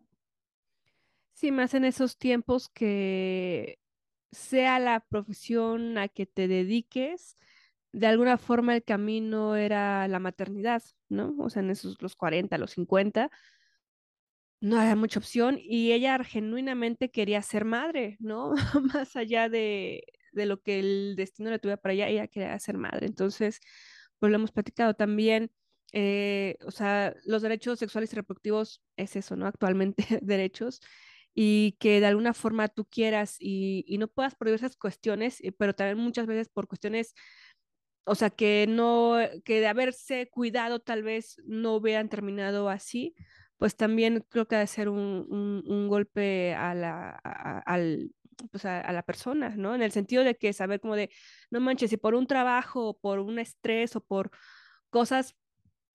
Sí, 1.34 1.52
más 1.52 1.74
en 1.74 1.86
esos 1.86 2.18
tiempos 2.18 2.70
que 2.70 3.80
sea 4.32 4.80
la 4.80 5.00
profesión 5.00 5.98
a 5.98 6.10
que 6.10 6.26
te 6.26 6.48
dediques, 6.48 7.38
de 7.94 8.08
alguna 8.08 8.38
forma 8.38 8.76
el 8.76 8.84
camino 8.84 9.56
era 9.56 10.08
la 10.08 10.20
maternidad, 10.20 10.84
¿no? 11.08 11.36
O 11.40 11.50
sea, 11.50 11.62
en 11.62 11.72
esos 11.72 12.02
los 12.02 12.16
40, 12.16 12.58
los 12.58 12.72
50, 12.72 13.32
no 14.62 14.80
había 14.80 14.96
mucha 14.96 15.20
opción 15.20 15.58
y 15.62 15.92
ella 15.94 16.22
genuinamente 16.24 17.10
quería 17.10 17.42
ser 17.42 17.66
madre, 17.66 18.18
¿no? 18.20 18.54
Más 18.94 19.16
allá 19.16 19.50
de, 19.50 20.04
de 20.34 20.46
lo 20.46 20.62
que 20.62 20.80
el 20.80 21.16
destino 21.16 21.50
le 21.50 21.60
tuviera 21.60 21.82
para 21.82 21.94
ella, 21.94 22.08
ella 22.10 22.28
quería 22.28 22.58
ser 22.60 22.78
madre. 22.78 23.08
Entonces, 23.08 23.60
pues 24.20 24.32
lo 24.32 24.38
hemos 24.38 24.52
platicado 24.52 24.94
también. 24.94 25.52
Eh, 25.92 26.58
o 26.66 26.72
sea, 26.72 27.16
los 27.26 27.42
derechos 27.42 27.80
sexuales 27.80 28.14
y 28.14 28.16
reproductivos 28.16 28.82
es 28.96 29.16
eso, 29.16 29.36
¿no? 29.36 29.48
Actualmente 29.48 30.04
derechos 30.22 30.82
y 31.34 31.74
que 31.80 32.00
de 32.00 32.08
alguna 32.08 32.34
forma 32.34 32.68
tú 32.68 32.86
quieras 32.86 33.38
y, 33.40 33.86
y 33.88 33.98
no 33.98 34.08
puedas 34.08 34.36
por 34.36 34.48
diversas 34.48 34.76
cuestiones, 34.76 35.42
eh, 35.42 35.52
pero 35.52 35.74
también 35.74 35.98
muchas 35.98 36.28
veces 36.28 36.50
por 36.50 36.68
cuestiones, 36.68 37.14
o 38.06 38.16
sea, 38.16 38.30
que 38.30 38.66
no, 38.68 39.18
que 39.46 39.60
de 39.60 39.68
haberse 39.68 40.30
cuidado 40.30 40.80
tal 40.80 41.04
vez 41.04 41.38
no 41.46 41.76
hubieran 41.76 42.10
terminado 42.10 42.70
así, 42.70 43.16
pues 43.58 43.76
también 43.76 44.26
creo 44.30 44.48
que 44.48 44.56
ha 44.56 44.60
de 44.60 44.68
ser 44.68 44.90
un, 44.90 45.28
un, 45.66 45.88
golpe 45.90 46.56
al, 46.56 48.12
pues 48.52 48.66
a, 48.66 48.92
la 48.92 49.04
persona, 49.04 49.56
¿no? 49.56 49.76
En 49.76 49.82
el 49.82 49.92
sentido 49.92 50.24
de 50.24 50.36
que 50.36 50.54
saber 50.54 50.80
como 50.80 50.96
de, 50.96 51.10
no 51.52 51.60
manches, 51.60 51.90
si 51.90 51.98
por 51.98 52.16
un 52.16 52.28
trabajo, 52.28 52.98
por 53.02 53.20
un 53.20 53.40
estrés 53.40 53.96
o 53.96 54.02
por 54.02 54.32
cosas 54.90 55.36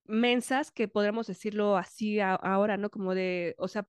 mensas, 0.05 0.71
que 0.71 0.87
podríamos 0.87 1.27
decirlo 1.27 1.77
así 1.77 2.19
ahora, 2.19 2.77
¿no? 2.77 2.89
Como 2.89 3.15
de, 3.15 3.55
o 3.57 3.67
sea, 3.67 3.87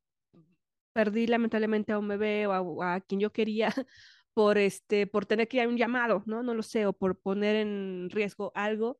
perdí 0.92 1.26
lamentablemente 1.26 1.92
a 1.92 1.98
un 1.98 2.08
bebé 2.08 2.46
o 2.46 2.82
a, 2.82 3.00
quien 3.00 3.20
yo 3.20 3.32
quería 3.32 3.68
por 4.34 4.58
este, 4.58 5.06
por 5.06 5.26
tener 5.26 5.48
que 5.48 5.58
ir 5.58 5.64
a 5.64 5.68
un 5.68 5.76
llamado, 5.76 6.22
¿no? 6.26 6.42
No 6.42 6.54
lo 6.54 6.62
sé, 6.62 6.86
o 6.86 6.92
por 6.92 7.18
poner 7.20 7.56
en 7.56 8.08
riesgo 8.10 8.52
algo, 8.54 8.98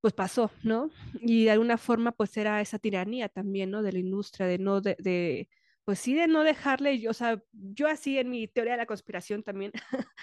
pues 0.00 0.14
pasó, 0.14 0.50
¿no? 0.62 0.90
Y 1.20 1.44
de 1.44 1.52
alguna 1.52 1.78
forma, 1.78 2.12
pues 2.12 2.36
era 2.36 2.60
esa 2.60 2.78
tiranía 2.78 3.28
también, 3.28 3.70
¿no? 3.70 3.82
De 3.82 3.92
la 3.92 3.98
industria, 3.98 4.46
de 4.46 4.58
no, 4.58 4.80
de, 4.80 4.96
de 4.98 5.48
pues 5.86 6.00
sí, 6.00 6.14
de 6.14 6.26
no 6.26 6.42
dejarle, 6.42 7.08
o 7.08 7.14
sea, 7.14 7.40
yo 7.52 7.86
así 7.86 8.18
en 8.18 8.28
mi 8.28 8.48
teoría 8.48 8.72
de 8.72 8.78
la 8.78 8.86
conspiración 8.86 9.44
también, 9.44 9.70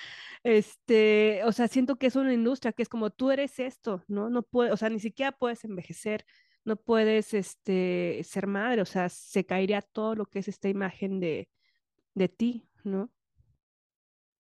este, 0.43 1.41
o 1.45 1.53
sea, 1.53 1.69
siento 1.69 1.95
que 1.95 2.07
es 2.07 2.17
una 2.17 2.33
industria 2.33 2.73
que 2.73 2.83
es 2.83 2.89
como 2.89 3.11
tú 3.11 3.31
eres 3.31 3.59
esto, 3.59 4.03
¿no? 4.09 4.29
No 4.29 4.43
puede, 4.43 4.73
o 4.73 4.77
sea, 4.77 4.89
ni 4.89 4.99
siquiera 4.99 5.31
puedes 5.31 5.63
envejecer, 5.63 6.25
no 6.65 6.75
puedes, 6.75 7.33
este, 7.33 8.19
ser 8.25 8.45
madre, 8.45 8.81
o 8.81 8.85
sea, 8.85 9.07
se 9.07 9.45
caería 9.45 9.81
todo 9.81 10.15
lo 10.15 10.25
que 10.25 10.39
es 10.39 10.49
esta 10.49 10.67
imagen 10.67 11.21
de, 11.21 11.49
de 12.13 12.27
ti, 12.27 12.69
¿no? 12.83 13.13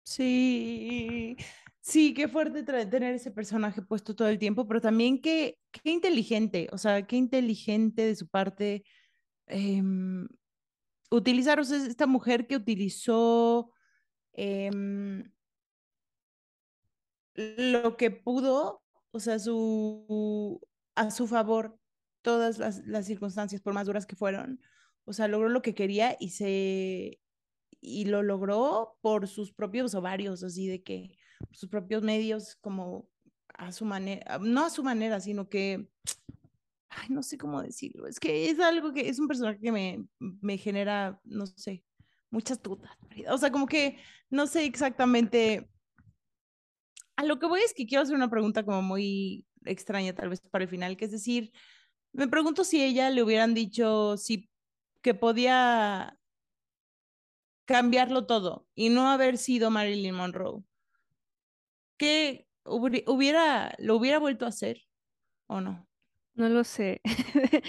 Sí, 0.04 1.36
sí, 1.80 2.14
qué 2.14 2.28
fuerte 2.28 2.62
tener 2.62 3.14
ese 3.14 3.32
personaje 3.32 3.82
puesto 3.82 4.14
todo 4.14 4.28
el 4.28 4.38
tiempo, 4.38 4.68
pero 4.68 4.80
también 4.80 5.20
qué, 5.20 5.58
qué 5.72 5.90
inteligente, 5.90 6.68
o 6.70 6.78
sea, 6.78 7.04
qué 7.08 7.16
inteligente 7.16 8.02
de 8.06 8.14
su 8.14 8.28
parte 8.28 8.84
eh, 9.48 9.82
utilizar, 11.10 11.60
o 11.60 11.64
sea, 11.64 11.78
esta 11.78 12.06
mujer 12.06 12.46
que 12.46 12.56
utilizó 12.56 13.72
eh, 14.34 14.70
lo 17.34 17.96
que 17.96 18.10
pudo, 18.10 18.82
o 19.10 19.20
sea, 19.20 19.38
su, 19.38 20.60
a 20.94 21.10
su 21.10 21.26
favor, 21.26 21.78
todas 22.22 22.58
las, 22.58 22.86
las 22.86 23.06
circunstancias, 23.06 23.60
por 23.60 23.74
más 23.74 23.86
duras 23.86 24.06
que 24.06 24.16
fueron, 24.16 24.60
o 25.04 25.12
sea, 25.12 25.28
logró 25.28 25.48
lo 25.48 25.62
que 25.62 25.74
quería 25.74 26.16
y 26.20 26.30
se 26.30 27.20
y 27.80 28.06
lo 28.06 28.22
logró 28.22 28.98
por 29.00 29.28
sus 29.28 29.52
propios 29.52 29.94
ovarios, 29.94 30.42
así 30.42 30.66
de 30.66 30.82
que 30.82 31.16
sus 31.52 31.68
propios 31.68 32.02
medios, 32.02 32.56
como 32.56 33.08
a 33.54 33.72
su 33.72 33.84
manera, 33.84 34.38
no 34.40 34.64
a 34.64 34.70
su 34.70 34.82
manera, 34.82 35.20
sino 35.20 35.48
que, 35.48 35.88
ay, 36.90 37.08
no 37.10 37.22
sé 37.22 37.38
cómo 37.38 37.62
decirlo, 37.62 38.06
es 38.06 38.18
que 38.18 38.50
es 38.50 38.60
algo 38.60 38.92
que 38.92 39.08
es 39.08 39.18
un 39.18 39.28
personaje 39.28 39.60
que 39.60 39.72
me, 39.72 40.04
me 40.18 40.58
genera, 40.58 41.20
no 41.24 41.46
sé, 41.46 41.84
muchas 42.30 42.62
dudas, 42.62 42.96
o 43.30 43.38
sea, 43.38 43.50
como 43.50 43.66
que 43.66 43.98
no 44.30 44.46
sé 44.46 44.64
exactamente, 44.64 45.70
a 47.16 47.24
lo 47.24 47.38
que 47.38 47.46
voy 47.46 47.60
es 47.60 47.74
que 47.74 47.86
quiero 47.86 48.02
hacer 48.02 48.14
una 48.14 48.30
pregunta 48.30 48.64
como 48.64 48.82
muy 48.82 49.46
extraña 49.64 50.14
tal 50.14 50.28
vez 50.28 50.40
para 50.40 50.64
el 50.64 50.70
final, 50.70 50.96
que 50.96 51.06
es 51.06 51.10
decir, 51.12 51.52
me 52.12 52.28
pregunto 52.28 52.64
si 52.64 52.82
ella 52.82 53.10
le 53.10 53.22
hubieran 53.22 53.54
dicho 53.54 54.16
si 54.16 54.48
que 55.02 55.14
podía 55.14 56.18
cambiarlo 57.66 58.26
todo 58.26 58.66
y 58.74 58.88
no 58.88 59.10
haber 59.10 59.36
sido 59.36 59.70
Marilyn 59.70 60.14
Monroe, 60.14 60.62
¿qué 61.98 62.46
hubiera, 62.64 63.74
lo 63.78 63.96
hubiera 63.96 64.18
vuelto 64.18 64.44
a 64.44 64.48
hacer 64.48 64.82
o 65.46 65.60
no? 65.60 65.87
No 66.38 66.48
lo 66.48 66.62
sé. 66.62 67.00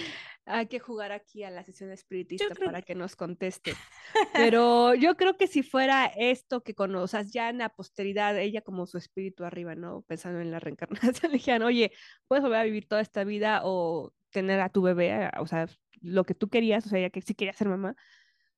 Hay 0.45 0.67
que 0.67 0.80
jugar 0.80 1.11
aquí 1.11 1.43
a 1.43 1.49
la 1.49 1.63
sesión 1.63 1.91
espiritista 1.91 2.53
para 2.53 2.84
que 2.84 2.93
nos 2.93 3.15
conteste. 3.15 3.74
Pero 4.34 4.93
yo 4.93 5.17
creo 5.17 5.38
que 5.38 5.47
si 5.47 5.63
fuera 5.63 6.05
esto 6.05 6.61
que 6.61 6.76
conoces 6.76 7.32
ya 7.32 7.49
en 7.49 7.57
la 7.57 7.70
posteridad, 7.70 8.38
ella 8.38 8.61
como 8.61 8.86
su 8.86 8.99
espíritu 8.99 9.43
arriba, 9.43 9.74
¿no? 9.74 10.03
Pensando 10.03 10.39
en 10.39 10.51
la 10.51 10.59
reencarnación, 10.59 11.13
le 11.32 11.38
dijeron, 11.38 11.63
oye, 11.63 11.91
puedes 12.28 12.43
volver 12.43 12.59
a 12.59 12.63
vivir 12.63 12.88
toda 12.88 13.01
esta 13.01 13.24
vida 13.24 13.61
o 13.63 14.13
tener 14.30 14.59
a 14.59 14.70
tu 14.70 14.84
bebé, 14.84 15.32
o 15.39 15.47
sea, 15.47 15.67
lo 16.01 16.24
que 16.24 16.36
tú 16.36 16.49
querías, 16.49 16.86
o 16.86 16.89
sea, 16.89 16.99
ella 16.99 17.09
que 17.09 17.22
sí 17.22 17.34
quería 17.34 17.53
ser 17.53 17.70
mamá, 17.70 17.95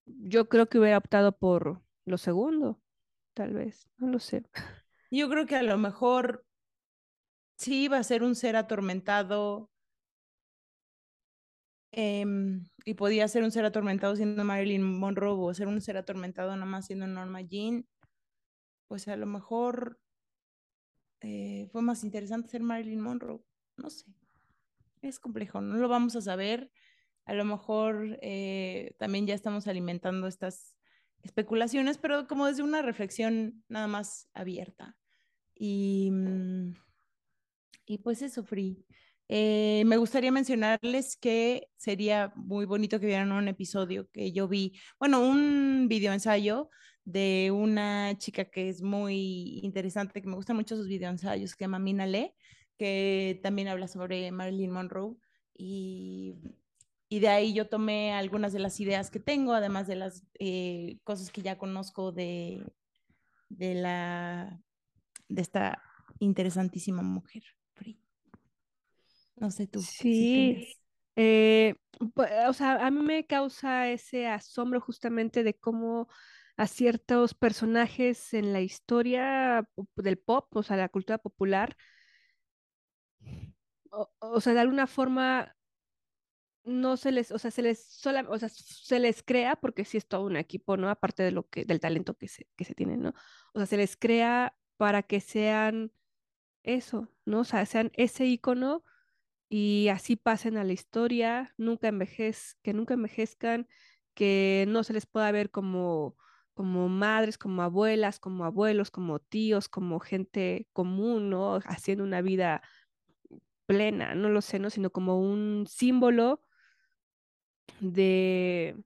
yo 0.05 0.49
creo 0.49 0.67
que 0.67 0.77
hubiera 0.77 0.97
optado 0.97 1.37
por 1.37 1.81
lo 2.03 2.17
segundo, 2.17 2.81
tal 3.33 3.53
vez, 3.53 3.87
no 3.97 4.07
lo 4.07 4.19
sé. 4.19 4.43
Yo 5.09 5.29
creo 5.29 5.45
que 5.45 5.55
a 5.55 5.63
lo 5.63 5.77
mejor 5.77 6.45
sí 7.55 7.83
iba 7.83 7.97
a 7.97 8.03
ser 8.03 8.23
un 8.23 8.35
ser 8.35 8.57
atormentado 8.57 9.70
eh, 11.91 12.25
y 12.85 12.93
podía 12.93 13.27
ser 13.27 13.43
un 13.43 13.51
ser 13.51 13.65
atormentado 13.65 14.15
siendo 14.15 14.43
Marilyn 14.43 14.83
Monroe 14.83 15.37
o 15.37 15.53
ser 15.53 15.67
un 15.67 15.81
ser 15.81 15.97
atormentado 15.97 16.51
nada 16.51 16.65
más 16.65 16.87
siendo 16.87 17.07
Norma 17.07 17.41
Jean, 17.41 17.85
pues 18.87 19.07
a 19.07 19.15
lo 19.15 19.25
mejor 19.25 19.99
eh, 21.21 21.67
fue 21.71 21.81
más 21.81 22.03
interesante 22.03 22.49
ser 22.49 22.63
Marilyn 22.63 23.01
Monroe, 23.01 23.41
no 23.77 23.89
sé, 23.89 24.05
es 25.01 25.19
complejo, 25.19 25.61
no 25.61 25.75
lo 25.77 25.87
vamos 25.87 26.15
a 26.15 26.21
saber 26.21 26.71
a 27.25 27.33
lo 27.33 27.45
mejor 27.45 28.17
eh, 28.21 28.95
también 28.97 29.27
ya 29.27 29.33
estamos 29.33 29.67
alimentando 29.67 30.27
estas 30.27 30.75
especulaciones, 31.21 31.97
pero 31.97 32.27
como 32.27 32.47
desde 32.47 32.63
una 32.63 32.81
reflexión 32.81 33.63
nada 33.67 33.87
más 33.87 34.27
abierta. 34.33 34.97
Y, 35.55 36.09
mm, 36.11 36.73
y 37.85 37.97
pues 37.99 38.21
eso, 38.21 38.43
Free. 38.43 38.85
Eh, 39.33 39.83
me 39.85 39.95
gustaría 39.95 40.29
mencionarles 40.29 41.15
que 41.15 41.69
sería 41.77 42.33
muy 42.35 42.65
bonito 42.65 42.99
que 42.99 43.05
vieran 43.05 43.31
un 43.31 43.47
episodio 43.47 44.09
que 44.11 44.33
yo 44.33 44.49
vi, 44.49 44.77
bueno, 44.99 45.21
un 45.21 45.87
video 45.87 46.11
ensayo 46.11 46.69
de 47.05 47.49
una 47.49 48.17
chica 48.17 48.43
que 48.43 48.67
es 48.67 48.81
muy 48.81 49.61
interesante, 49.63 50.21
que 50.21 50.27
me 50.27 50.35
gustan 50.35 50.57
mucho 50.57 50.75
sus 50.75 50.89
videoensayos, 50.89 51.51
que 51.51 51.59
se 51.59 51.63
llama 51.63 51.79
Mina 51.79 52.05
Le, 52.05 52.35
que 52.77 53.39
también 53.41 53.69
habla 53.69 53.87
sobre 53.87 54.29
Marilyn 54.33 54.71
Monroe. 54.71 55.15
Y 55.53 56.35
de 57.09 57.29
ahí 57.29 57.53
yo 57.53 57.69
tomé 57.69 58.11
algunas 58.11 58.51
de 58.51 58.59
las 58.59 58.81
ideas 58.81 59.09
que 59.11 59.21
tengo, 59.21 59.53
además 59.53 59.87
de 59.87 59.95
las 59.95 60.25
eh, 60.39 60.99
cosas 61.05 61.31
que 61.31 61.41
ya 61.41 61.57
conozco 61.57 62.11
de, 62.11 62.65
de, 63.47 63.75
la, 63.75 64.61
de 65.29 65.41
esta 65.41 65.81
interesantísima 66.19 67.01
mujer. 67.01 67.43
No 69.41 69.49
sé 69.49 69.67
tú. 69.67 69.81
Sí, 69.81 70.77
eh, 71.15 71.75
o 72.47 72.53
sea, 72.53 72.85
a 72.85 72.91
mí 72.91 73.01
me 73.01 73.25
causa 73.25 73.89
ese 73.89 74.27
asombro 74.27 74.79
justamente 74.79 75.43
de 75.43 75.55
cómo 75.55 76.07
a 76.57 76.67
ciertos 76.67 77.33
personajes 77.33 78.35
en 78.35 78.53
la 78.53 78.61
historia 78.61 79.67
del 79.95 80.19
pop, 80.19 80.55
o 80.55 80.61
sea, 80.61 80.77
la 80.77 80.89
cultura 80.89 81.17
popular, 81.17 81.75
o, 83.91 84.09
o 84.19 84.41
sea, 84.41 84.53
de 84.53 84.59
alguna 84.61 84.87
forma 84.87 85.55
no 86.63 86.97
se 86.97 87.11
les, 87.11 87.31
o 87.31 87.39
sea, 87.39 87.51
se 87.51 87.61
les 87.63 87.83
sola, 87.83 88.25
o 88.29 88.37
sea, 88.37 88.49
se 88.49 88.99
les 88.99 89.23
crea 89.23 89.55
porque 89.55 89.85
sí 89.85 89.97
es 89.97 90.07
todo 90.07 90.25
un 90.25 90.37
equipo, 90.37 90.77
¿no? 90.77 90.89
Aparte 90.89 91.23
de 91.23 91.31
lo 91.31 91.47
que, 91.49 91.65
del 91.65 91.79
talento 91.79 92.15
que 92.15 92.27
se, 92.27 92.47
que 92.55 92.65
se 92.65 92.75
tiene, 92.75 92.97
¿no? 92.97 93.13
O 93.53 93.59
sea, 93.59 93.65
se 93.65 93.77
les 93.77 93.97
crea 93.97 94.55
para 94.77 95.03
que 95.03 95.21
sean 95.21 95.91
eso, 96.63 97.09
¿no? 97.25 97.41
O 97.41 97.43
sea, 97.45 97.65
sean 97.65 97.91
ese 97.95 98.25
icono 98.25 98.83
y 99.53 99.89
así 99.89 100.15
pasen 100.15 100.55
a 100.55 100.63
la 100.63 100.71
historia, 100.71 101.53
nunca 101.57 101.89
envejez, 101.89 102.55
que 102.63 102.71
nunca 102.71 102.93
envejezcan, 102.93 103.67
que 104.13 104.63
no 104.69 104.85
se 104.85 104.93
les 104.93 105.05
pueda 105.05 105.29
ver 105.33 105.51
como, 105.51 106.15
como 106.53 106.87
madres, 106.87 107.37
como 107.37 107.61
abuelas, 107.61 108.17
como 108.17 108.45
abuelos, 108.45 108.91
como 108.91 109.19
tíos, 109.19 109.67
como 109.67 109.99
gente 109.99 110.69
común, 110.71 111.29
¿no? 111.29 111.59
Haciendo 111.65 112.05
una 112.05 112.21
vida 112.21 112.61
plena, 113.65 114.15
no 114.15 114.29
lo 114.29 114.41
sé, 114.41 114.57
¿no? 114.57 114.69
Sino 114.69 114.89
como 114.89 115.19
un 115.19 115.65
símbolo 115.67 116.45
de, 117.81 118.77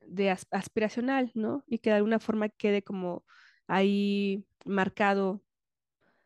de 0.00 0.30
aspiracional, 0.30 1.32
¿no? 1.34 1.64
Y 1.66 1.80
que 1.80 1.90
de 1.90 1.96
alguna 1.96 2.18
forma 2.18 2.48
quede 2.48 2.82
como 2.82 3.26
ahí 3.66 4.46
marcado 4.64 5.42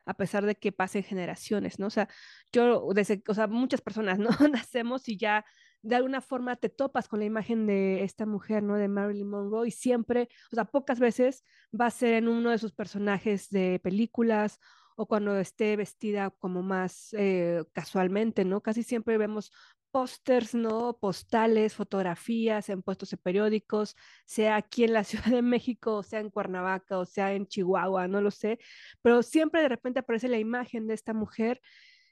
a 0.07 0.15
pesar 0.15 0.47
de 0.47 0.55
que 0.55 0.73
pasen 0.73 1.03
generaciones, 1.03 1.79
¿no? 1.79 1.89
O 1.89 1.91
sea, 1.91 2.09
yo, 2.53 2.89
desde, 2.95 3.23
o 3.29 3.35
sea, 3.35 3.47
muchas 3.49 3.81
personas, 3.83 4.19
¿no? 4.19 4.31
Nacemos 4.53 5.09
y 5.09 5.19
ya 5.19 5.45
de 5.83 5.97
alguna 5.97 6.21
forma 6.21 6.57
te 6.57 6.69
topas 6.69 7.09
con 7.09 7.21
la 7.21 7.27
imagen 7.27 7.67
de 7.67 8.03
esta 8.03 8.27
mujer, 8.27 8.63
¿no? 8.63 8.77
De 8.77 8.89
Marilyn 8.89 9.29
Monroe 9.29 9.69
y 9.69 9.71
siempre, 9.71 10.29
o 10.51 10.55
sea, 10.55 10.65
pocas 10.65 10.99
veces 10.99 11.45
va 11.79 11.87
a 11.87 11.91
ser 11.91 12.15
en 12.15 12.29
uno 12.29 12.51
de 12.51 12.59
sus 12.59 12.73
personajes 12.73 13.51
de 13.51 13.81
películas 13.83 14.59
o 14.97 15.07
cuando 15.07 15.39
esté 15.39 15.77
vestida 15.77 16.31
como 16.31 16.63
más 16.63 17.15
eh, 17.19 17.63
casualmente, 17.73 18.45
¿no? 18.45 18.63
Casi 18.63 18.83
siempre 18.83 19.19
vemos 19.19 19.53
pósters, 19.97 20.55
¿no? 20.55 20.99
Postales, 21.01 21.75
fotografías 21.75 22.69
en 22.69 22.83
puestos 22.83 23.09
de 23.09 23.17
periódicos, 23.17 23.97
sea 24.27 24.57
aquí 24.57 24.85
en 24.85 24.93
la 24.93 25.05
Ciudad 25.05 25.31
de 25.31 25.41
México, 25.41 25.95
o 25.95 26.03
sea 26.03 26.21
en 26.21 26.29
Cuernavaca, 26.29 26.99
o 26.99 27.07
sea 27.07 27.33
en 27.33 27.47
Chihuahua, 27.47 28.07
no 28.07 28.21
lo 28.21 28.31
sé, 28.31 28.59
pero 29.01 29.23
siempre 29.23 29.63
de 29.63 29.71
repente 29.71 30.01
aparece 30.01 30.29
la 30.29 30.39
imagen 30.39 30.87
de 30.87 30.93
esta 30.93 31.15
mujer, 31.15 31.63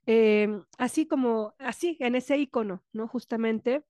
eh, 0.07 0.49
así 0.79 1.07
como, 1.07 1.55
así, 1.59 1.99
en 2.01 2.15
ese 2.15 2.39
icono, 2.39 2.83
¿no? 2.95 3.07
Justamente, 3.07 3.85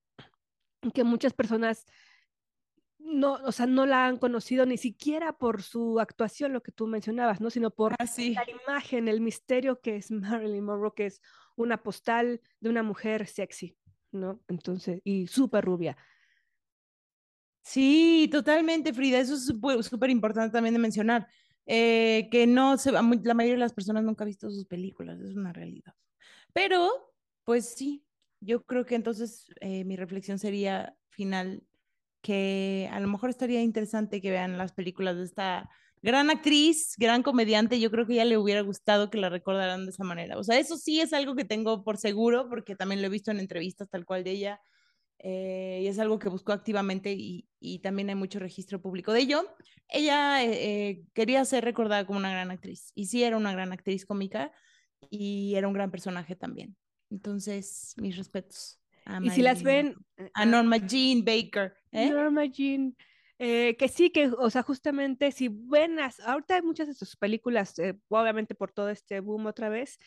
que 0.92 1.04
muchas 1.04 1.32
personas 1.32 1.86
no, 2.98 3.34
o 3.34 3.52
sea, 3.52 3.66
no 3.66 3.86
la 3.86 4.06
han 4.06 4.16
conocido 4.16 4.66
ni 4.66 4.76
siquiera 4.76 5.38
por 5.38 5.62
su 5.62 6.00
actuación, 6.00 6.52
lo 6.52 6.64
que 6.64 6.72
tú 6.72 6.88
mencionabas, 6.88 7.40
¿no? 7.40 7.48
Sino 7.48 7.70
por 7.70 7.92
ah, 7.92 8.06
la 8.18 8.44
imagen, 8.50 9.06
el 9.06 9.20
misterio 9.20 9.80
que 9.80 9.94
es 9.94 10.10
Marilyn 10.10 10.64
Monroe, 10.64 10.94
que 10.96 11.06
es 11.06 11.20
una 11.54 11.80
postal 11.80 12.40
de 12.58 12.70
una 12.70 12.82
mujer 12.82 13.28
sexy. 13.28 13.76
¿No? 14.14 14.40
Entonces, 14.48 15.00
y 15.04 15.26
súper 15.26 15.64
rubia. 15.64 15.96
Sí, 17.62 18.28
totalmente, 18.30 18.92
Frida, 18.92 19.18
eso 19.20 19.34
es 19.34 19.46
súper 19.86 20.10
importante 20.10 20.52
también 20.52 20.74
de 20.74 20.80
mencionar. 20.80 21.26
eh, 21.66 22.28
que 22.30 22.46
no 22.46 22.76
se, 22.76 22.92
la 22.92 23.00
mayoría 23.02 23.54
de 23.54 23.58
las 23.58 23.72
personas 23.72 24.04
nunca 24.04 24.24
ha 24.24 24.26
visto 24.26 24.50
sus 24.50 24.66
películas, 24.66 25.18
es 25.20 25.34
una 25.34 25.50
realidad. 25.52 25.94
Pero, 26.52 26.90
pues 27.44 27.74
sí, 27.74 28.04
yo 28.40 28.64
creo 28.64 28.86
que 28.86 28.96
entonces 28.96 29.46
eh, 29.60 29.84
mi 29.84 29.96
reflexión 29.96 30.38
sería 30.38 30.96
final 31.10 31.64
que 32.22 32.88
a 32.92 33.00
lo 33.00 33.08
mejor 33.08 33.30
estaría 33.30 33.62
interesante 33.62 34.20
que 34.22 34.30
vean 34.30 34.58
las 34.58 34.72
películas 34.72 35.16
de 35.16 35.24
esta 35.24 35.70
gran 36.04 36.28
actriz, 36.28 36.94
gran 36.98 37.22
comediante, 37.22 37.80
yo 37.80 37.90
creo 37.90 38.06
que 38.06 38.16
ya 38.16 38.26
le 38.26 38.36
hubiera 38.36 38.60
gustado 38.60 39.08
que 39.08 39.16
la 39.16 39.30
recordaran 39.30 39.86
de 39.86 39.90
esa 39.90 40.04
manera. 40.04 40.36
O 40.38 40.44
sea, 40.44 40.58
eso 40.58 40.76
sí 40.76 41.00
es 41.00 41.14
algo 41.14 41.34
que 41.34 41.46
tengo 41.46 41.82
por 41.82 41.96
seguro, 41.96 42.46
porque 42.50 42.76
también 42.76 43.00
lo 43.00 43.06
he 43.06 43.10
visto 43.10 43.30
en 43.30 43.40
entrevistas 43.40 43.88
tal 43.88 44.04
cual 44.04 44.22
de 44.22 44.32
ella, 44.32 44.60
eh, 45.18 45.80
y 45.82 45.86
es 45.86 45.98
algo 45.98 46.18
que 46.18 46.28
buscó 46.28 46.52
activamente 46.52 47.14
y, 47.14 47.48
y, 47.58 47.78
también 47.78 48.10
hay 48.10 48.16
mucho 48.16 48.38
registro 48.38 48.82
público 48.82 49.14
de 49.14 49.20
ello. 49.20 49.56
Ella 49.88 50.44
eh, 50.44 50.50
eh, 50.52 51.02
quería 51.14 51.42
ser 51.46 51.64
recordada 51.64 52.04
como 52.04 52.18
una 52.18 52.30
gran 52.30 52.50
actriz, 52.50 52.92
y 52.94 53.06
sí 53.06 53.22
era 53.22 53.38
una 53.38 53.52
gran 53.52 53.72
actriz 53.72 54.04
cómica, 54.04 54.52
y 55.08 55.54
era 55.54 55.68
un 55.68 55.74
gran 55.74 55.90
personaje 55.90 56.36
también. 56.36 56.76
Entonces, 57.10 57.94
mis 57.96 58.18
respetos. 58.18 58.78
y 59.22 59.30
si 59.30 59.40
las 59.40 59.62
ven... 59.62 59.96
A 60.34 60.44
Norma 60.44 60.76
Jean 60.76 61.24
Baker. 61.24 61.72
Norma 61.92 62.44
Jean. 62.44 62.94
Eh, 63.46 63.76
que 63.78 63.88
sí, 63.88 64.08
que, 64.10 64.28
o 64.38 64.48
sea, 64.48 64.62
justamente 64.62 65.30
si 65.30 65.48
buenas, 65.48 66.18
ahorita 66.20 66.54
hay 66.56 66.62
muchas 66.62 66.86
de 66.88 66.94
sus 66.94 67.14
películas, 67.14 67.78
eh, 67.78 67.94
obviamente 68.08 68.54
por 68.54 68.72
todo 68.72 68.88
este 68.88 69.20
boom 69.20 69.44
otra 69.44 69.68
vez, 69.68 69.98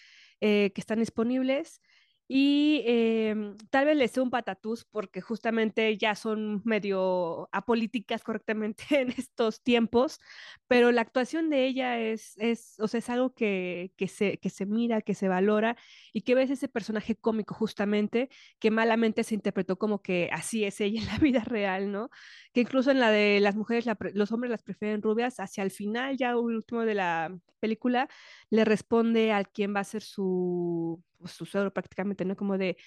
eh, 0.42 0.72
que 0.74 0.82
están 0.82 0.98
disponibles, 1.00 1.80
y 2.28 2.84
em, 2.86 3.56
tal 3.70 3.86
vez 3.86 3.96
les 3.98 4.12
sea 4.12 4.24
un 4.24 4.30
patatús 4.30 4.84
porque 4.86 5.22
justamente 5.22 5.98
ya 5.98 6.14
son 6.16 6.62
medio 6.66 7.48
apolíticas 7.54 8.24
correctamente 8.24 8.84
en 9.02 9.12
estos 9.12 9.64
tiempos, 9.64 10.20
pero 10.68 10.92
la 10.92 11.02
actuación 11.02 11.50
de 11.50 11.66
ella 11.66 12.00
es, 12.00 12.34
es, 12.38 12.76
o 12.80 12.88
sea, 12.88 13.00
es 13.00 13.10
algo 13.10 13.34
que, 13.34 13.94
que, 13.98 14.08
se, 14.08 14.38
que 14.40 14.50
se 14.50 14.66
mira, 14.66 15.02
que 15.02 15.14
se 15.16 15.30
valora 15.30 15.78
y 16.12 16.22
que 16.22 16.36
ves 16.36 16.50
ese 16.50 16.68
personaje 16.68 17.16
cómico 17.16 17.54
justamente 17.56 18.30
que 18.60 18.72
malamente 18.72 19.24
se 19.24 19.36
interpretó 19.36 19.78
como 19.78 20.02
que 20.02 20.30
así 20.34 20.66
es 20.66 20.82
ella 20.82 21.02
en 21.02 21.08
la 21.08 21.18
vida 21.20 21.44
real, 21.46 21.92
¿no? 21.92 22.10
Que 22.54 22.62
incluso 22.62 22.92
en 22.92 23.00
la 23.00 23.12
de 23.12 23.40
las 23.40 23.56
mujeres, 23.56 23.86
los 24.14 24.32
hombres 24.32 24.52
las 24.52 24.64
prefieren 24.64 25.02
rubias, 25.02 25.40
hacia 25.40 25.64
el 25.64 25.72
final, 25.72 26.18
ya 26.18 26.38
último 26.38 26.82
de 26.86 26.96
la 26.96 27.38
película, 27.60 28.10
le 28.50 28.66
responde 28.66 29.32
al 29.32 29.50
quien 29.50 29.76
va 29.76 29.82
a 29.82 29.84
ser 29.84 30.02
su 30.04 31.04
pues, 31.18 31.34
su 31.34 31.46
suegro 31.46 31.72
prácticamente, 31.74 32.26
¿no? 32.26 32.36
Como 32.36 32.58
de, 32.58 32.78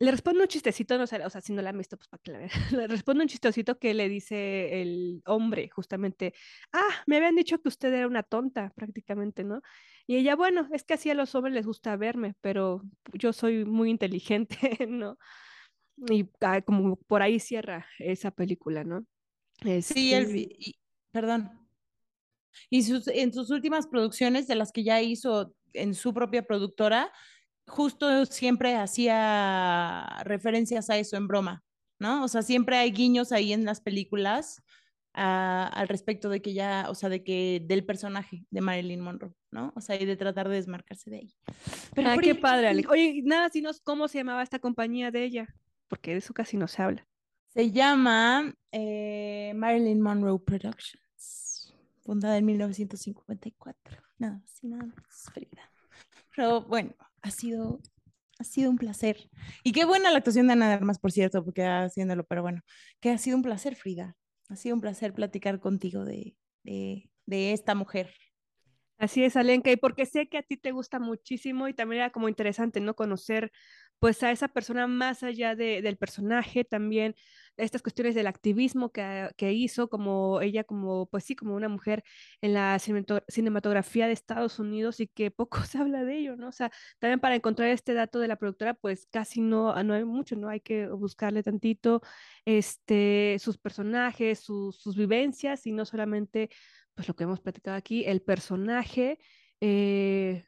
le 0.00 0.10
responde 0.10 0.42
un 0.42 0.48
chistecito, 0.48 0.98
no 0.98 1.06
sé, 1.06 1.24
o 1.24 1.30
sea, 1.30 1.40
si 1.40 1.52
no 1.52 1.62
la 1.62 1.70
han 1.70 1.78
visto, 1.78 1.96
pues 1.96 2.08
para 2.08 2.22
que 2.22 2.32
la 2.32 2.38
vean. 2.38 2.50
Le 2.82 2.88
responde 2.88 3.22
un 3.22 3.28
chistecito 3.28 3.78
que 3.78 3.94
le 3.94 4.08
dice 4.08 4.82
el 4.82 5.22
hombre, 5.24 5.68
justamente, 5.68 6.34
ah, 6.72 6.88
me 7.06 7.16
habían 7.16 7.36
dicho 7.36 7.60
que 7.60 7.68
usted 7.68 7.92
era 7.92 8.08
una 8.08 8.24
tonta, 8.24 8.72
prácticamente, 8.74 9.44
¿no? 9.44 9.62
Y 10.06 10.16
ella, 10.16 10.34
bueno, 10.34 10.68
es 10.72 10.84
que 10.84 10.94
así 10.94 11.10
a 11.10 11.14
los 11.14 11.34
hombres 11.34 11.54
les 11.54 11.66
gusta 11.66 11.96
verme, 11.96 12.34
pero 12.40 12.82
yo 13.12 13.32
soy 13.32 13.64
muy 13.64 13.90
inteligente, 13.90 14.56
¿no? 14.88 15.16
Y 16.10 16.28
ah, 16.40 16.60
como 16.62 16.96
por 16.96 17.22
ahí 17.22 17.38
cierra 17.38 17.86
esa 18.00 18.32
película, 18.32 18.82
¿no? 18.82 19.06
Sí, 19.80 20.12
el, 20.12 20.34
este 20.34 20.72
perdón. 21.12 21.50
Y 22.68 22.82
sus, 22.82 23.06
en 23.08 23.32
sus 23.32 23.50
últimas 23.50 23.86
producciones, 23.86 24.48
de 24.48 24.56
las 24.56 24.72
que 24.72 24.82
ya 24.82 25.00
hizo 25.00 25.54
en 25.72 25.94
su 25.94 26.12
propia 26.12 26.44
productora, 26.44 27.12
justo 27.66 28.26
siempre 28.26 28.76
hacía 28.76 30.06
referencias 30.24 30.90
a 30.90 30.96
eso 30.96 31.16
en 31.16 31.28
broma, 31.28 31.64
¿no? 31.98 32.24
O 32.24 32.28
sea, 32.28 32.42
siempre 32.42 32.76
hay 32.76 32.90
guiños 32.90 33.32
ahí 33.32 33.52
en 33.52 33.64
las 33.64 33.80
películas 33.80 34.62
ah, 35.14 35.70
al 35.72 35.88
respecto 35.88 36.28
de 36.28 36.42
que 36.42 36.52
ya, 36.52 36.86
o 36.88 36.94
sea, 36.94 37.08
de 37.08 37.22
que 37.22 37.62
del 37.64 37.84
personaje 37.84 38.44
de 38.50 38.60
Marilyn 38.60 39.00
Monroe, 39.00 39.34
¿no? 39.50 39.72
O 39.76 39.80
sea, 39.80 40.00
y 40.00 40.04
de 40.04 40.16
tratar 40.16 40.48
de 40.48 40.56
desmarcarse 40.56 41.10
de 41.10 41.16
ahí. 41.18 41.34
Pero 41.94 42.10
ah, 42.10 42.16
qué 42.20 42.34
padre, 42.34 42.68
Alex. 42.68 42.88
Oye, 42.88 43.22
nada, 43.24 43.50
nos 43.62 43.80
cómo 43.80 44.08
se 44.08 44.18
llamaba 44.18 44.42
esta 44.42 44.58
compañía 44.58 45.10
de 45.10 45.24
ella, 45.24 45.54
porque 45.88 46.12
de 46.12 46.18
eso 46.18 46.34
casi 46.34 46.56
no 46.56 46.68
se 46.68 46.82
habla. 46.82 47.06
Se 47.48 47.70
llama 47.70 48.52
eh, 48.72 49.52
Marilyn 49.54 50.00
Monroe 50.00 50.40
Productions, 50.40 51.72
fundada 52.02 52.36
en 52.36 52.46
1954. 52.46 54.02
Nada, 54.18 54.42
sin 54.46 54.70
nada 54.70 54.86
más, 54.86 55.30
Frida. 55.32 55.70
Pero 56.34 56.62
bueno, 56.62 56.94
ha 57.24 57.30
sido, 57.30 57.80
ha 58.38 58.44
sido 58.44 58.70
un 58.70 58.76
placer. 58.76 59.30
Y 59.62 59.72
qué 59.72 59.86
buena 59.86 60.10
la 60.10 60.18
actuación 60.18 60.46
de 60.46 60.52
Ana 60.52 60.78
de 60.78 60.94
por 61.00 61.10
cierto, 61.10 61.42
porque 61.42 61.64
haciéndolo, 61.64 62.24
pero 62.24 62.42
bueno, 62.42 62.60
que 63.00 63.10
ha 63.10 63.18
sido 63.18 63.36
un 63.36 63.42
placer, 63.42 63.74
Frida. 63.74 64.14
Ha 64.50 64.56
sido 64.56 64.74
un 64.74 64.82
placer 64.82 65.14
platicar 65.14 65.58
contigo 65.58 66.04
de, 66.04 66.36
de, 66.62 67.10
de 67.24 67.52
esta 67.54 67.74
mujer. 67.74 68.14
Así 68.98 69.24
es, 69.24 69.36
Alenka, 69.36 69.72
y 69.72 69.76
porque 69.76 70.04
sé 70.04 70.28
que 70.28 70.36
a 70.36 70.42
ti 70.42 70.58
te 70.58 70.70
gusta 70.70 71.00
muchísimo 71.00 71.66
y 71.66 71.74
también 71.74 72.02
era 72.02 72.10
como 72.10 72.28
interesante, 72.28 72.78
¿no? 72.80 72.94
Conocer 72.94 73.50
pues 73.98 74.22
a 74.22 74.30
esa 74.30 74.48
persona 74.48 74.86
más 74.86 75.22
allá 75.22 75.56
de, 75.56 75.80
del 75.80 75.96
personaje, 75.96 76.62
también 76.64 77.14
estas 77.56 77.82
cuestiones 77.82 78.14
del 78.14 78.26
activismo 78.26 78.90
que, 78.92 79.30
que, 79.36 79.52
hizo, 79.52 79.88
como 79.88 80.40
ella, 80.40 80.64
como, 80.64 81.06
pues 81.06 81.24
sí, 81.24 81.36
como 81.36 81.54
una 81.54 81.68
mujer 81.68 82.02
en 82.40 82.54
la 82.54 82.78
cinematografía 82.78 84.06
de 84.06 84.12
Estados 84.12 84.58
Unidos 84.58 85.00
y 85.00 85.08
que 85.08 85.30
poco 85.30 85.58
se 85.64 85.78
habla 85.78 86.04
de 86.04 86.18
ello, 86.18 86.36
¿no? 86.36 86.48
O 86.48 86.52
sea, 86.52 86.70
también 86.98 87.20
para 87.20 87.36
encontrar 87.36 87.68
este 87.70 87.94
dato 87.94 88.18
de 88.20 88.28
la 88.28 88.36
productora, 88.36 88.74
pues 88.74 89.06
casi 89.10 89.40
no, 89.40 89.82
no 89.82 89.94
hay 89.94 90.04
mucho, 90.04 90.36
¿no? 90.36 90.48
Hay 90.48 90.60
que 90.60 90.88
buscarle 90.88 91.42
tantito, 91.42 92.02
este, 92.44 93.36
sus 93.40 93.58
personajes, 93.58 94.40
sus, 94.40 94.76
sus 94.78 94.96
vivencias 94.96 95.66
y 95.66 95.72
no 95.72 95.84
solamente, 95.84 96.50
pues 96.94 97.08
lo 97.08 97.14
que 97.14 97.24
hemos 97.24 97.40
platicado 97.40 97.76
aquí, 97.76 98.04
el 98.04 98.22
personaje. 98.22 99.18
Eh, 99.60 100.44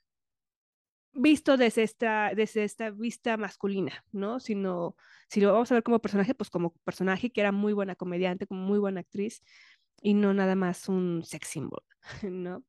visto 1.17 1.57
desde 1.57 1.83
esta, 1.83 2.33
desde 2.35 2.65
esta 2.65 2.91
vista 2.91 3.37
masculina, 3.37 4.05
¿no? 4.13 4.41
Sino, 4.41 4.97
si 5.29 5.41
lo 5.41 5.53
vamos 5.53 5.71
a 5.71 5.75
ver 5.75 5.83
como 5.83 6.01
personaje, 6.01 6.35
pues 6.35 6.51
como 6.51 6.73
personaje 6.85 7.31
que 7.31 7.41
era 7.41 7.53
muy 7.53 7.73
buena 7.73 7.97
comediante, 7.97 8.47
como 8.47 8.63
muy 8.63 8.79
buena 8.79 9.01
actriz, 9.01 9.43
y 10.03 10.15
no 10.15 10.35
nada 10.35 10.55
más 10.55 10.89
un 10.89 11.23
sex 11.25 11.49
symbol, 11.49 11.83
¿no? 12.23 12.65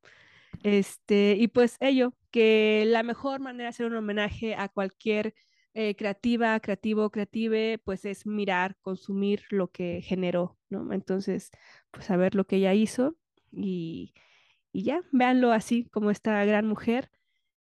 Este, 0.64 1.36
y 1.38 1.50
pues 1.50 1.78
ello, 1.80 2.14
que 2.32 2.86
la 2.88 3.04
mejor 3.04 3.40
manera 3.40 3.66
de 3.66 3.70
hacer 3.70 3.86
un 3.86 3.96
homenaje 3.96 4.56
a 4.56 4.70
cualquier 4.70 5.36
eh, 5.74 5.96
creativa, 5.96 6.60
creativo, 6.60 7.12
creative, 7.12 7.80
pues 7.84 8.06
es 8.06 8.26
mirar, 8.26 8.76
consumir 8.82 9.44
lo 9.50 9.70
que 9.70 10.02
generó, 10.02 10.58
¿no? 10.70 10.92
Entonces, 10.94 11.52
pues 11.92 12.06
saber 12.06 12.34
lo 12.34 12.48
que 12.48 12.56
ella 12.58 12.74
hizo 12.74 13.16
y, 13.52 14.14
y 14.72 14.84
ya, 14.84 15.02
véanlo 15.12 15.52
así 15.52 15.86
como 15.92 16.10
esta 16.12 16.44
gran 16.46 16.66
mujer 16.68 17.12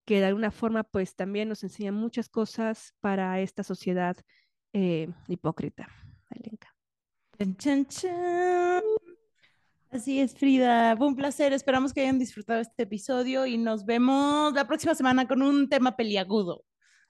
que 0.07 0.21
de 0.21 0.27
alguna 0.27 0.51
forma 0.51 0.85
pues 0.85 1.15
también 1.15 1.49
nos 1.49 1.63
enseña 1.63 1.93
muchas 1.93 2.29
cosas 2.29 2.95
para 3.01 3.41
esta 3.41 3.63
sociedad 3.63 4.17
eh, 4.73 5.09
hipócrita. 5.29 5.89
Así 9.91 10.21
es, 10.21 10.35
Frida. 10.35 10.97
Fue 10.97 11.07
un 11.07 11.17
placer. 11.17 11.53
Esperamos 11.53 11.93
que 11.93 12.03
hayan 12.03 12.19
disfrutado 12.19 12.61
este 12.61 12.85
episodio 12.85 13.47
y 13.47 13.59
nos 13.59 13.85
vemos 13.85 14.53
la 14.55 14.67
próxima 14.67 14.95
semana 14.95 15.27
con 15.27 15.43
un 15.43 15.69
tema 15.69 15.97
peliagudo. 15.97 16.65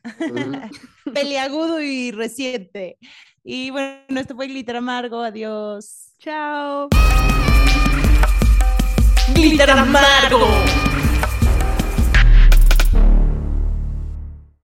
peliagudo 1.15 1.81
y 1.81 2.13
reciente. 2.13 2.99
Y 3.43 3.71
bueno, 3.71 4.21
esto 4.21 4.35
fue 4.35 4.47
Glitter 4.47 4.77
Amargo. 4.77 5.21
Adiós. 5.21 6.15
Chao. 6.19 6.89
Glitter 9.35 9.71
Amargo. 9.71 10.47